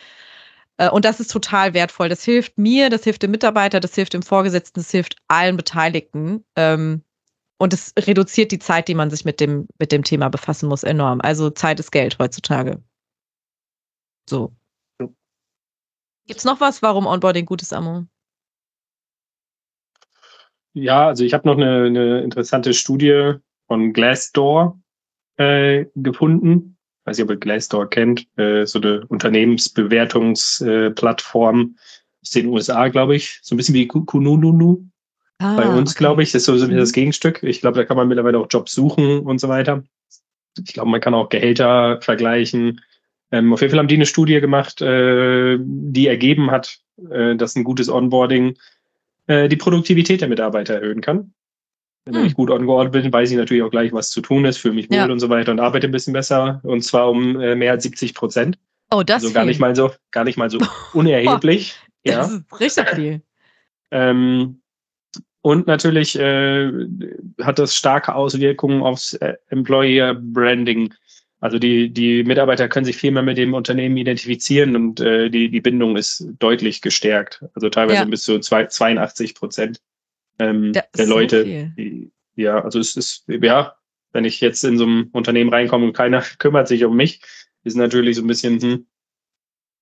Äh, 0.77 0.89
und 0.91 1.05
das 1.05 1.21
ist 1.21 1.33
total 1.33 1.75
wertvoll. 1.75 2.09
Das 2.09 2.25
hilft 2.25 2.57
mir, 2.59 2.91
das 2.91 3.05
hilft 3.05 3.23
dem 3.23 3.33
Mitarbeiter, 3.33 3.81
das 3.81 3.95
hilft 3.95 4.15
dem 4.15 4.23
Vorgesetzten, 4.23 4.81
das 4.81 4.91
hilft 4.91 5.17
allen 5.29 5.57
Beteiligten. 5.57 6.45
Ähm, 6.57 7.03
und 7.59 7.75
es 7.75 7.93
reduziert 7.99 8.53
die 8.53 8.59
Zeit, 8.59 8.89
die 8.89 8.95
man 8.95 9.11
sich 9.11 9.25
mit 9.25 9.41
dem, 9.41 9.67
mit 9.79 9.93
dem 9.93 10.05
Thema 10.05 10.29
befassen 10.31 10.69
muss, 10.69 10.85
enorm. 10.85 11.21
Also 11.21 11.51
Zeit 11.51 11.81
ist 11.81 11.91
Geld 11.91 12.19
heutzutage. 12.19 12.83
So. 14.29 14.53
Gibt 14.99 16.39
es 16.39 16.45
noch 16.45 16.61
was, 16.61 16.81
warum 16.81 17.07
Onboarding 17.07 17.45
gut 17.45 17.61
ist, 17.61 17.75
Amo? 17.75 18.07
Ja, 20.73 21.09
also 21.09 21.25
ich 21.25 21.35
habe 21.35 21.49
noch 21.49 21.57
eine, 21.57 21.87
eine, 21.87 22.23
interessante 22.23 22.73
Studie 22.73 23.35
von 23.67 23.93
Glassdoor 23.93 24.81
äh, 25.37 25.87
gefunden 25.97 26.79
weiß 27.05 27.17
nicht, 27.17 27.25
ob 27.25 27.31
ihr 27.31 27.37
Glassdoor 27.37 27.89
kennt, 27.89 28.27
äh, 28.37 28.67
so 28.67 28.81
eine 28.81 29.07
Unternehmensbewertungsplattform 29.07 31.77
aus 32.23 32.31
den 32.31 32.47
USA, 32.47 32.89
glaube 32.89 33.17
ich. 33.17 33.41
So 33.43 33.55
ein 33.55 33.57
bisschen 33.57 33.75
wie 33.75 33.89
Kununu 33.89 34.85
ah, 35.39 35.57
bei 35.57 35.69
uns, 35.69 35.93
okay. 35.93 35.99
glaube 35.99 36.23
ich. 36.23 36.33
Das 36.33 36.47
ist 36.47 36.47
so 36.47 36.67
mhm. 36.67 36.77
das 36.77 36.93
Gegenstück. 36.93 37.43
Ich 37.43 37.61
glaube, 37.61 37.79
da 37.79 37.85
kann 37.85 37.97
man 37.97 38.09
mittlerweile 38.09 38.39
auch 38.39 38.49
Jobs 38.51 38.73
suchen 38.73 39.21
und 39.21 39.41
so 39.41 39.49
weiter. 39.49 39.83
Ich 40.59 40.75
glaube, 40.75 40.91
man 40.91 41.01
kann 41.01 41.15
auch 41.15 41.29
Gehälter 41.29 42.01
vergleichen. 42.03 42.81
Ähm, 43.33 43.53
auf 43.53 43.61
jeden 43.61 43.71
Fall 43.71 43.79
haben 43.79 43.89
die 43.89 43.95
eine 43.95 44.07
Studie 44.07 44.41
gemacht, 44.41 44.83
äh, 44.83 45.59
die 45.61 46.09
ergeben 46.09 46.51
hat, 46.51 46.81
äh, 47.11 47.37
dass 47.37 47.57
ein 47.57 47.65
gutes 47.65 47.89
Onboarding 47.89 48.59
äh, 49.27 49.49
die 49.49 49.57
Produktivität 49.57 50.21
der 50.21 50.29
Mitarbeiter 50.29 50.75
erhöhen 50.75 51.01
kann. 51.01 51.33
Wenn 52.05 52.15
hm. 52.15 52.27
ich 52.27 52.35
gut 52.35 52.51
onboard 52.51 52.93
bin, 52.93 53.13
weiß 53.13 53.31
ich 53.31 53.37
natürlich 53.37 53.63
auch 53.63 53.71
gleich, 53.71 53.93
was 53.93 54.11
zu 54.11 54.21
tun 54.21 54.45
ist, 54.45 54.59
fühle 54.59 54.75
mich 54.75 54.91
wohl 54.91 54.97
ja. 54.97 55.07
und 55.07 55.21
so 55.21 55.29
weiter 55.29 55.53
und 55.53 55.61
arbeite 55.61 55.87
ein 55.87 55.93
bisschen 55.93 56.13
besser 56.13 56.61
und 56.63 56.83
zwar 56.83 57.11
um 57.11 57.39
äh, 57.41 57.55
mehr 57.55 57.73
als 57.73 57.83
70 57.83 58.15
Prozent. 58.15 58.59
Oh, 58.91 59.03
das 59.03 59.23
also 59.23 59.35
gar 59.35 59.45
nicht 59.45 59.61
mal 59.61 59.77
so, 59.77 59.93
gar 60.11 60.25
nicht 60.25 60.37
mal 60.37 60.51
so 60.51 60.59
unerheblich. 60.95 61.77
das 62.05 62.15
ja. 62.15 62.23
ist 62.25 62.61
richtig 62.61 62.89
viel. 62.91 63.23
Ähm, 63.91 64.61
und 65.43 65.67
natürlich 65.67 66.19
äh, 66.19 66.71
hat 67.41 67.59
das 67.59 67.75
starke 67.75 68.15
Auswirkungen 68.15 68.83
aufs 68.83 69.15
äh, 69.15 69.35
Employer 69.49 70.15
Branding. 70.15 70.93
Also 71.41 71.59
die, 71.59 71.91
die 71.91 72.25
Mitarbeiter 72.25 72.69
können 72.69 72.85
sich 72.85 72.97
viel 72.97 73.13
mehr 73.13 73.23
mit 73.23 73.39
dem 73.39 73.55
Unternehmen 73.55 73.97
identifizieren 73.97 74.77
und 74.77 75.01
äh, 75.01 75.31
die, 75.31 75.51
die 75.51 75.61
Bindung 75.61 75.97
ist 75.97 76.27
deutlich 76.39 76.83
gestärkt. 76.83 77.43
Also 77.55 77.71
teilweise 77.71 78.01
ja. 78.01 78.05
bis 78.05 78.25
zu 78.25 78.39
zwei, 78.41 78.67
82 78.67 79.35
Prozent 79.35 79.81
ähm, 80.41 80.73
der 80.73 81.07
Leute. 81.07 81.45
die, 81.45 82.11
ja, 82.37 82.63
also 82.63 82.79
es 82.79 82.97
ist, 82.97 83.25
ja, 83.29 83.75
wenn 84.13 84.25
ich 84.25 84.41
jetzt 84.41 84.65
in 84.65 84.79
so 84.79 84.85
einem 84.85 85.09
Unternehmen 85.13 85.51
reinkomme 85.51 85.87
und 85.87 85.93
keiner 85.93 86.23
kümmert 86.39 86.69
sich 86.69 86.85
um 86.85 86.97
mich, 86.97 87.21
ist 87.65 87.77
natürlich 87.77 88.17
so 88.17 88.23
ein 88.23 88.27
bisschen, 88.27 88.61
hm, 88.61 88.87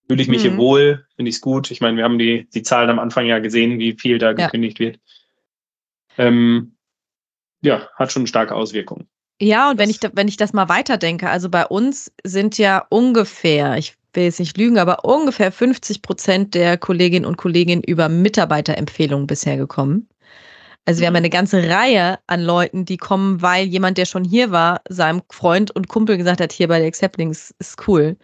fühle 0.09 0.23
ich 0.23 0.29
mich 0.29 0.45
mhm. 0.45 0.49
hier 0.49 0.57
wohl, 0.57 1.07
finde 1.17 1.29
ich 1.29 1.37
es 1.37 1.41
gut. 1.41 1.71
Ich 1.71 1.81
meine, 1.81 1.97
wir 1.97 2.05
haben 2.05 2.19
die, 2.19 2.49
die 2.51 2.63
Zahlen 2.63 2.91
am 2.91 2.99
Anfang 2.99 3.27
ja 3.27 3.39
gesehen, 3.39 3.79
wie 3.79 3.97
viel 3.99 4.19
da 4.19 4.33
gekündigt 4.33 4.79
ja. 4.79 4.87
wird. 4.87 5.01
Ähm, 6.17 6.75
ja, 7.63 7.89
hat 7.95 8.13
schon 8.13 8.27
starke 8.27 8.55
Auswirkungen. 8.55 9.09
Ja, 9.41 9.71
und 9.71 9.79
wenn 9.79 9.91
ich, 9.91 10.01
wenn 10.15 10.27
ich 10.27 10.37
das 10.37 10.53
mal 10.53 10.69
weiterdenke, 10.69 11.31
also 11.31 11.49
bei 11.49 11.65
uns 11.65 12.13
sind 12.25 12.59
ja 12.59 12.85
ungefähr, 12.91 13.77
ich 13.77 13.95
will 14.13 14.25
jetzt 14.25 14.41
nicht 14.41 14.57
lügen, 14.57 14.79
aber 14.79 15.05
ungefähr 15.05 15.53
50 15.53 16.03
Prozent 16.03 16.55
der 16.55 16.77
Kolleginnen 16.77 17.25
und 17.25 17.37
Kollegen 17.37 17.83
über 17.83 18.09
Mitarbeiterempfehlungen 18.09 19.29
bisher 19.29 19.57
gekommen. 19.57 20.09
Also 20.89 21.01
wir 21.01 21.09
haben 21.09 21.13
mhm. 21.13 21.19
eine 21.19 21.29
ganze 21.29 21.69
Reihe 21.69 22.19
an 22.29 22.41
Leuten, 22.41 22.87
die 22.87 22.97
kommen, 22.97 23.43
weil 23.43 23.67
jemand, 23.67 23.99
der 23.99 24.07
schon 24.07 24.25
hier 24.25 24.53
war, 24.53 24.81
seinem 24.89 25.21
Freund 25.31 25.71
und 25.71 25.89
Kumpel 25.89 26.17
gesagt 26.17 26.41
hat, 26.41 26.51
hier 26.51 26.67
bei 26.67 26.79
der 26.79 26.89
Acceptings 26.89 27.55
ist 27.59 27.87
cool. 27.87 28.17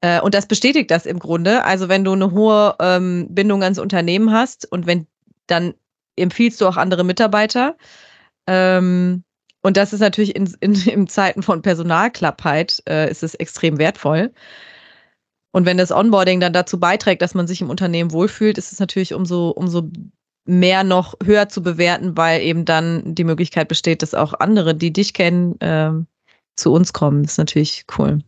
Äh, 0.00 0.20
und 0.20 0.32
das 0.32 0.46
bestätigt 0.46 0.92
das 0.92 1.06
im 1.06 1.18
Grunde. 1.18 1.64
Also 1.64 1.88
wenn 1.88 2.04
du 2.04 2.12
eine 2.12 2.30
hohe 2.30 2.76
ähm, 2.80 3.26
Bindung 3.30 3.64
ans 3.64 3.80
Unternehmen 3.80 4.32
hast 4.32 4.70
und 4.70 4.86
wenn 4.86 5.08
dann 5.48 5.74
empfiehlst 6.14 6.60
du 6.60 6.68
auch 6.68 6.76
andere 6.76 7.02
Mitarbeiter. 7.02 7.76
Ähm, 8.46 9.24
und 9.62 9.76
das 9.76 9.92
ist 9.92 9.98
natürlich 9.98 10.36
in, 10.36 10.54
in, 10.60 10.74
in 10.74 11.08
Zeiten 11.08 11.42
von 11.42 11.62
Personalklappheit 11.62 12.80
äh, 12.88 13.10
ist 13.10 13.24
es 13.24 13.34
extrem 13.34 13.78
wertvoll. 13.78 14.32
Und 15.50 15.66
wenn 15.66 15.78
das 15.78 15.90
Onboarding 15.90 16.38
dann 16.38 16.52
dazu 16.52 16.78
beiträgt, 16.78 17.22
dass 17.22 17.34
man 17.34 17.48
sich 17.48 17.60
im 17.60 17.70
Unternehmen 17.70 18.12
wohlfühlt, 18.12 18.56
ist 18.56 18.70
es 18.70 18.78
natürlich 18.78 19.14
umso, 19.14 19.50
umso 19.50 19.90
mehr 20.48 20.82
noch 20.82 21.14
höher 21.22 21.48
zu 21.48 21.62
bewerten, 21.62 22.16
weil 22.16 22.40
eben 22.40 22.64
dann 22.64 23.14
die 23.14 23.24
Möglichkeit 23.24 23.68
besteht, 23.68 24.02
dass 24.02 24.14
auch 24.14 24.32
andere, 24.40 24.74
die 24.74 24.92
dich 24.92 25.12
kennen, 25.12 25.60
äh, 25.60 25.92
zu 26.56 26.72
uns 26.72 26.92
kommen. 26.92 27.22
Das 27.22 27.32
ist 27.32 27.38
natürlich 27.38 27.84
cool. 27.98 28.20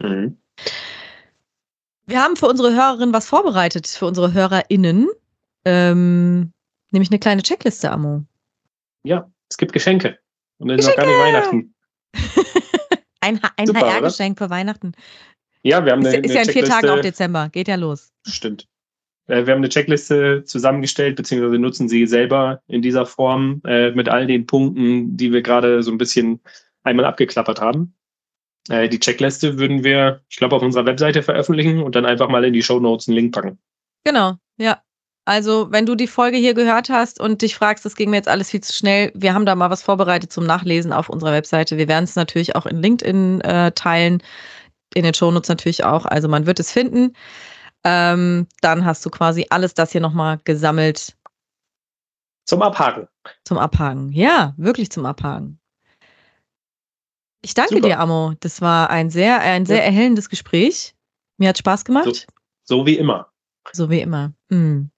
Mhm. 0.00 0.36
Wir 2.06 2.20
haben 2.20 2.36
für 2.36 2.46
unsere 2.46 2.74
Hörerinnen 2.74 3.14
was 3.14 3.26
vorbereitet, 3.26 3.86
für 3.86 4.06
unsere 4.06 4.34
HörerInnen. 4.34 5.08
Ähm, 5.64 6.52
nämlich 6.90 7.10
eine 7.10 7.20
kleine 7.20 7.42
Checkliste, 7.42 7.90
Amo. 7.90 8.24
Ja, 9.04 9.30
es 9.48 9.56
gibt 9.56 9.72
Geschenke. 9.72 10.18
Und 10.58 10.70
es 10.70 10.80
ist 10.80 10.88
noch 10.88 10.96
gar 10.96 11.06
nicht 11.06 11.18
Weihnachten. 11.18 11.74
ein 13.20 13.40
ein 13.56 13.68
HR-Geschenk 13.68 14.38
für 14.38 14.50
Weihnachten. 14.50 14.92
Ja, 15.62 15.84
wir 15.84 15.92
haben 15.92 16.04
eine, 16.04 16.16
ist, 16.16 16.26
ist 16.26 16.34
ja 16.34 16.42
in 16.42 16.50
vier 16.50 16.64
Tagen 16.64 16.90
auf 16.90 17.00
Dezember. 17.00 17.48
Geht 17.50 17.68
ja 17.68 17.76
los. 17.76 18.12
Stimmt. 18.26 18.66
Äh, 19.26 19.46
wir 19.46 19.52
haben 19.52 19.60
eine 19.60 19.68
Checkliste 19.68 20.44
zusammengestellt, 20.44 21.16
beziehungsweise 21.16 21.58
nutzen 21.58 21.88
sie 21.88 22.06
selber 22.06 22.60
in 22.66 22.82
dieser 22.82 23.06
Form 23.06 23.60
äh, 23.64 23.90
mit 23.92 24.08
all 24.08 24.26
den 24.26 24.46
Punkten, 24.46 25.16
die 25.16 25.32
wir 25.32 25.42
gerade 25.42 25.82
so 25.82 25.90
ein 25.90 25.98
bisschen 25.98 26.40
einmal 26.82 27.06
abgeklappert 27.06 27.60
haben. 27.60 27.94
Äh, 28.68 28.88
die 28.88 29.00
Checkliste 29.00 29.58
würden 29.58 29.84
wir, 29.84 30.22
ich 30.28 30.36
glaube, 30.36 30.56
auf 30.56 30.62
unserer 30.62 30.86
Webseite 30.86 31.22
veröffentlichen 31.22 31.82
und 31.82 31.94
dann 31.94 32.06
einfach 32.06 32.28
mal 32.28 32.44
in 32.44 32.52
die 32.52 32.62
Show 32.62 32.80
Notes 32.80 33.08
einen 33.08 33.16
Link 33.16 33.34
packen. 33.34 33.58
Genau, 34.04 34.34
ja. 34.56 34.80
Also, 35.26 35.68
wenn 35.70 35.86
du 35.86 35.94
die 35.94 36.06
Folge 36.06 36.36
hier 36.36 36.52
gehört 36.52 36.90
hast 36.90 37.18
und 37.18 37.40
dich 37.40 37.54
fragst, 37.54 37.86
das 37.86 37.96
ging 37.96 38.10
mir 38.10 38.16
jetzt 38.16 38.28
alles 38.28 38.50
viel 38.50 38.60
zu 38.60 38.74
schnell, 38.74 39.10
wir 39.14 39.32
haben 39.32 39.46
da 39.46 39.54
mal 39.54 39.70
was 39.70 39.82
vorbereitet 39.82 40.30
zum 40.30 40.44
Nachlesen 40.44 40.92
auf 40.92 41.08
unserer 41.08 41.32
Webseite. 41.32 41.78
Wir 41.78 41.88
werden 41.88 42.04
es 42.04 42.14
natürlich 42.14 42.56
auch 42.56 42.66
in 42.66 42.82
LinkedIn 42.82 43.40
äh, 43.40 43.72
teilen, 43.72 44.22
in 44.92 45.02
den 45.02 45.14
Shownotes 45.14 45.48
natürlich 45.48 45.82
auch. 45.84 46.04
Also, 46.04 46.28
man 46.28 46.44
wird 46.44 46.60
es 46.60 46.70
finden. 46.70 47.14
Ähm, 47.84 48.46
dann 48.60 48.84
hast 48.84 49.04
du 49.04 49.10
quasi 49.10 49.46
alles 49.50 49.74
das 49.74 49.92
hier 49.92 50.00
nochmal 50.00 50.40
gesammelt. 50.44 51.16
Zum 52.46 52.62
Abhaken. 52.62 53.08
Zum 53.44 53.58
Abhaken. 53.58 54.10
Ja, 54.12 54.54
wirklich 54.56 54.90
zum 54.90 55.06
Abhaken. 55.06 55.58
Ich 57.42 57.52
danke 57.52 57.74
Super. 57.74 57.88
dir, 57.88 58.00
Amo. 58.00 58.34
Das 58.40 58.62
war 58.62 58.88
ein 58.88 59.10
sehr, 59.10 59.40
ein 59.40 59.66
sehr 59.66 59.78
ja. 59.78 59.84
erhellendes 59.84 60.30
Gespräch. 60.30 60.94
Mir 61.36 61.50
hat 61.50 61.58
Spaß 61.58 61.84
gemacht. 61.84 62.26
So, 62.64 62.78
so 62.78 62.86
wie 62.86 62.96
immer. 62.96 63.30
So 63.72 63.90
wie 63.90 64.00
immer. 64.00 64.32
Hm. 64.50 64.90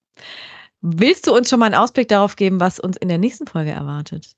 Willst 0.81 1.27
du 1.27 1.35
uns 1.35 1.49
schon 1.49 1.59
mal 1.59 1.67
einen 1.67 1.75
Ausblick 1.75 2.09
darauf 2.09 2.37
geben, 2.37 2.61
was 2.61 2.79
uns 2.79 2.97
in 2.99 3.09
der 3.09 3.19
nächsten 3.19 3.47
Folge 3.47 3.73
erwartet? 3.73 4.33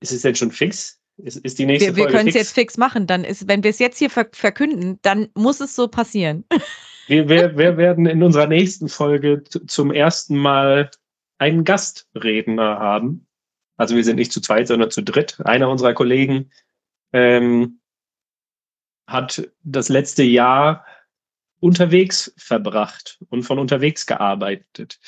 Ist 0.00 0.12
es 0.12 0.22
denn 0.22 0.34
schon 0.34 0.52
fix? 0.52 0.97
Ist, 1.18 1.38
ist 1.38 1.58
die 1.58 1.66
nächste 1.66 1.96
wir, 1.96 2.04
wir 2.04 2.12
können 2.12 2.28
es 2.28 2.34
jetzt 2.34 2.54
fix 2.54 2.76
machen. 2.76 3.06
Dann 3.06 3.24
ist, 3.24 3.48
wenn 3.48 3.62
wir 3.62 3.70
es 3.70 3.78
jetzt 3.78 3.98
hier 3.98 4.10
verkünden, 4.10 4.98
dann 5.02 5.28
muss 5.34 5.60
es 5.60 5.74
so 5.74 5.88
passieren. 5.88 6.44
Wir, 7.08 7.26
wir, 7.26 7.56
wir 7.56 7.78
werden 7.78 8.04
in 8.04 8.22
unserer 8.22 8.46
nächsten 8.48 8.90
Folge 8.90 9.42
zum 9.42 9.90
ersten 9.92 10.36
Mal 10.36 10.90
einen 11.38 11.64
Gastredner 11.64 12.78
haben. 12.80 13.26
Also 13.78 13.96
wir 13.96 14.04
sind 14.04 14.16
nicht 14.16 14.30
zu 14.30 14.42
zweit, 14.42 14.68
sondern 14.68 14.90
zu 14.90 15.02
dritt. 15.02 15.40
Einer 15.42 15.70
unserer 15.70 15.94
Kollegen 15.94 16.50
ähm, 17.14 17.80
hat 19.06 19.50
das 19.62 19.88
letzte 19.88 20.22
Jahr 20.22 20.84
unterwegs 21.60 22.34
verbracht 22.36 23.18
und 23.30 23.42
von 23.42 23.58
unterwegs 23.58 24.04
gearbeitet. 24.04 25.00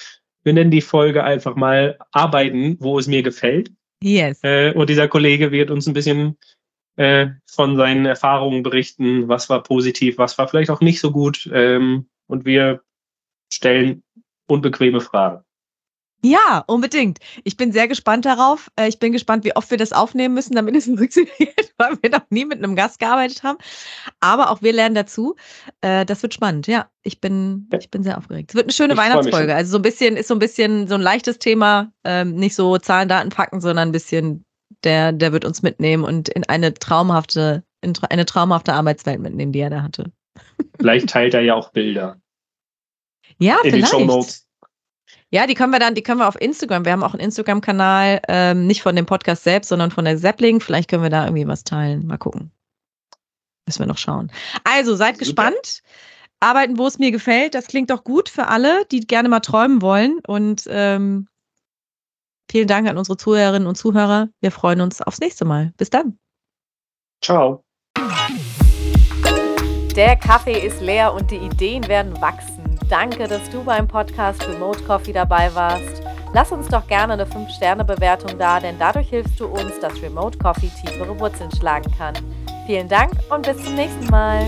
Wir 0.42 0.54
nennen 0.54 0.70
die 0.70 0.80
Folge 0.80 1.22
einfach 1.22 1.54
mal 1.54 1.98
Arbeiten, 2.12 2.78
wo 2.80 2.98
es 2.98 3.08
mir 3.08 3.22
gefällt. 3.22 3.72
Yes. 4.02 4.40
Äh, 4.42 4.72
und 4.72 4.88
dieser 4.88 5.08
Kollege 5.08 5.52
wird 5.52 5.70
uns 5.70 5.86
ein 5.86 5.92
bisschen 5.92 6.38
äh, 6.96 7.28
von 7.46 7.76
seinen 7.76 8.06
Erfahrungen 8.06 8.62
berichten, 8.62 9.28
was 9.28 9.48
war 9.48 9.62
positiv, 9.62 10.18
was 10.18 10.38
war 10.38 10.48
vielleicht 10.48 10.70
auch 10.70 10.80
nicht 10.80 11.00
so 11.00 11.10
gut. 11.12 11.48
Ähm, 11.52 12.08
und 12.26 12.44
wir 12.44 12.82
stellen 13.52 14.02
unbequeme 14.46 15.00
Fragen. 15.00 15.44
Ja, 16.22 16.64
unbedingt. 16.66 17.18
Ich 17.44 17.56
bin 17.56 17.72
sehr 17.72 17.88
gespannt 17.88 18.26
darauf. 18.26 18.70
Äh, 18.76 18.88
ich 18.88 18.98
bin 18.98 19.12
gespannt, 19.12 19.44
wie 19.44 19.56
oft 19.56 19.70
wir 19.70 19.78
das 19.78 19.92
aufnehmen 19.92 20.34
müssen, 20.34 20.54
damit 20.54 20.76
es 20.76 20.84
funktioniert, 20.86 21.72
weil 21.78 21.96
wir 22.02 22.10
noch 22.10 22.28
nie 22.30 22.44
mit 22.44 22.58
einem 22.58 22.76
Gast 22.76 22.98
gearbeitet 22.98 23.42
haben. 23.42 23.58
Aber 24.20 24.50
auch 24.50 24.60
wir 24.60 24.72
lernen 24.72 24.94
dazu. 24.94 25.36
Äh, 25.80 26.04
das 26.04 26.22
wird 26.22 26.34
spannend. 26.34 26.66
Ja, 26.66 26.90
ich 27.02 27.20
bin, 27.20 27.68
ich 27.78 27.90
bin 27.90 28.02
sehr 28.02 28.18
aufgeregt. 28.18 28.50
Es 28.50 28.54
wird 28.54 28.66
eine 28.66 28.72
schöne 28.72 28.92
ich 28.92 28.98
Weihnachtsfolge. 28.98 29.54
Also 29.54 29.72
so 29.72 29.78
ein 29.78 29.82
bisschen 29.82 30.16
ist 30.16 30.28
so 30.28 30.34
ein 30.34 30.40
bisschen 30.40 30.88
so 30.88 30.94
ein 30.94 31.00
leichtes 31.00 31.38
Thema, 31.38 31.92
ähm, 32.04 32.34
nicht 32.34 32.54
so 32.54 32.76
Zahlen, 32.76 33.08
Daten, 33.08 33.30
Fakten, 33.30 33.60
sondern 33.60 33.88
ein 33.88 33.92
bisschen 33.92 34.44
der, 34.84 35.12
der 35.12 35.32
wird 35.32 35.44
uns 35.44 35.62
mitnehmen 35.62 36.04
und 36.04 36.28
in 36.28 36.48
eine 36.48 36.74
traumhafte, 36.74 37.64
in 37.80 37.94
eine 38.08 38.26
traumhafte 38.26 38.72
Arbeitswelt 38.74 39.20
mitnehmen, 39.20 39.52
die 39.52 39.60
er 39.60 39.70
da 39.70 39.82
hatte. 39.82 40.12
Vielleicht 40.78 41.10
teilt 41.10 41.34
er 41.34 41.40
ja 41.40 41.54
auch 41.54 41.70
Bilder. 41.70 42.20
Ja, 43.38 43.58
in 43.62 43.70
vielleicht. 43.70 44.44
Ja, 45.32 45.46
die 45.46 45.54
können 45.54 45.72
wir 45.72 45.78
dann, 45.78 45.94
die 45.94 46.02
können 46.02 46.18
wir 46.18 46.26
auf 46.26 46.40
Instagram. 46.40 46.84
Wir 46.84 46.92
haben 46.92 47.04
auch 47.04 47.14
einen 47.14 47.22
Instagram-Kanal, 47.22 48.20
ähm, 48.26 48.66
nicht 48.66 48.82
von 48.82 48.96
dem 48.96 49.06
Podcast 49.06 49.44
selbst, 49.44 49.68
sondern 49.68 49.92
von 49.92 50.04
der 50.04 50.18
Zeppling. 50.18 50.60
Vielleicht 50.60 50.90
können 50.90 51.04
wir 51.04 51.10
da 51.10 51.24
irgendwie 51.24 51.46
was 51.46 51.62
teilen. 51.62 52.06
Mal 52.06 52.18
gucken. 52.18 52.50
Müssen 53.66 53.80
wir 53.80 53.86
noch 53.86 53.98
schauen. 53.98 54.32
Also, 54.64 54.96
seid 54.96 55.14
Super. 55.14 55.18
gespannt. 55.18 55.82
Arbeiten, 56.40 56.78
wo 56.78 56.86
es 56.86 56.98
mir 56.98 57.12
gefällt. 57.12 57.54
Das 57.54 57.68
klingt 57.68 57.90
doch 57.90 58.02
gut 58.02 58.28
für 58.28 58.48
alle, 58.48 58.84
die 58.86 59.00
gerne 59.00 59.28
mal 59.28 59.40
träumen 59.40 59.82
wollen. 59.82 60.18
Und 60.26 60.64
ähm, 60.68 61.28
vielen 62.50 62.66
Dank 62.66 62.88
an 62.88 62.98
unsere 62.98 63.16
Zuhörerinnen 63.16 63.68
und 63.68 63.76
Zuhörer. 63.76 64.28
Wir 64.40 64.50
freuen 64.50 64.80
uns 64.80 65.00
aufs 65.00 65.20
nächste 65.20 65.44
Mal. 65.44 65.72
Bis 65.76 65.90
dann. 65.90 66.18
Ciao. 67.22 67.62
Der 69.94 70.16
Kaffee 70.16 70.66
ist 70.66 70.80
leer 70.80 71.12
und 71.12 71.30
die 71.30 71.36
Ideen 71.36 71.86
werden 71.86 72.20
wachsen. 72.20 72.59
Danke, 72.90 73.28
dass 73.28 73.48
du 73.50 73.62
beim 73.62 73.86
Podcast 73.86 74.46
Remote 74.48 74.82
Coffee 74.82 75.12
dabei 75.12 75.54
warst. 75.54 76.02
Lass 76.34 76.50
uns 76.50 76.66
doch 76.66 76.86
gerne 76.88 77.12
eine 77.12 77.24
5-Sterne-Bewertung 77.24 78.36
da, 78.36 78.58
denn 78.58 78.76
dadurch 78.80 79.08
hilfst 79.10 79.38
du 79.38 79.46
uns, 79.46 79.78
dass 79.80 80.02
Remote 80.02 80.36
Coffee 80.38 80.70
tiefere 80.84 81.18
Wurzeln 81.20 81.50
schlagen 81.52 81.90
kann. 81.96 82.14
Vielen 82.66 82.88
Dank 82.88 83.12
und 83.30 83.46
bis 83.46 83.62
zum 83.64 83.76
nächsten 83.76 84.06
Mal. 84.06 84.44